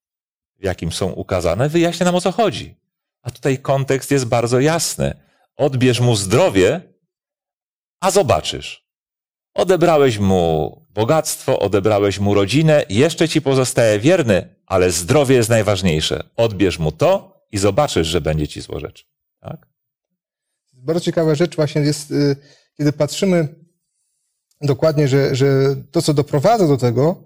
w 0.63 0.65
jakim 0.65 0.93
są 0.93 1.13
ukazane, 1.13 1.69
wyjaśnia 1.69 2.07
nam 2.07 2.15
o 2.15 2.21
co 2.21 2.33
chodzi. 2.33 2.77
A 3.23 3.31
tutaj 3.31 3.59
kontekst 3.59 4.11
jest 4.11 4.25
bardzo 4.25 4.61
jasny. 4.61 5.15
Odbierz 5.57 6.01
mu 6.01 6.17
zdrowie, 6.17 6.81
a 8.01 8.11
zobaczysz. 8.11 8.87
Odebrałeś 9.55 10.19
mu 10.19 10.87
bogactwo, 10.91 11.59
odebrałeś 11.59 12.19
mu 12.19 12.35
rodzinę, 12.35 12.85
jeszcze 12.89 13.29
ci 13.29 13.43
pozostaje 13.43 14.01
wierny, 14.01 14.55
ale 14.67 14.91
zdrowie 14.91 15.37
jest 15.37 15.49
najważniejsze. 15.49 16.25
Odbierz 16.37 16.79
mu 16.79 16.93
to 16.93 17.41
i 17.51 17.59
zobaczysz, 17.59 18.07
że 18.07 18.21
będzie 18.21 18.49
ci 18.49 18.61
złorzeczy. 18.61 19.05
Tak? 19.41 19.67
Bardzo 20.73 21.01
ciekawa 21.01 21.35
rzecz 21.35 21.57
właśnie 21.57 21.81
jest, 21.81 22.11
y, 22.11 22.37
kiedy 22.77 22.93
patrzymy 22.93 23.49
dokładnie, 24.61 25.09
że, 25.09 25.35
że 25.35 25.77
to, 25.91 26.03
co 26.03 26.15
doprowadza 26.15 26.69
do 26.69 26.77
tego, 26.77 27.25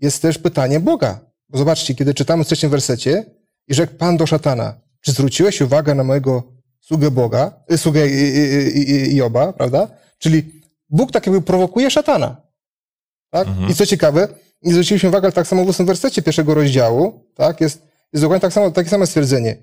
jest 0.00 0.22
też 0.22 0.38
pytanie 0.38 0.80
Boga. 0.80 1.33
Bo 1.54 1.58
zobaczcie, 1.58 1.94
kiedy 1.94 2.14
czytamy 2.14 2.44
w 2.44 2.46
trzecim 2.46 2.70
wersecie 2.70 3.24
i 3.68 3.74
rzekł 3.74 3.94
Pan 3.94 4.16
do 4.16 4.26
szatana, 4.26 4.74
czy 5.00 5.12
zwróciłeś 5.12 5.60
uwagę 5.60 5.94
na 5.94 6.04
mojego 6.04 6.42
sługę 6.80 7.10
Boga, 7.10 7.52
y, 7.72 7.78
sługę 7.78 8.00
y, 8.00 8.08
y, 8.08 9.14
Joba, 9.14 9.52
prawda? 9.52 9.88
Czyli 10.18 10.62
Bóg 10.90 11.12
tak 11.12 11.26
jakby 11.26 11.42
prowokuje 11.42 11.90
szatana. 11.90 12.36
Tak? 13.30 13.48
Mhm. 13.48 13.70
I 13.70 13.74
co 13.74 13.86
ciekawe, 13.86 14.28
nie 14.62 14.72
zwróciliśmy 14.72 15.08
uwagi, 15.08 15.24
ale 15.24 15.32
tak 15.32 15.46
samo 15.46 15.64
w 15.64 15.68
ósmym 15.68 15.86
wersecie 15.86 16.22
pierwszego 16.22 16.54
rozdziału, 16.54 17.20
tak? 17.34 17.60
Jest, 17.60 17.82
jest 18.12 18.24
dokładnie 18.24 18.40
tak 18.40 18.52
samo, 18.52 18.70
takie 18.70 18.90
samo 18.90 19.06
stwierdzenie. 19.06 19.56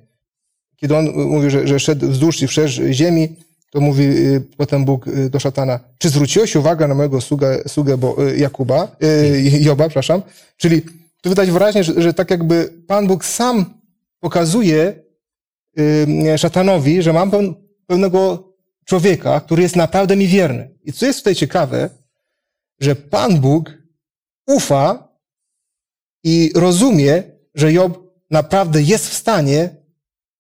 Kiedy 0.76 0.98
on 0.98 1.12
mówi, 1.12 1.50
że, 1.50 1.68
że 1.68 1.80
szedł 1.80 2.08
wzdłuż 2.08 2.42
i 2.42 2.48
wszerz 2.48 2.82
ziemi, 2.92 3.36
to 3.72 3.82
mówi 3.82 4.04
y, 4.04 4.42
potem 4.58 4.86
Bóg 4.86 5.08
y, 5.08 5.30
do 5.30 5.40
szatana, 5.40 5.80
czy 5.98 6.10
zwróciłeś 6.10 6.56
uwagę 6.56 6.88
na 6.88 6.96
mojego 6.96 7.22
sługę, 7.22 7.64
sługę 7.68 7.98
Bo, 7.98 8.28
y, 8.30 8.38
Jakuba, 8.38 8.96
Joba, 9.62 9.88
przepraszam. 9.88 10.22
Czyli 10.58 10.82
tu 11.22 11.30
widać 11.30 11.52
wyraźnie, 11.52 11.84
że, 11.84 12.02
że 12.02 12.14
tak 12.14 12.32
jakby 12.32 12.84
Pan 12.88 13.08
Bóg 13.08 13.26
sam 13.26 13.82
pokazuje 14.20 15.04
y, 15.80 16.38
szatanowi, 16.38 17.02
że 17.02 17.14
mam 17.14 17.32
pewnego 17.88 18.52
człowieka, 18.86 19.40
który 19.40 19.64
jest 19.64 19.76
naprawdę 19.76 20.16
mi 20.16 20.28
wierny. 20.28 20.76
I 20.84 20.94
co 20.94 21.06
jest 21.06 21.20
tutaj 21.20 21.36
ciekawe, 21.36 21.90
że 22.80 22.96
Pan 22.96 23.40
Bóg 23.42 23.72
ufa 24.48 25.08
i 26.24 26.52
rozumie, 26.56 27.24
że 27.56 27.74
Job 27.74 28.00
naprawdę 28.32 28.82
jest 28.82 29.10
w 29.10 29.14
stanie 29.14 29.76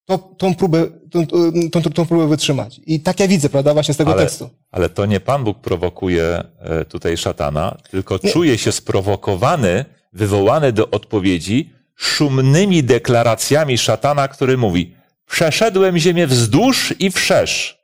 to, 0.06 0.18
tą, 0.18 0.56
próbę, 0.56 0.88
tą, 1.12 1.28
tą, 1.28 1.82
tą, 1.82 1.82
tą 1.92 2.06
próbę 2.06 2.28
wytrzymać. 2.28 2.82
I 2.86 3.00
tak 3.00 3.20
ja 3.20 3.28
widzę, 3.28 3.50
prawda, 3.50 3.74
właśnie 3.74 3.94
z 3.94 3.98
tego 3.98 4.12
Ale, 4.12 4.22
tekstu. 4.24 4.50
ale 4.72 4.90
to 4.90 5.06
nie 5.06 5.20
Pan 5.20 5.44
Bóg 5.44 5.60
prowokuje 5.60 6.44
e, 6.60 6.86
tutaj 6.86 7.18
szatana, 7.18 7.78
tylko 7.92 8.20
Nie. 8.24 8.32
czuje 8.32 8.58
się 8.58 8.72
sprowokowany, 8.72 9.86
wywołany 10.12 10.74
do 10.74 10.90
odpowiedzi 10.90 11.74
szumnymi 11.96 12.84
deklaracjami 12.84 13.78
szatana, 13.78 14.28
który 14.28 14.58
mówi: 14.58 14.96
Przeszedłem 15.26 15.98
ziemię 15.98 16.28
wzdłuż 16.28 16.94
i 17.00 17.12
wszerz. 17.12 17.82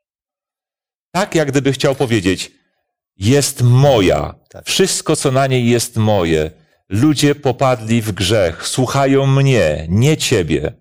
Tak, 1.12 1.36
jak 1.36 1.52
gdyby 1.52 1.72
chciał 1.72 1.96
powiedzieć: 1.96 2.52
Jest 3.18 3.62
moja. 3.62 4.36
Tak. 4.50 4.66
Wszystko, 4.66 5.16
co 5.16 5.32
na 5.32 5.48
niej 5.48 5.70
jest 5.70 5.98
moje. 5.98 6.52
Ludzie 6.90 7.36
popadli 7.36 8.02
w 8.02 8.12
grzech, 8.12 8.68
słuchają 8.68 9.26
mnie, 9.26 9.86
nie 9.90 10.18
ciebie. 10.18 10.74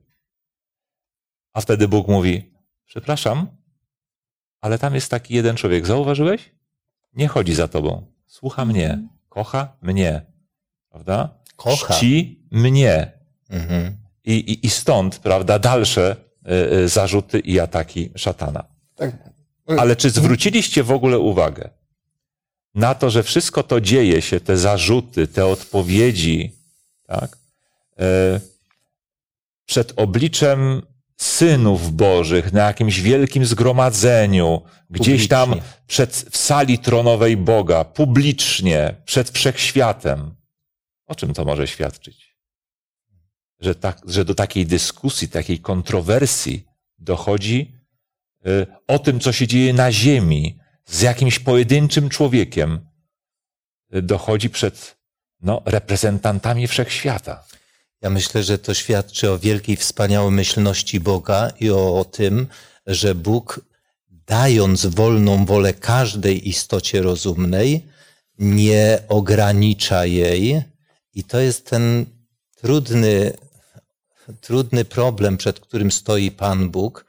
A 1.52 1.60
wtedy 1.60 1.88
Bóg 1.88 2.08
mówi: 2.08 2.52
Przepraszam, 2.84 3.46
ale 4.60 4.78
tam 4.78 4.94
jest 4.94 5.10
taki 5.10 5.34
jeden 5.34 5.56
człowiek, 5.56 5.86
zauważyłeś? 5.86 6.52
Nie 7.14 7.28
chodzi 7.28 7.54
za 7.54 7.68
tobą. 7.68 8.12
Słucha 8.26 8.64
mnie, 8.64 9.08
kocha 9.28 9.76
mnie, 9.82 10.26
prawda? 10.96 11.28
Kocha. 11.56 11.94
Czci 11.94 12.40
mnie. 12.50 13.12
Mhm. 13.50 13.96
I, 14.24 14.32
i, 14.32 14.66
I 14.66 14.70
stąd, 14.70 15.18
prawda, 15.18 15.58
dalsze 15.58 16.16
y, 16.46 16.74
y, 16.74 16.88
zarzuty 16.88 17.38
i 17.38 17.60
ataki 17.60 18.10
szatana. 18.16 18.64
Tak. 18.96 19.16
Ale 19.78 19.96
czy 19.96 20.10
zwróciliście 20.10 20.82
w 20.82 20.90
ogóle 20.90 21.18
uwagę 21.18 21.70
na 22.74 22.94
to, 22.94 23.10
że 23.10 23.22
wszystko 23.22 23.62
to 23.62 23.80
dzieje 23.80 24.22
się, 24.22 24.40
te 24.40 24.56
zarzuty, 24.56 25.28
te 25.28 25.46
odpowiedzi, 25.46 26.52
tak, 27.06 27.38
e, 27.98 28.40
przed 29.66 29.92
obliczem 29.96 30.82
synów 31.16 31.92
Bożych 31.92 32.52
na 32.52 32.62
jakimś 32.62 33.00
wielkim 33.00 33.46
zgromadzeniu, 33.46 34.62
gdzieś 34.90 35.28
tam 35.28 35.48
Publicznie. 35.48 35.72
przed, 35.86 36.10
w 36.30 36.36
sali 36.36 36.78
tronowej 36.78 37.36
Boga, 37.36 37.84
publicznie, 37.84 38.94
przed 39.04 39.30
wszechświatem. 39.30 40.34
O 41.06 41.14
czym 41.14 41.34
to 41.34 41.44
może 41.44 41.66
świadczyć? 41.66 42.36
Że, 43.60 43.74
tak, 43.74 44.00
że 44.06 44.24
do 44.24 44.34
takiej 44.34 44.66
dyskusji, 44.66 45.28
takiej 45.28 45.60
kontrowersji 45.60 46.64
dochodzi 46.98 47.72
y, 48.46 48.66
o 48.86 48.98
tym, 48.98 49.20
co 49.20 49.32
się 49.32 49.46
dzieje 49.46 49.72
na 49.72 49.92
ziemi 49.92 50.58
z 50.86 51.00
jakimś 51.00 51.38
pojedynczym 51.38 52.08
człowiekiem, 52.08 52.86
y, 53.94 54.02
dochodzi 54.02 54.50
przed 54.50 54.96
no, 55.40 55.62
reprezentantami 55.64 56.66
wszechświata. 56.66 57.44
Ja 58.00 58.10
myślę, 58.10 58.42
że 58.42 58.58
to 58.58 58.74
świadczy 58.74 59.30
o 59.30 59.38
wielkiej 59.38 59.76
wspaniałomyślności 59.76 61.00
Boga 61.00 61.50
i 61.60 61.70
o, 61.70 61.98
o 62.00 62.04
tym, 62.04 62.46
że 62.86 63.14
Bóg, 63.14 63.60
dając 64.10 64.86
wolną 64.86 65.44
wolę 65.44 65.74
każdej 65.74 66.48
istocie 66.48 67.02
rozumnej, 67.02 67.86
nie 68.38 68.98
ogranicza 69.08 70.06
jej. 70.06 70.62
I 71.16 71.24
to 71.24 71.40
jest 71.40 71.70
ten 71.70 72.06
trudny, 72.56 73.32
trudny 74.40 74.84
problem, 74.84 75.36
przed 75.36 75.60
którym 75.60 75.92
stoi 75.92 76.30
Pan 76.30 76.70
Bóg. 76.70 77.06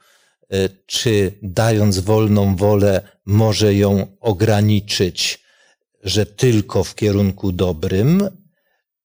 Y, 0.54 0.68
Czy 0.86 1.32
dając 1.42 1.98
wolną 1.98 2.56
wolę, 2.56 3.00
może 3.26 3.74
ją 3.74 4.06
ograniczyć, 4.20 5.42
że 6.04 6.26
tylko 6.26 6.84
w 6.84 6.94
kierunku 6.94 7.52
dobrym, 7.52 8.28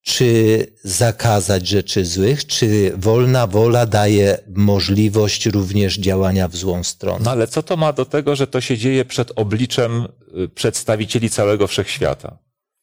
czy 0.02 0.68
zakazać 0.84 1.68
rzeczy 1.68 2.06
złych, 2.06 2.48
czy 2.48 2.94
wolna 2.98 3.48
wola 3.48 3.86
daje 3.86 4.38
możliwość 4.56 5.46
również 5.46 5.98
działania 5.98 6.48
w 6.48 6.56
złą 6.56 6.84
stronę? 6.84 7.26
No 7.26 7.32
ale 7.32 7.48
co 7.48 7.64
to 7.64 7.78
ma 7.78 7.94
do 7.94 8.06
tego, 8.06 8.36
że 8.36 8.48
to 8.48 8.62
się 8.62 8.78
dzieje 8.78 9.06
przed 9.06 9.32
obliczem 9.36 10.08
y, 10.38 10.50
przedstawicieli 10.50 11.30
całego 11.30 11.68
wszechświata? 11.68 12.38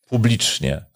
Publicznie. 0.08 0.89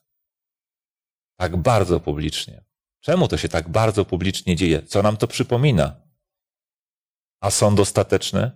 Tak 1.37 1.57
bardzo 1.57 2.01
publicznie. 2.01 2.65
Czemu 3.01 3.29
to 3.29 3.37
się 3.37 3.49
tak 3.49 3.69
bardzo 3.69 4.05
publicznie 4.05 4.57
dzieje? 4.57 4.83
Co 4.83 5.03
nam 5.03 5.17
to 5.17 5.27
przypomina? 5.27 5.97
A 7.41 7.51
sąd 7.51 7.81
ostateczny 7.81 8.51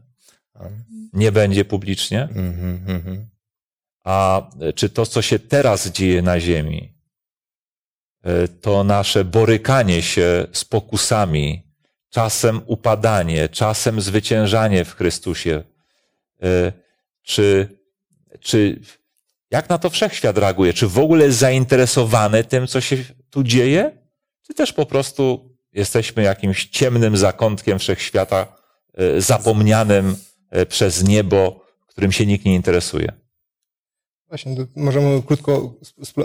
nie 1.12 1.32
będzie 1.32 1.64
publicznie? 1.64 2.22
Mhm, 2.22 2.84
mhm. 2.86 3.28
A 4.04 4.50
czy 4.74 4.90
to, 4.90 5.06
co 5.06 5.22
się 5.22 5.38
teraz 5.38 5.88
dzieje 5.88 6.22
na 6.22 6.40
Ziemi, 6.40 6.94
y, 8.26 8.48
to 8.48 8.84
nasze 8.84 9.24
borykanie 9.24 10.02
się 10.02 10.46
z 10.52 10.64
pokusami, 10.64 11.72
czasem 12.10 12.60
upadanie, 12.66 13.48
czasem 13.48 14.00
zwyciężanie 14.00 14.84
w 14.84 14.94
Chrystusie, 14.94 15.62
y, 16.44 16.72
czy, 17.22 17.78
czy 18.40 18.80
jak 19.50 19.68
na 19.68 19.78
to 19.78 19.90
wszechświat 19.90 20.38
reaguje? 20.38 20.72
Czy 20.72 20.88
w 20.88 20.98
ogóle 20.98 21.24
jest 21.24 21.38
zainteresowany 21.38 22.44
tym, 22.44 22.66
co 22.66 22.80
się 22.80 22.96
tu 23.30 23.42
dzieje? 23.42 23.98
Czy 24.46 24.54
też 24.54 24.72
po 24.72 24.86
prostu 24.86 25.54
jesteśmy 25.72 26.22
jakimś 26.22 26.66
ciemnym 26.66 27.16
zakątkiem 27.16 27.78
wszechświata, 27.78 28.56
y, 29.00 29.20
zapomnianym 29.20 30.16
y, 30.56 30.66
przez 30.66 31.04
niebo, 31.04 31.64
którym 31.86 32.12
się 32.12 32.26
nikt 32.26 32.44
nie 32.44 32.54
interesuje? 32.54 33.12
Właśnie, 34.28 34.56
możemy 34.76 35.22
krótko 35.22 35.74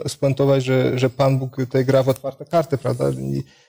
spuentować, 0.07 0.63
że, 0.63 0.99
że 0.99 1.09
Pan 1.09 1.39
Bóg 1.39 1.55
tutaj 1.55 1.85
gra 1.85 2.03
w 2.03 2.09
otwarte 2.09 2.45
karty, 2.45 2.77
prawda? 2.77 3.05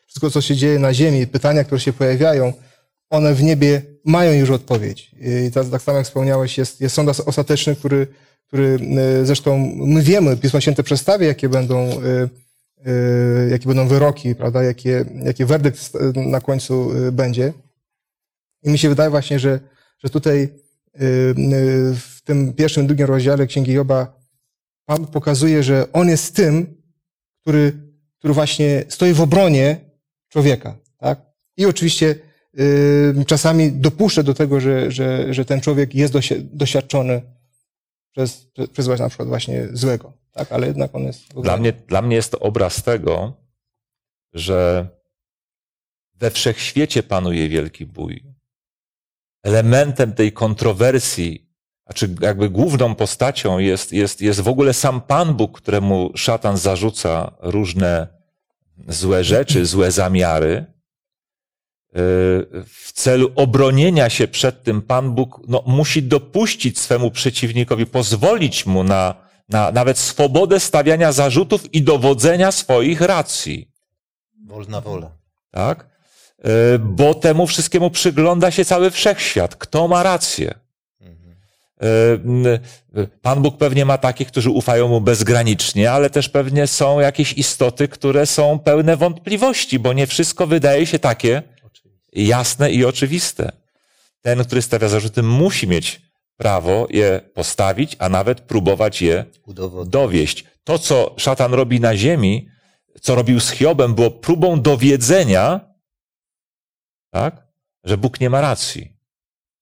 Wszystko, 0.07 0.31
co 0.31 0.41
się 0.41 0.57
dzieje 0.57 0.79
na 0.79 0.95
ziemi, 0.95 1.27
pytania, 1.27 1.65
które 1.65 1.81
się 1.81 1.93
pojawiają, 1.93 2.53
one 3.11 3.35
w 3.35 3.43
niebie 3.43 3.83
mają 4.05 4.33
już 4.33 4.51
odpowiedź. 4.51 5.11
I 5.47 5.51
tak, 5.51 5.69
tak 5.71 5.83
samo 5.83 5.99
jak 5.99 6.07
wspomniałeś, 6.07 6.59
jest, 6.59 6.81
jest 6.81 6.95
sąd 6.95 7.09
os- 7.09 7.21
ostateczny, 7.21 7.77
który, 7.77 8.07
który 8.55 8.79
e, 8.97 9.27
zresztą 9.27 9.73
my 9.77 10.03
wiemy, 10.03 10.37
Pismo 10.37 10.61
Święte 10.61 10.83
przedstawia, 10.83 11.27
jakie 11.27 11.49
będą, 11.49 11.77
e, 11.77 12.29
e, 12.87 13.51
jakie 13.51 13.69
będą 13.69 13.89
wyroki, 13.89 14.35
prawda? 14.35 14.63
Jakie, 14.63 15.05
jaki 15.25 15.45
werdykt 15.45 15.93
na 16.17 16.41
końcu 16.41 16.91
będzie. 17.13 17.53
I 18.63 18.71
mi 18.71 18.79
się 18.79 18.89
wydaje 18.89 19.11
właśnie, 19.11 19.39
że, 19.39 19.61
że 19.99 20.11
tutaj 20.11 20.49
w 21.95 22.21
tym 22.25 22.53
pierwszym, 22.53 22.87
drugim 22.87 23.07
rozdziale 23.07 23.47
Księgi 23.47 23.73
Joba 23.73 24.21
Pan 24.87 25.07
pokazuje, 25.07 25.63
że 25.63 25.93
On 25.93 26.09
jest 26.09 26.37
tym, 26.37 26.77
który, 27.41 27.73
który 28.19 28.35
właśnie 28.35 28.85
stoi 28.89 29.13
w 29.13 29.21
obronie 29.21 29.77
człowieka. 30.29 30.77
Tak? 30.99 31.21
I 31.57 31.67
oczywiście 31.67 32.15
czasami 33.27 33.73
dopuszcza 33.73 34.23
do 34.23 34.35
tego, 34.35 34.61
że, 34.61 34.91
że, 34.91 35.35
że 35.35 35.45
ten 35.45 35.61
człowiek 35.61 35.95
jest 35.95 36.15
doświadczony 36.53 37.34
przez, 38.15 38.87
właśnie 38.87 39.05
na 39.05 39.09
przykład 39.09 39.29
właśnie 39.29 39.69
złego. 39.73 40.13
Tak? 40.33 40.53
Ale 40.53 40.67
jednak 40.67 40.95
on 40.95 41.03
jest 41.03 41.35
Dla 41.43 41.57
mnie, 41.57 41.73
dla 41.73 42.03
mnie 42.03 42.17
jest 42.17 42.31
to 42.33 42.39
obraz 42.39 42.83
tego, 42.83 43.33
że 44.33 44.89
we 46.15 46.31
wszechświecie 46.31 47.03
panuje 47.03 47.49
wielki 47.49 47.87
bój. 47.87 48.25
Elementem 49.43 50.13
tej 50.13 50.33
kontrowersji, 50.33 51.51
znaczy 51.87 52.15
jakby 52.21 52.51
główną 52.51 52.95
postacią 52.95 53.59
jest, 53.59 53.93
jest, 53.93 54.21
jest 54.21 54.41
w 54.41 54.49
ogóle 54.49 54.73
sam 54.73 55.01
Pan 55.01 55.35
Bóg, 55.35 55.61
któremu 55.61 56.11
szatan 56.15 56.57
zarzuca 56.57 57.37
różne 57.41 58.09
złe 58.89 59.25
rzeczy, 59.25 59.67
złe 59.67 59.91
zamiary. 59.93 60.74
Yy, 61.95 62.01
W 62.67 62.93
celu 62.93 63.33
obronienia 63.37 64.11
się 64.11 64.29
przed 64.29 64.63
tym 64.63 64.83
Pan 64.83 65.15
Bóg 65.15 65.41
no, 65.49 65.63
musi 65.67 66.03
dopuścić 66.03 66.79
swemu 66.79 67.11
przeciwnikowi, 67.11 67.87
pozwolić 67.87 68.67
mu 68.67 68.85
na, 68.85 69.15
na 69.49 69.71
nawet 69.71 69.99
swobodę 69.99 70.61
stawiania 70.61 71.13
zarzutów 71.13 71.75
i 71.75 71.83
dowodzenia 71.83 72.53
swoich 72.53 73.01
racji. 73.01 73.69
Wolna 74.47 74.81
wola. 74.81 75.11
Tak? 75.51 75.87
Yy, 76.45 76.79
Bo 76.79 77.15
temu 77.15 77.47
wszystkiemu 77.47 77.91
przygląda 77.91 78.51
się 78.51 78.65
cały 78.65 78.91
wszechświat. 78.91 79.57
Kto 79.57 79.89
ma 79.89 80.03
rację? 80.03 80.55
Mhm. 81.01 81.35
Yy, 82.95 83.09
Pan 83.23 83.43
Bóg 83.43 83.57
pewnie 83.59 83.85
ma 83.85 83.99
takich, 83.99 84.29
którzy 84.29 84.51
ufają 84.51 84.89
mu 84.89 85.01
bezgranicznie, 85.01 85.93
ale 85.93 86.11
też 86.11 86.29
pewnie 86.29 86.67
są 86.67 87.01
jakieś 87.01 87.33
istoty, 87.33 87.89
które 87.89 88.27
są 88.27 88.59
pełne 88.59 88.97
wątpliwości, 88.97 89.79
bo 89.79 89.93
nie 89.93 90.07
wszystko 90.07 90.47
wydaje 90.47 90.87
się 90.87 90.99
takie 90.99 91.43
jasne 92.15 92.71
i 92.73 92.85
oczywiste. 92.85 93.53
Ten, 94.21 94.45
który 94.45 94.63
stawia 94.63 94.89
zarzuty, 94.89 95.23
musi 95.23 95.67
mieć 95.67 96.03
prawo 96.37 96.87
je 96.91 97.21
postawić, 97.35 97.97
a 97.99 98.09
nawet 98.09 98.41
próbować 98.41 99.03
je 99.03 99.25
Udowodnić. 99.47 99.93
dowieść. 99.93 100.45
To, 100.65 100.79
co 100.79 101.15
szatan 101.17 101.55
robi 101.55 101.81
na 101.81 101.97
ziemi, 101.97 102.49
co 103.01 103.15
robił 103.15 103.41
z 103.41 103.51
Hiobem, 103.51 103.95
było 103.95 104.11
próbą 104.11 104.61
dowiedzenia, 104.61 105.61
tak, 107.11 107.47
że 107.85 107.99
Bóg 107.99 108.21
nie 108.21 108.31
ma 108.31 108.41
racji, 108.41 108.93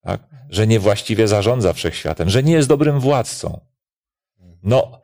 tak, 0.02 0.20
że 0.50 0.66
niewłaściwie 0.66 1.28
zarządza 1.28 1.72
wszechświatem, 1.72 2.30
że 2.30 2.42
nie 2.42 2.52
jest 2.52 2.68
dobrym 2.68 3.00
władcą. 3.00 3.60
No, 4.62 5.02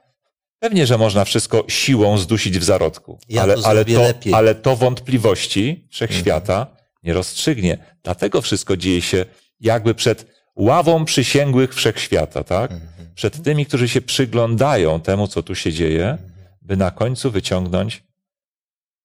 pewnie, 0.58 0.87
że 0.87 0.98
można 0.98 1.24
wszystko 1.24 1.64
siłą 1.68 2.18
zdusić 2.18 2.58
w 2.58 2.64
zarodku, 2.64 3.18
Ja 3.28 3.42
ale, 3.42 3.54
to 3.54 3.66
ale, 3.66 3.84
to, 3.84 4.14
ale 4.32 4.54
to 4.54 4.76
wątpliwości 4.76 5.88
wszechświata 5.90 6.78
nie 7.09 7.14
rozstrzygnie. 7.14 7.79
Dlatego 8.03 8.42
wszystko 8.42 8.77
dzieje 8.77 9.03
się 9.03 9.25
jakby 9.61 9.94
przed 9.94 10.27
ławą 10.57 11.05
przysięgłych 11.05 11.75
wszechświata, 11.75 12.44
tak? 12.44 12.73
Mhm. 12.73 13.14
Przed 13.14 13.42
tymi, 13.42 13.66
którzy 13.66 13.88
się 13.88 14.01
przyglądają 14.01 15.01
temu, 15.01 15.29
co 15.29 15.42
tu 15.42 15.55
się 15.55 15.73
dzieje, 15.73 16.18
by 16.62 16.77
na 16.77 16.90
końcu 16.90 17.31
wyciągnąć, 17.31 18.05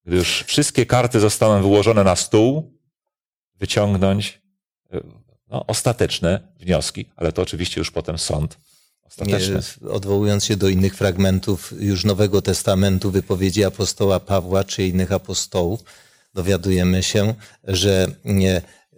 gdy 0.06 0.16
już 0.16 0.44
wszystkie 0.48 0.86
karty 0.86 1.20
zostaną 1.20 1.62
wyłożone 1.62 2.04
na 2.04 2.16
stół, 2.16 2.80
wyciągnąć 3.56 4.42
y, 4.94 5.04
no, 5.48 5.66
ostateczne 5.68 6.40
wnioski, 6.60 7.06
ale 7.16 7.32
to 7.32 7.42
oczywiście 7.42 7.82
już 7.82 7.92
potem 7.92 8.18
sąd 8.18 8.58
ostateczny. 9.04 9.60
Nie, 9.82 9.90
odwołując 9.90 10.46
się 10.46 10.58
do 10.58 10.70
innych 10.70 10.96
fragmentów 10.96 11.74
już 11.80 12.06
Nowego 12.06 12.42
Testamentu, 12.42 13.12
wypowiedzi 13.12 13.64
apostoła 13.64 14.20
Pawła 14.20 14.64
czy 14.64 14.88
innych 14.88 15.12
apostołów, 15.12 15.84
dowiadujemy 16.34 17.04
się, 17.04 17.34
że 17.64 18.08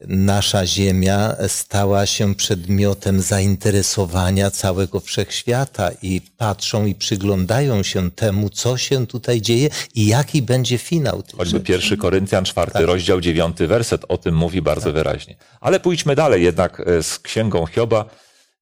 nasza 0.07 0.65
ziemia 0.65 1.35
stała 1.47 2.05
się 2.05 2.35
przedmiotem 2.35 3.21
zainteresowania 3.21 4.51
całego 4.51 4.99
wszechświata 4.99 5.91
i 6.01 6.21
patrzą 6.37 6.85
i 6.85 6.95
przyglądają 6.95 7.83
się 7.83 8.11
temu, 8.11 8.49
co 8.49 8.77
się 8.77 9.07
tutaj 9.07 9.41
dzieje 9.41 9.69
i 9.95 10.07
jaki 10.07 10.41
będzie 10.41 10.77
finał 10.77 11.23
Choćby 11.37 11.59
pierwszy 11.59 11.97
Koryntian, 11.97 12.45
czwarty 12.45 12.73
Tak. 12.73 12.85
rozdział, 12.85 13.21
dziewiąty 13.21 13.67
werset 13.67 14.05
o 14.07 14.17
tym 14.17 14.35
mówi 14.35 14.61
bardzo 14.61 14.93
wyraźnie. 14.93 15.35
Ale 15.61 15.79
pójdźmy 15.79 16.15
dalej 16.15 16.43
jednak 16.43 16.79
e, 16.79 17.03
z 17.03 17.19
księgą 17.19 17.65
Hioba. 17.65 18.05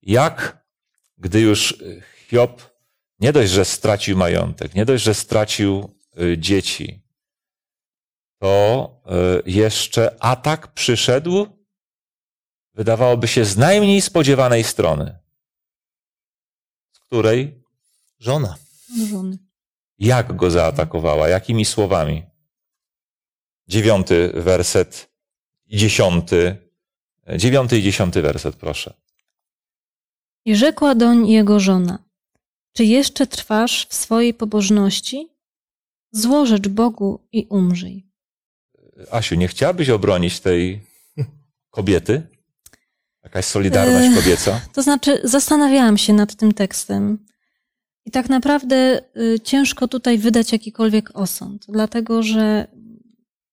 Jak, 0.02 0.64
gdy 1.18 1.40
już 1.40 1.72
e, 1.72 1.76
Hiob 2.30 2.74
nie 3.20 3.32
dość, 3.32 3.50
że 3.52 3.64
stracił 3.64 4.16
majątek, 4.16 4.74
nie 4.74 4.84
dość, 4.84 5.04
że 5.04 5.14
stracił 5.14 5.90
e, 6.16 6.38
dzieci, 6.38 7.03
to 8.44 9.00
y, 9.06 9.50
jeszcze 9.50 10.16
atak 10.22 10.72
przyszedł, 10.72 11.46
wydawałoby 12.74 13.28
się, 13.28 13.44
z 13.44 13.56
najmniej 13.56 14.00
spodziewanej 14.02 14.64
strony. 14.64 15.18
Z 16.92 16.98
której? 16.98 17.62
Żona. 18.18 18.56
Żony. 19.10 19.38
Jak 19.98 20.36
go 20.36 20.50
zaatakowała? 20.50 21.28
Jakimi 21.28 21.64
słowami? 21.64 22.22
Dziewiąty 23.68 24.32
werset 24.34 25.10
i 25.66 25.76
dziesiąty. 25.76 26.56
Dziewiąty 27.36 27.78
i 27.78 27.82
dziesiąty 27.82 28.22
werset, 28.22 28.56
proszę. 28.56 28.94
I 30.44 30.56
rzekła 30.56 30.94
doń 30.94 31.28
jego 31.28 31.60
żona: 31.60 31.98
Czy 32.72 32.84
jeszcze 32.84 33.26
trwasz 33.26 33.86
w 33.86 33.94
swojej 33.94 34.34
pobożności? 34.34 35.28
Złożecz 36.12 36.68
Bogu 36.68 37.20
i 37.32 37.46
umrzyj. 37.50 38.13
Asiu, 39.10 39.34
nie 39.34 39.48
chciałabyś 39.48 39.90
obronić 39.90 40.40
tej 40.40 40.80
kobiety? 41.70 42.22
Jakaś 43.24 43.44
solidarność 43.44 44.16
kobieca? 44.16 44.60
To 44.72 44.82
znaczy, 44.82 45.20
zastanawiałam 45.24 45.98
się 45.98 46.12
nad 46.12 46.34
tym 46.34 46.52
tekstem 46.52 47.26
i 48.06 48.10
tak 48.10 48.28
naprawdę 48.28 49.00
y, 49.16 49.40
ciężko 49.40 49.88
tutaj 49.88 50.18
wydać 50.18 50.52
jakikolwiek 50.52 51.10
osąd, 51.14 51.64
dlatego 51.68 52.22
że 52.22 52.66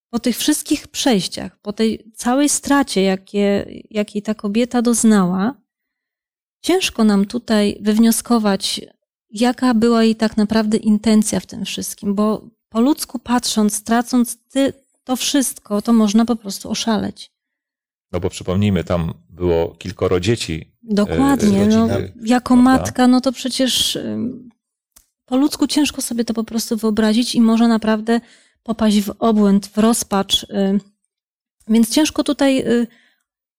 po 0.10 0.20
tych 0.20 0.38
wszystkich 0.38 0.88
przejściach, 0.88 1.60
po 1.60 1.74
tej 1.74 2.12
całej 2.16 2.50
stracie, 2.50 3.02
jakie, 3.02 3.66
jakiej 3.90 4.22
ta 4.22 4.34
kobieta 4.34 4.82
doznała, 4.82 5.56
ciężko 6.62 7.04
nam 7.04 7.26
tutaj 7.26 7.78
wywnioskować, 7.82 8.82
jaka 9.30 9.74
była 9.74 10.04
jej 10.04 10.16
tak 10.16 10.38
naprawdę 10.38 10.78
intencja 10.78 11.40
w 11.40 11.46
tym 11.46 11.66
wszystkim, 11.66 12.16
bo 12.16 12.50
po 12.70 12.82
ludzku 12.82 13.20
patrząc, 13.20 13.84
tracąc 13.84 14.38
ty, 14.50 14.74
to 15.04 15.16
wszystko, 15.16 15.82
to 15.82 15.94
można 15.94 16.26
po 16.26 16.36
prostu 16.36 16.72
oszaleć. 16.72 17.32
No 18.12 18.20
bo 18.20 18.30
przypomnijmy, 18.30 18.84
tam 18.84 19.14
było 19.30 19.76
kilkoro 19.76 20.20
dzieci. 20.20 20.72
Dokładnie. 20.84 21.62
e, 21.64 21.68
No, 21.68 21.88
rodziny, 21.88 22.14
jako 22.24 22.54
prawda? 22.54 22.64
matka, 22.72 23.08
no 23.08 23.22
to 23.22 23.32
przecież 23.32 23.98
po 25.26 25.38
ludzku 25.38 25.68
ciężko 25.68 26.02
sobie 26.02 26.26
to 26.26 26.34
po 26.34 26.44
prostu 26.44 26.78
wyobrazić 26.78 27.36
i 27.36 27.42
może 27.42 27.68
naprawdę 27.68 28.22
popaść 28.64 29.02
w 29.02 29.14
obłęd, 29.20 29.68
w 29.68 29.78
rozpacz. 29.78 30.44
y. 30.44 30.80
Więc 31.68 31.90
ciężko 31.90 32.24
tutaj 32.24 32.60
y, 32.68 32.88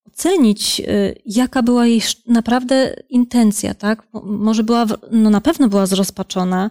ocenić, 0.06 0.80
y, 0.80 1.14
jaka 1.26 1.62
była 1.62 1.86
jej 1.86 2.02
naprawdę 2.26 2.96
intencja, 3.08 3.74
tak? 3.74 4.12
Mo- 4.12 4.22
Może 4.22 4.62
była, 4.64 4.86
no 5.10 5.30
na 5.30 5.40
pewno 5.40 5.68
była 5.68 5.86
zrozpaczona, 5.86 6.70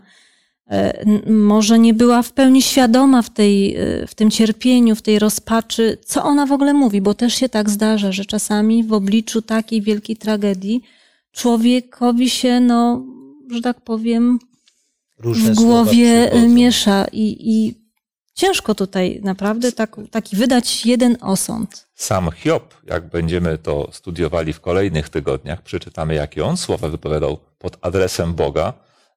może 1.27 1.79
nie 1.79 1.93
była 1.93 2.21
w 2.21 2.31
pełni 2.31 2.61
świadoma 2.61 3.21
w, 3.21 3.29
tej, 3.29 3.77
y, 4.03 4.07
w 4.07 4.15
tym 4.15 4.31
cierpieniu, 4.31 4.95
w 4.95 5.01
tej 5.01 5.19
rozpaczy, 5.19 5.97
co 6.05 6.23
ona 6.23 6.45
w 6.45 6.51
ogóle 6.51 6.73
mówi, 6.73 7.01
bo 7.01 7.13
też 7.13 7.33
się 7.35 7.49
tak 7.49 7.69
zdarza, 7.69 8.11
że 8.11 8.25
czasami 8.25 8.83
w 8.83 8.93
obliczu 8.93 9.41
takiej 9.41 9.81
wielkiej 9.81 10.17
tragedii 10.17 10.81
człowiekowi 11.31 12.29
się, 12.29 12.59
no, 12.59 13.05
że 13.51 13.61
tak 13.61 13.81
powiem, 13.81 14.39
Różne 15.19 15.51
w 15.51 15.55
głowie 15.55 16.27
przychodzą. 16.29 16.49
miesza 16.49 17.05
i, 17.11 17.37
i 17.39 17.81
ciężko 18.33 18.75
tutaj 18.75 19.19
naprawdę 19.23 19.71
tak, 19.71 19.95
taki 20.11 20.35
wydać 20.35 20.85
jeden 20.85 21.17
osąd. 21.21 21.87
Sam 21.95 22.31
Hiob, 22.31 22.73
jak 22.87 23.09
będziemy 23.09 23.57
to 23.57 23.89
studiowali 23.91 24.53
w 24.53 24.59
kolejnych 24.59 25.09
tygodniach, 25.09 25.61
przeczytamy, 25.61 26.13
jakie 26.13 26.45
on 26.45 26.57
słowa 26.57 26.87
wypowiadał 26.89 27.37
pod 27.59 27.77
adresem 27.81 28.33
Boga, 28.33 28.73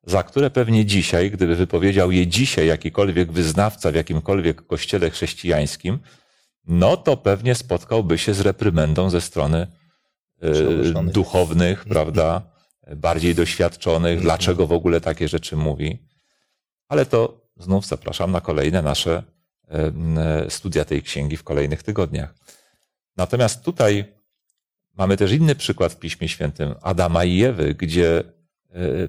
za 0.07 0.23
które 0.23 0.51
pewnie 0.51 0.85
dzisiaj, 0.85 1.31
gdyby 1.31 1.57
wypowiedział 1.57 2.11
je 2.11 2.27
dzisiaj 2.27 2.67
jakikolwiek 2.67 3.33
wyznawca 3.33 3.93
w 3.93 3.95
jakimkolwiek 3.95 4.67
kościele 4.67 5.11
chrześcijańskim, 5.11 5.99
no 6.67 6.97
to 6.97 7.17
pewnie 7.17 7.55
spotkałby 7.55 8.19
się 8.19 8.35
z 8.35 8.41
reprymendą 8.41 9.11
ze 9.11 9.21
strony 9.21 9.67
e, 10.43 11.03
duchownych, 11.03 11.85
prawda, 11.95 12.43
bardziej 12.97 13.35
doświadczonych, 13.35 14.21
dlaczego 14.21 14.67
w 14.67 14.73
ogóle 14.73 15.01
takie 15.01 15.29
rzeczy 15.29 15.57
mówi. 15.57 15.99
Ale 16.89 17.07
to 17.07 17.41
znów 17.57 17.87
zapraszam 17.87 18.33
na 18.33 18.41
kolejne 18.41 18.83
nasze 18.83 19.23
em, 19.69 20.19
e, 20.19 20.51
studia 20.51 20.85
tej 20.85 21.03
księgi 21.03 21.37
w 21.37 21.45
kolejnych 21.45 21.83
tygodniach. 21.83 22.35
Natomiast 23.17 23.65
tutaj 23.65 24.05
mamy 24.95 25.17
też 25.17 25.33
inny 25.33 25.55
przykład 25.55 25.93
w 25.93 25.99
Piśmie 25.99 26.29
Świętym 26.29 26.75
Adama 26.83 27.25
i 27.25 27.43
Ewy, 27.43 27.75
gdzie 27.75 28.19
e, 28.19 28.25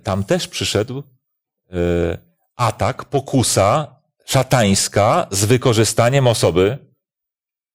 tam 0.03 0.23
też 0.23 0.47
przyszedł 0.47 1.03
e, 1.71 2.17
atak, 2.55 3.05
pokusa 3.05 3.95
szatańska 4.25 5.27
z 5.31 5.45
wykorzystaniem 5.45 6.27
osoby 6.27 6.77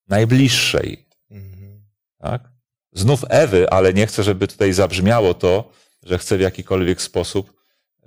najbliższej. 0.08 1.06
Mhm. 1.30 1.82
Tak? 2.18 2.52
Znów 2.92 3.24
Ewy, 3.28 3.70
ale 3.70 3.94
nie 3.94 4.06
chcę, 4.06 4.22
żeby 4.22 4.48
tutaj 4.48 4.72
zabrzmiało 4.72 5.34
to, 5.34 5.70
że 6.02 6.18
chcę 6.18 6.36
w 6.36 6.40
jakikolwiek 6.40 7.02
sposób, 7.02 7.52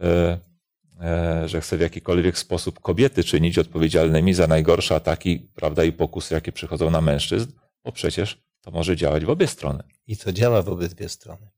e, 0.01 0.39
e, 1.01 1.49
że 1.49 1.61
chcę 1.61 1.77
w 1.77 1.81
jakikolwiek 1.81 2.37
sposób 2.37 2.79
kobiety 2.79 3.23
czynić 3.23 3.57
odpowiedzialnymi 3.57 4.33
za 4.33 4.47
najgorsze 4.47 4.95
ataki, 4.95 5.39
prawda, 5.55 5.83
i 5.83 5.91
pokusy, 5.91 6.33
jakie 6.33 6.51
przychodzą 6.51 6.89
na 6.89 7.01
mężczyzn, 7.01 7.51
bo 7.83 7.91
przecież 7.91 8.43
to 8.61 8.71
może 8.71 8.95
działać 8.95 9.25
w 9.25 9.29
obie 9.29 9.47
strony. 9.47 9.83
I 10.07 10.17
to 10.17 10.31
działa 10.31 10.61
w 10.61 10.69
obydwie 10.69 11.09
strony. 11.09 11.52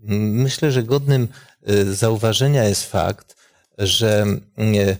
Myślę, 0.00 0.72
że 0.72 0.82
godnym 0.82 1.28
y, 1.70 1.94
zauważenia 1.94 2.64
jest 2.64 2.84
fakt, 2.90 3.36
że 3.78 4.26
y, 4.58 4.96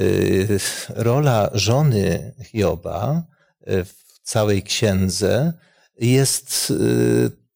y, 0.00 0.58
rola 0.88 1.50
żony 1.54 2.32
Hioba 2.44 3.22
w 3.66 3.94
całej 4.22 4.62
księdze 4.62 5.52
jest 6.00 6.72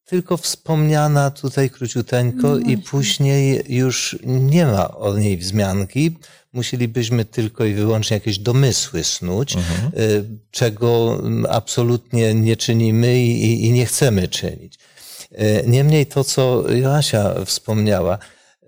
tylko 0.05 0.37
wspomniana 0.37 1.31
tutaj 1.31 1.69
króciuteńko 1.69 2.47
No 2.47 2.57
i 2.59 2.77
później 2.77 3.63
już 3.67 4.17
nie 4.25 4.65
ma 4.65 4.91
o 4.97 5.17
niej 5.17 5.37
wzmianki. 5.37 6.17
Musielibyśmy 6.53 7.25
tylko 7.25 7.65
i 7.65 7.73
wyłącznie 7.73 8.15
jakieś 8.17 8.39
domysły 8.39 9.03
snuć, 9.03 9.55
y, 9.97 10.25
czego 10.51 11.19
mm, 11.19 11.45
absolutnie 11.49 12.33
nie 12.33 12.57
czynimy 12.57 13.19
i- 13.23 13.65
i 13.65 13.71
nie 13.71 13.85
chcemy 13.85 14.27
czynić. 14.27 14.79
Y, 15.31 15.63
Niemniej 15.67 16.05
to, 16.05 16.23
co 16.23 16.71
Joasia 16.71 17.45
wspomniała, 17.45 18.17
y, 18.63 18.67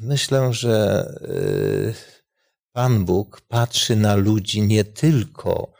myślę, 0.00 0.52
że 0.52 1.06
y, 1.22 1.94
Pan 2.72 3.04
Bóg 3.04 3.40
patrzy 3.40 3.96
na 3.96 4.14
ludzi 4.14 4.62
nie 4.62 4.84
tylko 4.84 5.72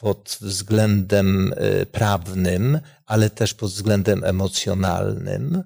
pod 0.00 0.38
względem 0.40 1.54
prawnym, 1.92 2.80
ale 3.06 3.30
też 3.30 3.54
pod 3.54 3.70
względem 3.70 4.24
emocjonalnym. 4.24 5.62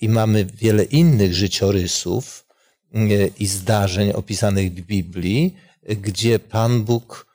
I 0.00 0.08
mamy 0.08 0.44
wiele 0.44 0.84
innych 0.84 1.34
życiorysów 1.34 2.46
i 3.38 3.46
zdarzeń 3.46 4.12
opisanych 4.12 4.72
w 4.72 4.80
Biblii, 4.80 5.56
gdzie 5.88 6.38
Pan 6.38 6.84
Bóg, 6.84 7.26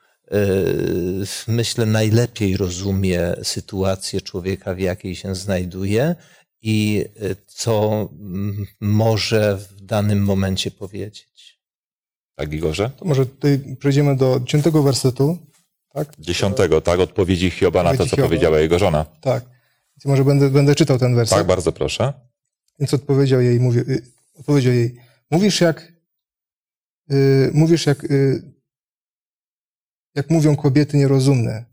myślę, 1.48 1.86
najlepiej 1.86 2.56
rozumie 2.56 3.34
sytuację 3.42 4.20
człowieka, 4.20 4.74
w 4.74 4.78
jakiej 4.78 5.16
się 5.16 5.34
znajduje 5.34 6.14
i 6.62 7.04
y, 7.22 7.36
co 7.46 8.08
mm, 8.12 8.66
może 8.80 9.56
w 9.56 9.80
danym 9.80 10.24
momencie 10.24 10.70
powiedzieć. 10.70 11.60
Tak, 12.34 12.52
Igorze? 12.52 12.90
To 12.96 13.04
może 13.04 13.26
tutaj 13.26 13.76
przejdziemy 13.78 14.16
do 14.16 14.40
dziesiątego 14.40 14.82
wersetu. 14.82 15.38
Tak? 15.92 16.12
Dziesiątego, 16.18 16.80
tak, 16.80 17.00
odpowiedzi 17.00 17.50
Hioba 17.50 17.82
na 17.82 17.96
to, 17.96 18.06
co 18.06 18.16
Hioba. 18.16 18.28
powiedziała 18.28 18.60
jego 18.60 18.78
żona. 18.78 19.04
Tak. 19.04 19.44
Więc 19.96 20.04
może 20.04 20.24
będę, 20.24 20.50
będę 20.50 20.74
czytał 20.74 20.98
ten 20.98 21.14
werset. 21.14 21.38
Tak, 21.38 21.46
bardzo 21.46 21.72
proszę. 21.72 22.12
Więc 22.78 22.94
odpowiedział 22.94 23.40
jej, 23.40 23.60
mówi, 23.60 23.78
y, 23.78 24.02
odpowiedział 24.34 24.72
jej, 24.72 24.96
mówisz 25.30 25.60
jak, 25.60 25.92
y, 27.12 27.50
mówisz 27.54 27.86
jak, 27.86 28.04
y, 28.04 28.53
jak 30.14 30.30
mówią 30.30 30.56
kobiety 30.56 30.96
nierozumne. 30.96 31.64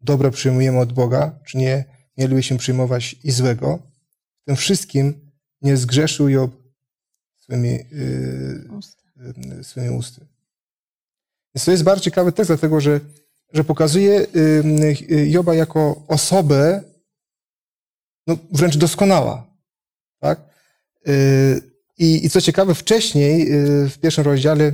Dobra 0.00 0.30
przyjmujemy 0.30 0.78
od 0.78 0.92
Boga, 0.92 1.38
czy 1.44 1.58
nie 1.58 1.84
mielibyśmy 2.18 2.58
przyjmować 2.58 3.16
i 3.24 3.30
złego? 3.30 3.78
W 4.42 4.44
tym 4.44 4.56
wszystkim 4.56 5.30
nie 5.62 5.76
zgrzeszył 5.76 6.28
Job 6.28 6.50
swymi, 7.38 7.68
y, 7.68 8.64
y, 9.60 9.64
swymi 9.64 9.90
usty. 9.90 10.26
Więc 11.54 11.64
to 11.64 11.70
jest 11.70 11.82
bardzo 11.82 12.04
ciekawy 12.04 12.32
tekst, 12.32 12.50
dlatego 12.50 12.80
że, 12.80 13.00
że 13.52 13.64
pokazuje 13.64 14.26
y, 14.36 14.64
y, 15.10 15.28
Joba 15.28 15.54
jako 15.54 16.04
osobę 16.08 16.82
no, 18.26 18.38
wręcz 18.52 18.76
doskonała. 18.76 19.46
Tak? 20.20 20.40
Y, 21.08 21.62
I, 21.98 22.26
I 22.26 22.30
co 22.30 22.40
ciekawe, 22.40 22.74
wcześniej, 22.74 23.52
y, 23.52 23.88
w 23.88 23.98
pierwszym 23.98 24.24
rozdziale, 24.24 24.72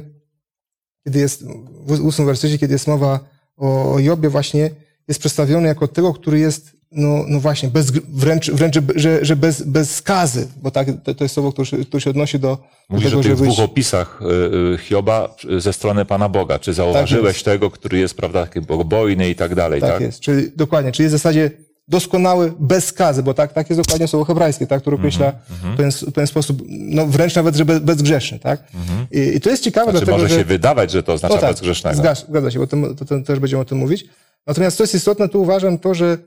kiedy 1.05 1.19
jest, 1.19 1.45
w 1.87 2.01
ósmym 2.05 2.27
wersecie, 2.27 2.59
kiedy 2.59 2.73
jest 2.73 2.87
mowa 2.87 3.21
o, 3.57 3.93
o 3.93 3.99
Jobie, 3.99 4.29
właśnie 4.29 4.71
jest 5.09 5.21
przedstawiony 5.21 5.69
jako 5.69 5.89
tego, 5.89 6.15
który 6.15 6.39
jest 6.39 6.75
no, 6.97 7.25
no 7.29 7.41
właśnie, 7.41 7.69
bez, 7.69 7.91
wręcz, 8.09 8.51
wręcz 8.51 8.79
że, 8.97 9.25
że 9.25 9.37
bez, 9.37 9.63
bez 9.63 9.95
skazy, 9.95 10.49
bo 10.63 10.71
tak, 10.71 10.89
to, 11.05 11.15
to 11.15 11.25
jest 11.25 11.35
słowo, 11.35 11.53
które, 11.53 11.67
się- 11.67 11.85
które 11.85 12.01
się 12.01 12.11
odnosi 12.11 12.39
do, 12.39 12.49
do 12.49 12.59
Mówisz 12.89 13.05
tego, 13.09 13.21
o 13.21 13.23
tych 13.23 13.35
dwóch 13.37 13.59
opisach 13.61 14.21
y, 14.23 14.75
y, 14.75 14.79
Hioba 14.79 15.35
y, 15.51 15.61
ze 15.61 15.73
strony 15.73 16.05
Pana 16.05 16.29
Boga. 16.29 16.59
Czy 16.59 16.75
zauważyłeś 16.75 17.35
jest. 17.37 17.45
tego, 17.45 17.71
który 17.71 17.99
jest, 17.99 18.15
prawda, 18.17 18.47
taki 18.47 18.61
bogobojny 18.61 19.31
i 19.31 19.35
tak 19.35 19.55
dalej, 19.55 19.81
Tak, 19.81 19.91
tak? 19.91 20.01
jest, 20.01 20.21
czyli 20.21 20.51
dokładnie, 20.57 20.93
czyli 20.93 21.09
w 21.09 21.13
zasadzie 21.13 21.51
doskonały 21.89 22.53
bez 22.61 22.85
skazy, 22.87 23.23
bo 23.23 23.35
tak, 23.35 23.53
tak 23.53 23.71
jest 23.71 23.83
dokładnie 23.83 24.09
słowo 24.09 24.25
hebrajskie, 24.25 24.67
tak, 24.67 24.81
które 24.81 24.97
określa 24.97 25.27
Mhm, 25.51 25.75
w 25.75 25.77
pewien, 25.77 25.93
w 25.93 26.13
pewien 26.13 26.27
sposób, 26.27 26.63
no 26.69 27.07
wręcz 27.07 27.35
nawet, 27.35 27.57
że 27.57 27.65
bez, 27.65 27.79
bezgrzeszny, 27.79 28.39
tak? 28.39 28.65
I, 29.11 29.19
I 29.37 29.41
to 29.41 29.51
jest 29.51 29.63
ciekawe, 29.63 29.87
Czy 29.87 29.93
dlatego, 29.93 30.13
może 30.13 30.29
że... 30.29 30.37
się 30.39 30.45
wydawać, 30.45 30.91
że 30.91 31.03
to 31.03 31.13
oznacza 31.13 31.35
No 31.35 31.41
tak, 31.41 31.51
bezgrzesznego? 31.51 31.97
Zgadza, 31.97 32.27
zgadza 32.29 32.51
się, 32.51 32.59
bo 32.59 32.67
to, 32.67 32.95
to, 32.95 33.05
to 33.05 33.21
też 33.21 33.39
będziemy 33.39 33.63
o 33.63 33.65
tym 33.65 33.79
mówić. 33.79 34.05
Natomiast 34.47 34.77
co 34.77 34.83
jest 34.83 34.95
istotne, 34.95 35.29
tu 35.29 35.43
uważam 35.43 35.79
to, 35.79 35.95
że, 35.95 36.19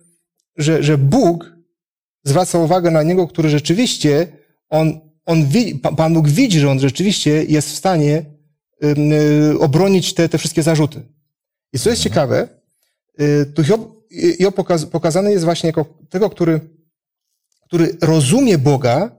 że, 0.58 0.84
że 0.84 0.98
Bóg 0.98 1.52
zwraca 2.24 2.60
uwagę 2.60 2.92
na 2.92 3.04
niego, 3.04 3.28
który 3.28 3.50
rzeczywiście, 3.50 4.28
on, 4.70 5.00
on 5.26 5.46
wi- 5.46 5.76
Pa- 5.76 5.92
Pan 5.92 6.14
Bóg 6.14 6.28
widzi, 6.30 6.60
że 6.60 6.72
on 6.72 6.80
rzeczywiście 6.80 7.44
jest 7.44 7.70
w 7.72 7.76
stanie 7.76 8.26
y, 9.54 9.60
obronić 9.60 10.14
te, 10.14 10.30
te 10.30 10.38
wszystkie 10.38 10.64
zarzuty. 10.64 11.02
I 11.74 11.80
co 11.80 11.90
jest 11.90 12.02
ciekawe, 12.02 12.48
y, 13.22 13.46
tu 13.56 13.64
Hiob, 13.64 13.97
Pokaz, 14.56 14.86
pokazany 14.86 15.32
jest 15.32 15.46
właśnie 15.46 15.68
jako 15.68 15.86
tego, 16.10 16.30
który, 16.30 16.60
który 17.68 17.98
rozumie 18.02 18.58
Boga 18.58 19.12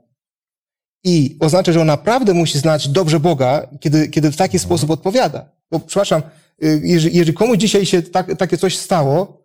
i 1.05 1.37
oznacza, 1.41 1.73
że 1.73 1.81
on 1.81 1.87
naprawdę 1.87 2.35
musi 2.35 2.59
znać 2.59 2.89
dobrze 2.89 3.21
Boga, 3.21 3.69
kiedy, 3.81 4.09
kiedy 4.09 4.31
w 4.31 4.37
taki 4.37 4.59
sposób 4.59 4.91
odpowiada. 4.91 5.51
Bo 5.71 5.81
przepraszam, 5.81 6.23
y, 6.65 6.81
jeżeli, 6.85 7.17
jeżeli 7.17 7.37
komuś 7.37 7.59
dzisiaj 7.59 7.87
się 7.87 8.03
tak, 8.03 8.37
takie 8.37 8.59
coś 8.59 8.79
stało, 8.79 9.43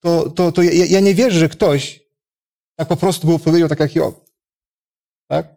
to, 0.00 0.30
to, 0.30 0.52
to 0.52 0.62
ja, 0.62 0.84
ja 0.84 1.00
nie 1.00 1.14
wierzę, 1.14 1.38
że 1.38 1.48
ktoś 1.48 2.04
tak 2.76 2.88
po 2.88 2.96
prostu 2.96 3.26
by 3.26 3.34
odpowiedział 3.34 3.68
tak 3.68 3.80
jak 3.80 3.90
Hiob. 3.90 4.24
Tak? 5.28 5.56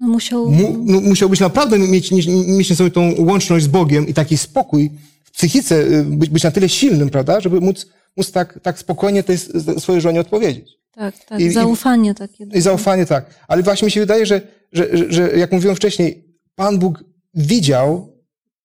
No 0.00 0.08
musiał, 0.08 0.50
Mu, 0.50 0.76
no, 0.84 1.00
musiałbyś 1.00 1.40
naprawdę 1.40 1.78
mieć, 1.78 2.10
mieć, 2.12 2.26
mieć 2.26 2.76
sobie 2.76 2.90
tą 2.90 3.14
łączność 3.18 3.64
z 3.64 3.68
Bogiem 3.68 4.08
i 4.08 4.14
taki 4.14 4.38
spokój 4.38 4.90
w 5.24 5.30
psychice, 5.30 5.80
y, 5.80 6.04
być, 6.04 6.30
być 6.30 6.42
na 6.42 6.50
tyle 6.50 6.68
silnym, 6.68 7.10
prawda, 7.10 7.40
żeby 7.40 7.60
móc, 7.60 7.86
móc 8.16 8.32
tak, 8.32 8.58
tak 8.62 8.78
spokojnie 8.78 9.22
tej 9.22 9.38
swojej 9.78 10.00
żonie 10.00 10.20
odpowiedzieć. 10.20 10.70
tak, 10.92 11.14
tak, 11.28 11.40
I- 11.40 11.44
i- 11.44 11.52
zaufanie 11.52 12.14
takie. 12.14 12.44
I 12.54 12.60
zaufanie 12.60 13.06
tak. 13.06 13.24
Ale 13.48 13.62
właśnie 13.62 13.86
mi 13.86 13.92
się 13.92 14.00
wydaje, 14.00 14.26
że, 14.26 14.40
że, 14.72 14.96
że, 14.96 15.12
że 15.12 15.38
jak 15.38 15.52
mówiłem 15.52 15.76
wcześniej, 15.76 16.24
Pan 16.54 16.78
Bóg 16.78 17.04
widział 17.34 18.12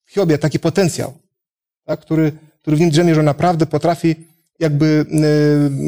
w 0.06 0.12
Hiobie 0.12 0.38
taki 0.38 0.60
potencjał, 0.60 1.14
tak, 1.86 2.00
który, 2.00 2.32
który 2.62 2.78
w 2.78 2.80
nim 2.80 2.90
drzemie, 2.90 3.16
że 3.16 3.24
naprawdę 3.24 3.66
potrafi 3.66 4.16
jakby 4.60 5.06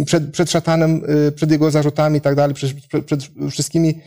y, 0.02 0.06
przed, 0.06 0.32
przed 0.32 0.52
szatanem, 0.52 1.02
y, 1.28 1.32
przed 1.32 1.52
jego 1.52 1.72
zarzutami 1.72 2.18
i 2.18 2.22
tak 2.22 2.36
dalej, 2.36 2.56
przed, 2.56 2.72
przed, 3.06 3.22
wszystkimi 3.52 4.00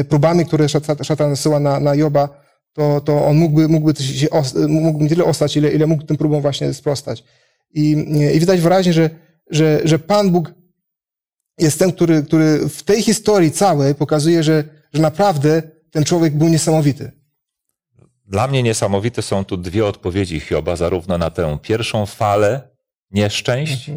y, 0.00 0.04
próbami, 0.08 0.46
które 0.46 0.66
szat- 0.68 1.04
szatan 1.04 1.30
nasyła 1.30 1.60
na, 1.60 1.80
na 1.80 1.94
Joba, 1.94 2.28
to, 2.72 3.00
to 3.00 3.26
on 3.26 3.36
mógłby, 3.36 3.68
mógłby 3.68 4.02
się, 4.02 4.28
mógłby 4.68 5.04
nie 5.04 5.10
tyle 5.10 5.24
ostać, 5.24 5.56
ile, 5.56 5.72
ile 5.72 5.86
mógł 5.86 6.02
tym 6.02 6.16
próbom 6.16 6.42
właśnie 6.42 6.74
sprostać. 6.74 7.24
I, 7.74 7.90
i 8.34 8.40
widać 8.40 8.60
wyraźnie, 8.60 8.92
że, 8.92 9.10
że, 9.50 9.80
że 9.84 9.98
Pan 9.98 10.30
Bóg 10.30 10.54
jest 11.58 11.78
ten, 11.78 11.92
który, 11.92 12.22
który 12.22 12.68
w 12.68 12.82
tej 12.82 13.02
historii 13.02 13.50
całej 13.50 13.94
pokazuje, 13.94 14.42
że, 14.42 14.64
że 14.92 15.02
naprawdę 15.02 15.62
ten 15.90 16.04
człowiek 16.04 16.36
był 16.36 16.48
niesamowity. 16.48 17.12
Dla 18.26 18.48
mnie 18.48 18.62
niesamowite 18.62 19.22
są 19.22 19.44
tu 19.44 19.56
dwie 19.56 19.86
odpowiedzi 19.86 20.40
Hioba, 20.40 20.76
zarówno 20.76 21.18
na 21.18 21.30
tę 21.30 21.58
pierwszą 21.62 22.06
falę 22.06 22.68
nieszczęść 23.10 23.90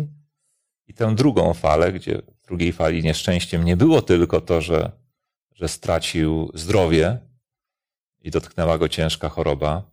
i 0.88 0.94
tę 0.94 1.16
drugą 1.16 1.54
falę, 1.54 1.94
gdzie 1.94 2.22
w 2.44 2.48
drugiej 2.48 2.74
fali 2.74 3.04
nieszczęściem 3.04 3.66
nie 3.66 3.78
było 3.78 4.02
tylko 4.02 4.42
to, 4.42 4.62
że, 4.62 4.92
że 5.52 5.68
stracił 5.68 6.52
zdrowie 6.54 7.18
i 8.22 8.32
dotknęła 8.32 8.78
go 8.78 8.90
ciężka 8.90 9.30
choroba, 9.30 9.92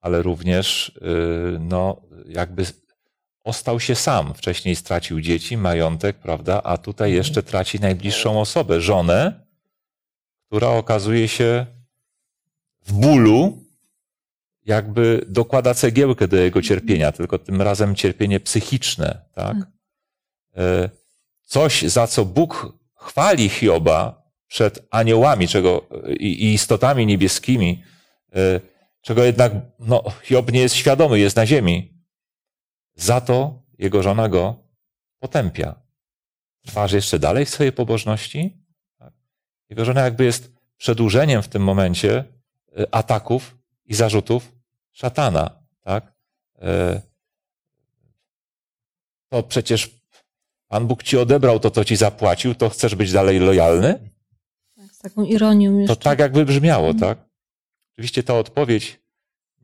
ale 0.00 0.22
również 0.22 0.92
yy, 1.00 1.58
no, 1.60 2.02
jakby 2.26 2.66
ostał 3.44 3.80
się 3.80 3.94
sam. 3.94 4.34
Wcześniej 4.34 4.76
stracił 4.76 5.20
dzieci, 5.20 5.56
majątek, 5.56 6.16
prawda, 6.16 6.62
a 6.62 6.78
tutaj 6.78 7.12
jeszcze 7.12 7.42
traci 7.42 7.80
najbliższą 7.80 8.40
osobę, 8.40 8.80
żonę, 8.80 9.46
która 10.46 10.68
okazuje 10.68 11.28
się 11.28 11.66
w 12.86 12.92
bólu, 12.92 13.64
jakby 14.64 15.24
dokłada 15.28 15.74
cegiełkę 15.74 16.28
do 16.28 16.36
jego 16.36 16.62
cierpienia, 16.62 17.12
tylko 17.12 17.38
tym 17.38 17.62
razem 17.62 17.94
cierpienie 17.94 18.40
psychiczne, 18.40 19.20
tak? 19.34 19.56
E, 20.56 20.90
Coś, 21.46 21.82
za 21.82 22.06
co 22.06 22.24
Bóg 22.24 22.72
chwali 22.94 23.48
Hioba 23.48 24.22
przed 24.46 24.86
aniołami 24.90 25.48
czego, 25.48 25.86
i, 26.18 26.26
i 26.26 26.54
istotami 26.54 27.06
niebieskimi, 27.06 27.82
e, 28.34 28.60
czego 29.02 29.24
jednak 29.24 29.52
no, 29.78 30.04
Hiob 30.22 30.52
nie 30.52 30.60
jest 30.60 30.74
świadomy, 30.74 31.18
jest 31.18 31.36
na 31.36 31.46
ziemi. 31.46 31.95
Za 32.96 33.20
to 33.20 33.62
jego 33.78 34.02
żona 34.02 34.28
go 34.28 34.56
potępia. 35.18 35.74
Trwasz 36.66 36.92
jeszcze 36.92 37.18
dalej 37.18 37.44
w 37.46 37.50
swojej 37.50 37.72
pobożności? 37.72 38.56
Tak. 38.98 39.12
Jego 39.70 39.84
żona 39.84 40.00
jakby 40.00 40.24
jest 40.24 40.52
przedłużeniem 40.76 41.42
w 41.42 41.48
tym 41.48 41.62
momencie 41.62 42.24
e, 42.78 42.94
ataków 42.94 43.56
i 43.84 43.94
zarzutów 43.94 44.52
szatana, 44.92 45.50
tak? 45.80 46.12
E, 46.62 47.00
To 49.28 49.42
przecież 49.42 49.90
Pan 50.68 50.86
Bóg 50.86 51.02
ci 51.02 51.18
odebrał 51.18 51.60
to, 51.60 51.70
co 51.70 51.84
ci 51.84 51.96
zapłacił, 51.96 52.54
to 52.54 52.68
chcesz 52.68 52.94
być 52.94 53.12
dalej 53.12 53.38
lojalny? 53.38 54.10
Tak, 54.76 54.92
z 54.92 54.98
taką 54.98 55.24
ironią 55.24 55.78
jeszcze. 55.78 55.96
To 55.96 56.02
tak 56.02 56.18
jakby 56.18 56.44
brzmiało, 56.44 56.94
tak? 56.94 57.18
Oczywiście 57.94 58.22
ta 58.22 58.34
odpowiedź, 58.34 59.00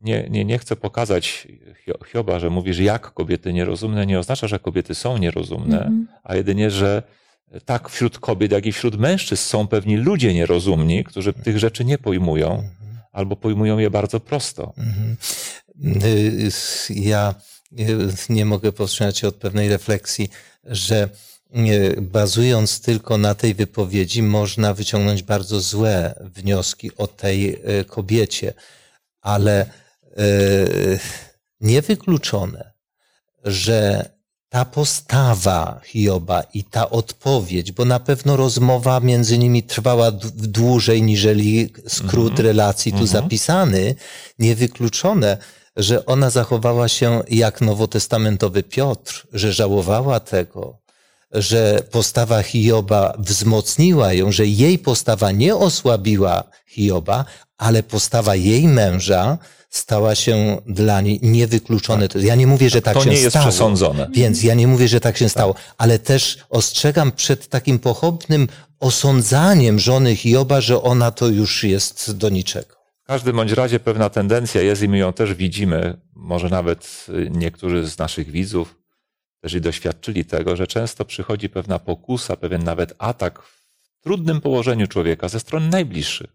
nie, 0.03 0.27
nie, 0.29 0.45
nie 0.45 0.59
chcę 0.59 0.75
pokazać 0.75 1.47
Hio- 1.85 2.05
Hioba, 2.11 2.39
że 2.39 2.49
mówisz, 2.49 2.79
jak 2.79 3.13
kobiety 3.13 3.53
nierozumne, 3.53 4.05
nie 4.05 4.19
oznacza, 4.19 4.47
że 4.47 4.59
kobiety 4.59 4.95
są 4.95 5.17
nierozumne, 5.17 5.77
Mhm. 5.77 6.07
a 6.23 6.35
jedynie, 6.35 6.71
że 6.71 7.03
tak 7.65 7.89
wśród 7.89 8.19
kobiet, 8.19 8.51
jak 8.51 8.65
i 8.65 8.71
wśród 8.71 8.97
mężczyzn 8.99 9.43
są 9.43 9.67
pewni 9.67 9.97
ludzie 9.97 10.33
nierozumni, 10.33 11.03
którzy 11.03 11.33
tych 11.33 11.59
rzeczy 11.59 11.85
nie 11.85 11.97
pojmują, 11.97 12.63
albo 13.11 13.35
pojmują 13.35 13.77
je 13.77 13.89
bardzo 13.89 14.19
prosto. 14.19 14.73
Mhm. 14.77 15.17
Y, 16.05 16.49
Ja 16.89 17.35
nie 18.29 18.45
mogę 18.45 18.71
powstrzymać 18.71 19.17
się 19.17 19.27
od 19.27 19.35
pewnej 19.35 19.69
refleksji, 19.69 20.29
że 20.63 21.09
y, 21.57 22.01
bazując 22.01 22.81
tylko 22.81 23.17
na 23.17 23.35
tej 23.35 23.53
wypowiedzi, 23.53 24.23
można 24.23 24.73
wyciągnąć 24.73 25.23
bardzo 25.23 25.59
złe 25.59 26.13
wnioski 26.35 26.91
o 26.97 27.07
tej 27.07 27.55
y, 27.79 27.85
kobiecie, 27.85 28.53
ale 29.21 29.65
niewykluczone, 31.61 32.73
że 33.43 34.09
ta 34.49 34.65
postawa 34.65 35.81
Hioba 35.85 36.43
i 36.53 36.63
ta 36.63 36.89
odpowiedź, 36.89 37.71
bo 37.71 37.85
na 37.85 37.99
pewno 37.99 38.35
rozmowa 38.35 38.99
między 38.99 39.37
nimi 39.37 39.63
trwała 39.63 40.11
dłużej 40.35 41.01
niżeli 41.01 41.73
skrót 41.87 42.39
relacji 42.39 42.93
tu 42.93 43.07
zapisany, 43.07 43.95
niewykluczone, 44.39 45.37
że 45.75 46.05
ona 46.05 46.29
zachowała 46.29 46.87
się 46.87 47.21
jak 47.29 47.61
nowotestamentowy 47.61 48.63
Piotr, 48.63 49.27
że 49.33 49.53
żałowała 49.53 50.19
tego, 50.19 50.82
że 51.33 51.79
postawa 51.91 52.43
Hioba 52.43 53.13
wzmocniła 53.19 54.13
ją, 54.13 54.31
że 54.31 54.45
jej 54.47 54.79
postawa 54.79 55.31
nie 55.31 55.55
osłabiła 55.55 56.43
Hioba, 56.67 57.25
ale 57.57 57.83
postawa 57.83 58.35
jej 58.35 58.67
męża 58.67 59.37
stała 59.69 60.15
się 60.15 60.61
dla 60.67 61.01
niej 61.01 61.19
niewykluczone. 61.21 62.07
To 62.09 62.19
Ja 62.19 62.35
nie 62.35 62.47
mówię, 62.47 62.69
że 62.69 62.81
tak 62.81 62.93
to 62.93 63.03
się 63.03 63.09
nie 63.09 63.15
jest 63.17 63.29
stało. 63.29 63.47
przesądzone. 63.47 64.07
Więc 64.13 64.43
ja 64.43 64.53
nie 64.53 64.67
mówię, 64.67 64.87
że 64.87 64.99
tak 64.99 65.17
się 65.17 65.29
stało, 65.29 65.55
ale 65.77 65.99
też 65.99 66.37
ostrzegam 66.49 67.11
przed 67.11 67.47
takim 67.47 67.79
pochopnym 67.79 68.47
osądzaniem 68.79 69.79
żony 69.79 70.15
Hioba, 70.15 70.61
że 70.61 70.81
ona 70.83 71.11
to 71.11 71.27
już 71.27 71.63
jest 71.63 72.17
do 72.17 72.29
niczego. 72.29 72.75
W 73.03 73.07
każdym 73.07 73.35
bądź 73.35 73.51
razie 73.51 73.79
pewna 73.79 74.09
tendencja 74.09 74.61
jest 74.61 74.81
i 74.81 74.89
my 74.89 74.97
ją 74.97 75.13
też 75.13 75.33
widzimy. 75.33 75.97
Może 76.15 76.49
nawet 76.49 77.05
niektórzy 77.31 77.87
z 77.87 77.97
naszych 77.97 78.31
widzów 78.31 78.75
też 79.43 79.53
i 79.53 79.61
doświadczyli 79.61 80.25
tego, 80.25 80.55
że 80.55 80.67
często 80.67 81.05
przychodzi 81.05 81.49
pewna 81.49 81.79
pokusa, 81.79 82.37
pewien 82.37 82.63
nawet 82.63 82.93
atak 82.97 83.43
w 83.43 83.63
trudnym 84.01 84.41
położeniu 84.41 84.87
człowieka 84.87 85.29
ze 85.29 85.39
strony 85.39 85.69
najbliższych. 85.69 86.29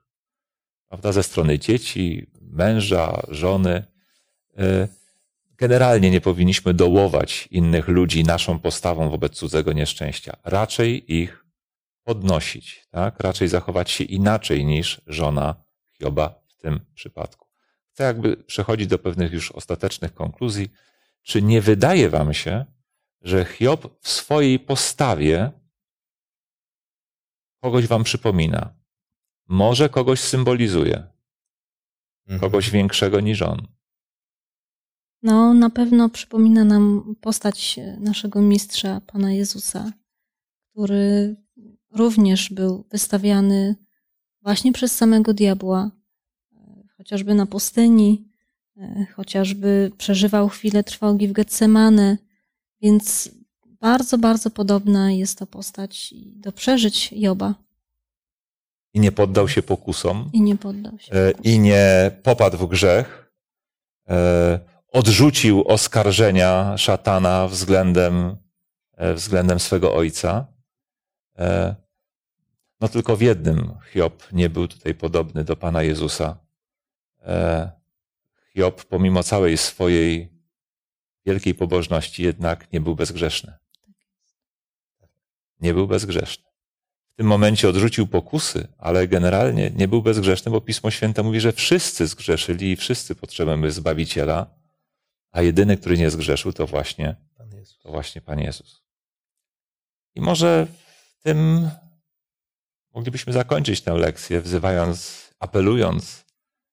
Prawda? 0.88 1.12
Ze 1.12 1.22
strony 1.22 1.58
dzieci, 1.58 2.30
męża, 2.40 3.22
żony. 3.28 3.84
Y, 4.60 4.88
Generalnie 5.56 6.10
nie 6.10 6.20
powinniśmy 6.20 6.74
dołować 6.74 7.48
innych 7.50 7.88
ludzi 7.88 8.24
naszą 8.24 8.58
postawą 8.58 9.10
wobec 9.10 9.32
cudzego 9.32 9.72
nieszczęścia. 9.72 10.36
Raczej 10.44 11.14
ich 11.14 11.44
podnosić, 12.04 12.86
tak? 12.90 13.20
Raczej 13.20 13.48
zachować 13.48 13.90
się 13.90 14.04
inaczej 14.04 14.64
niż 14.64 15.00
żona 15.06 15.54
Hioba 15.98 16.34
w 16.48 16.62
tym 16.62 16.80
przypadku. 16.94 17.48
Chcę 17.92 18.04
jakby 18.04 18.36
przechodzić 18.36 18.86
do 18.86 18.98
pewnych 18.98 19.32
już 19.32 19.52
ostatecznych 19.52 20.14
konkluzji. 20.14 20.68
Czy 21.22 21.42
nie 21.42 21.60
wydaje 21.60 22.10
wam 22.10 22.34
się, 22.34 22.64
że 23.20 23.44
Hiob 23.44 23.98
w 24.00 24.08
swojej 24.08 24.58
postawie 24.60 25.52
kogoś 27.62 27.86
wam 27.86 28.04
przypomina. 28.04 28.74
Może 29.48 29.88
kogoś 29.88 30.20
symbolizuje, 30.20 31.06
Mhm. 32.26 32.40
kogoś 32.40 32.70
większego 32.70 33.20
niż 33.20 33.42
on. 33.42 33.66
No, 35.22 35.54
na 35.54 35.70
pewno 35.70 36.08
przypomina 36.08 36.64
nam 36.64 37.14
postać 37.20 37.80
naszego 37.98 38.40
mistrza, 38.42 39.00
Pana 39.06 39.32
Jezusa, 39.32 39.92
który 40.70 41.36
również 41.90 42.50
był 42.52 42.84
wystawiany 42.90 43.76
właśnie 44.42 44.72
przez 44.72 44.96
samego 44.96 45.34
diabła, 45.34 45.90
chociażby 46.96 47.34
na 47.34 47.46
pustyni, 47.46 48.28
chociażby 49.14 49.90
przeżywał 49.98 50.48
chwilę 50.48 50.84
trwogi 50.84 51.28
w 51.28 51.32
Getsemane, 51.32 52.18
więc 52.82 53.30
bardzo, 53.80 54.18
bardzo 54.18 54.50
podobna 54.50 55.12
jest 55.12 55.38
to 55.38 55.46
postać 55.46 56.14
do 56.36 56.52
przeżyć 56.52 57.12
Joba 57.12 57.54
I 58.94 59.00
nie 59.00 59.12
poddał 59.12 59.48
się 59.48 59.62
pokusom, 59.62 60.30
i 60.32 60.40
nie 60.40 60.56
poddał 60.56 60.98
się. 60.98 61.12
e, 61.12 61.30
i 61.42 61.58
nie 61.58 62.10
popadł 62.22 62.58
w 62.58 62.68
grzech. 62.68 63.32
e, 64.08 64.60
Odrzucił 64.92 65.64
oskarżenia 65.68 66.76
szatana 66.78 67.48
względem, 67.48 68.36
e, 68.96 69.14
względem 69.14 69.60
swego 69.60 69.94
ojca. 69.94 70.46
No 72.80 72.88
tylko 72.88 73.16
w 73.16 73.20
jednym 73.22 73.74
Hiob 73.92 74.32
nie 74.32 74.50
był 74.50 74.68
tutaj 74.68 74.94
podobny 74.94 75.44
do 75.44 75.56
Pana 75.56 75.82
Jezusa. 75.82 76.38
Hiob, 78.54 78.84
pomimo 78.84 79.22
całej 79.22 79.56
swojej 79.58 80.37
wielkiej 81.28 81.54
pobożności, 81.54 82.22
jednak 82.22 82.72
nie 82.72 82.80
był 82.80 82.96
bezgrzeszny. 82.96 83.52
Nie 85.60 85.74
był 85.74 85.86
bezgrzeszny. 85.86 86.44
W 87.12 87.16
tym 87.16 87.26
momencie 87.26 87.68
odrzucił 87.68 88.06
pokusy, 88.06 88.68
ale 88.78 89.08
generalnie 89.08 89.70
nie 89.70 89.88
był 89.88 90.02
bezgrzeszny, 90.02 90.50
bo 90.50 90.60
Pismo 90.60 90.90
Święte 90.90 91.22
mówi, 91.22 91.40
że 91.40 91.52
wszyscy 91.52 92.06
zgrzeszyli 92.06 92.70
i 92.70 92.76
wszyscy 92.76 93.14
potrzebujemy 93.14 93.70
Zbawiciela, 93.70 94.46
a 95.30 95.42
jedyny, 95.42 95.76
który 95.76 95.98
nie 95.98 96.10
zgrzeszył, 96.10 96.52
to 96.52 96.66
właśnie, 96.66 97.16
Pan 97.36 97.50
Jezus. 97.52 97.78
to 97.78 97.90
właśnie 97.90 98.20
Pan 98.20 98.40
Jezus. 98.40 98.82
I 100.14 100.20
może 100.20 100.66
w 100.66 101.22
tym 101.22 101.70
moglibyśmy 102.94 103.32
zakończyć 103.32 103.80
tę 103.80 103.94
lekcję, 103.94 104.40
wzywając, 104.40 105.28
apelując, 105.38 106.24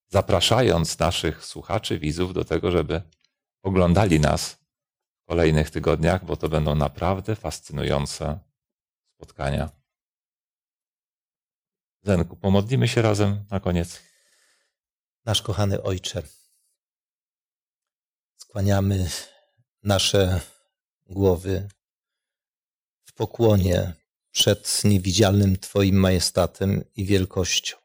zapraszając 0.07 0.99
naszych 0.99 1.45
słuchaczy, 1.45 1.99
widzów 1.99 2.33
do 2.33 2.45
tego, 2.45 2.71
żeby 2.71 3.01
oglądali 3.65 4.19
nas 4.19 4.57
w 5.23 5.25
kolejnych 5.27 5.69
tygodniach, 5.69 6.25
bo 6.25 6.37
to 6.37 6.49
będą 6.49 6.75
naprawdę 6.75 7.35
fascynujące 7.35 8.39
spotkania. 9.15 9.69
Zenku, 12.03 12.35
pomodlimy 12.35 12.87
się 12.87 13.01
razem 13.01 13.45
na 13.51 13.59
koniec. 13.59 14.01
Nasz 15.25 15.41
kochany 15.41 15.83
Ojcze, 15.83 16.23
skłaniamy 18.37 19.09
nasze 19.83 20.41
głowy 21.05 21.67
w 23.05 23.13
pokłonie 23.13 23.93
przed 24.31 24.83
niewidzialnym 24.83 25.57
Twoim 25.57 25.95
majestatem 25.95 26.83
i 26.95 27.05
wielkością, 27.05 27.77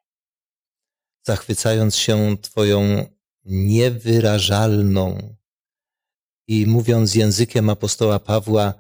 zachwycając 1.22 1.96
się 1.96 2.36
Twoją 2.38 3.06
niewyrażalną 3.44 5.36
i 6.50 6.66
mówiąc 6.66 7.14
językiem 7.14 7.70
apostoła 7.70 8.18
Pawła, 8.18 8.74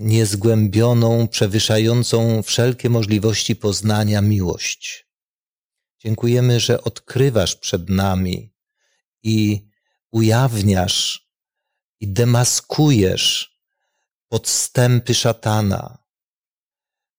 niezgłębioną, 0.00 1.28
przewyższającą 1.28 2.42
wszelkie 2.42 2.90
możliwości 2.90 3.56
poznania 3.56 4.20
miłość. 4.20 5.06
Dziękujemy, 5.98 6.60
że 6.60 6.84
odkrywasz 6.84 7.56
przed 7.56 7.88
nami 7.88 8.54
i 9.22 9.66
ujawniasz 10.10 11.28
i 12.00 12.08
demaskujesz 12.08 13.58
podstępy 14.28 15.14
szatana. 15.14 15.98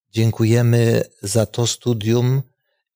Dziękujemy 0.09 1.03
za 1.21 1.45
to 1.45 1.67
studium 1.67 2.41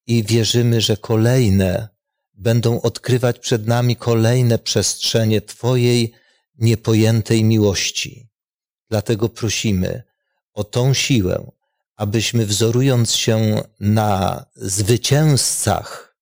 i 0.07 0.23
wierzymy, 0.23 0.81
że 0.81 0.97
kolejne 0.97 1.89
będą 2.33 2.81
odkrywać 2.81 3.39
przed 3.39 3.67
nami 3.67 3.95
kolejne 3.95 4.59
przestrzenie 4.59 5.41
Twojej 5.41 6.13
niepojętej 6.57 7.43
miłości. 7.43 8.27
Dlatego 8.89 9.29
prosimy 9.29 10.03
o 10.53 10.63
tą 10.63 10.93
siłę, 10.93 11.51
abyśmy 11.95 12.45
wzorując 12.45 13.15
się 13.15 13.63
na 13.79 14.45
zwycięzcach, 14.55 16.15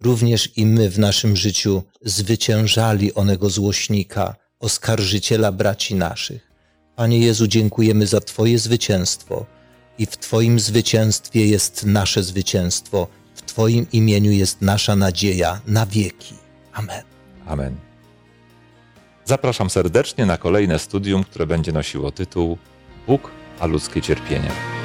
również 0.00 0.56
i 0.56 0.66
my 0.66 0.90
w 0.90 0.98
naszym 0.98 1.36
życiu 1.36 1.82
zwyciężali 2.02 3.14
onego 3.14 3.50
złośnika, 3.50 4.36
oskarżyciela 4.58 5.52
braci 5.52 5.94
naszych. 5.94 6.50
Panie 6.96 7.18
Jezu, 7.18 7.46
dziękujemy 7.46 8.06
za 8.06 8.20
Twoje 8.20 8.58
zwycięstwo 8.58 9.46
i 9.98 10.06
w 10.06 10.16
Twoim 10.16 10.60
zwycięstwie 10.60 11.46
jest 11.46 11.84
nasze 11.84 12.22
zwycięstwo, 12.22 13.08
w 13.34 13.42
Twoim 13.42 13.86
imieniu 13.92 14.30
jest 14.30 14.62
nasza 14.62 14.96
nadzieja 14.96 15.60
na 15.66 15.86
wieki. 15.86 16.34
Amen. 16.72 17.02
Amen. 17.46 17.87
Zapraszam 19.28 19.70
serdecznie 19.70 20.26
na 20.26 20.36
kolejne 20.36 20.78
studium, 20.78 21.24
które 21.24 21.46
będzie 21.46 21.72
nosiło 21.72 22.12
tytuł 22.12 22.58
Bóg 23.06 23.30
a 23.60 23.66
ludzkie 23.66 24.02
cierpienia. 24.02 24.77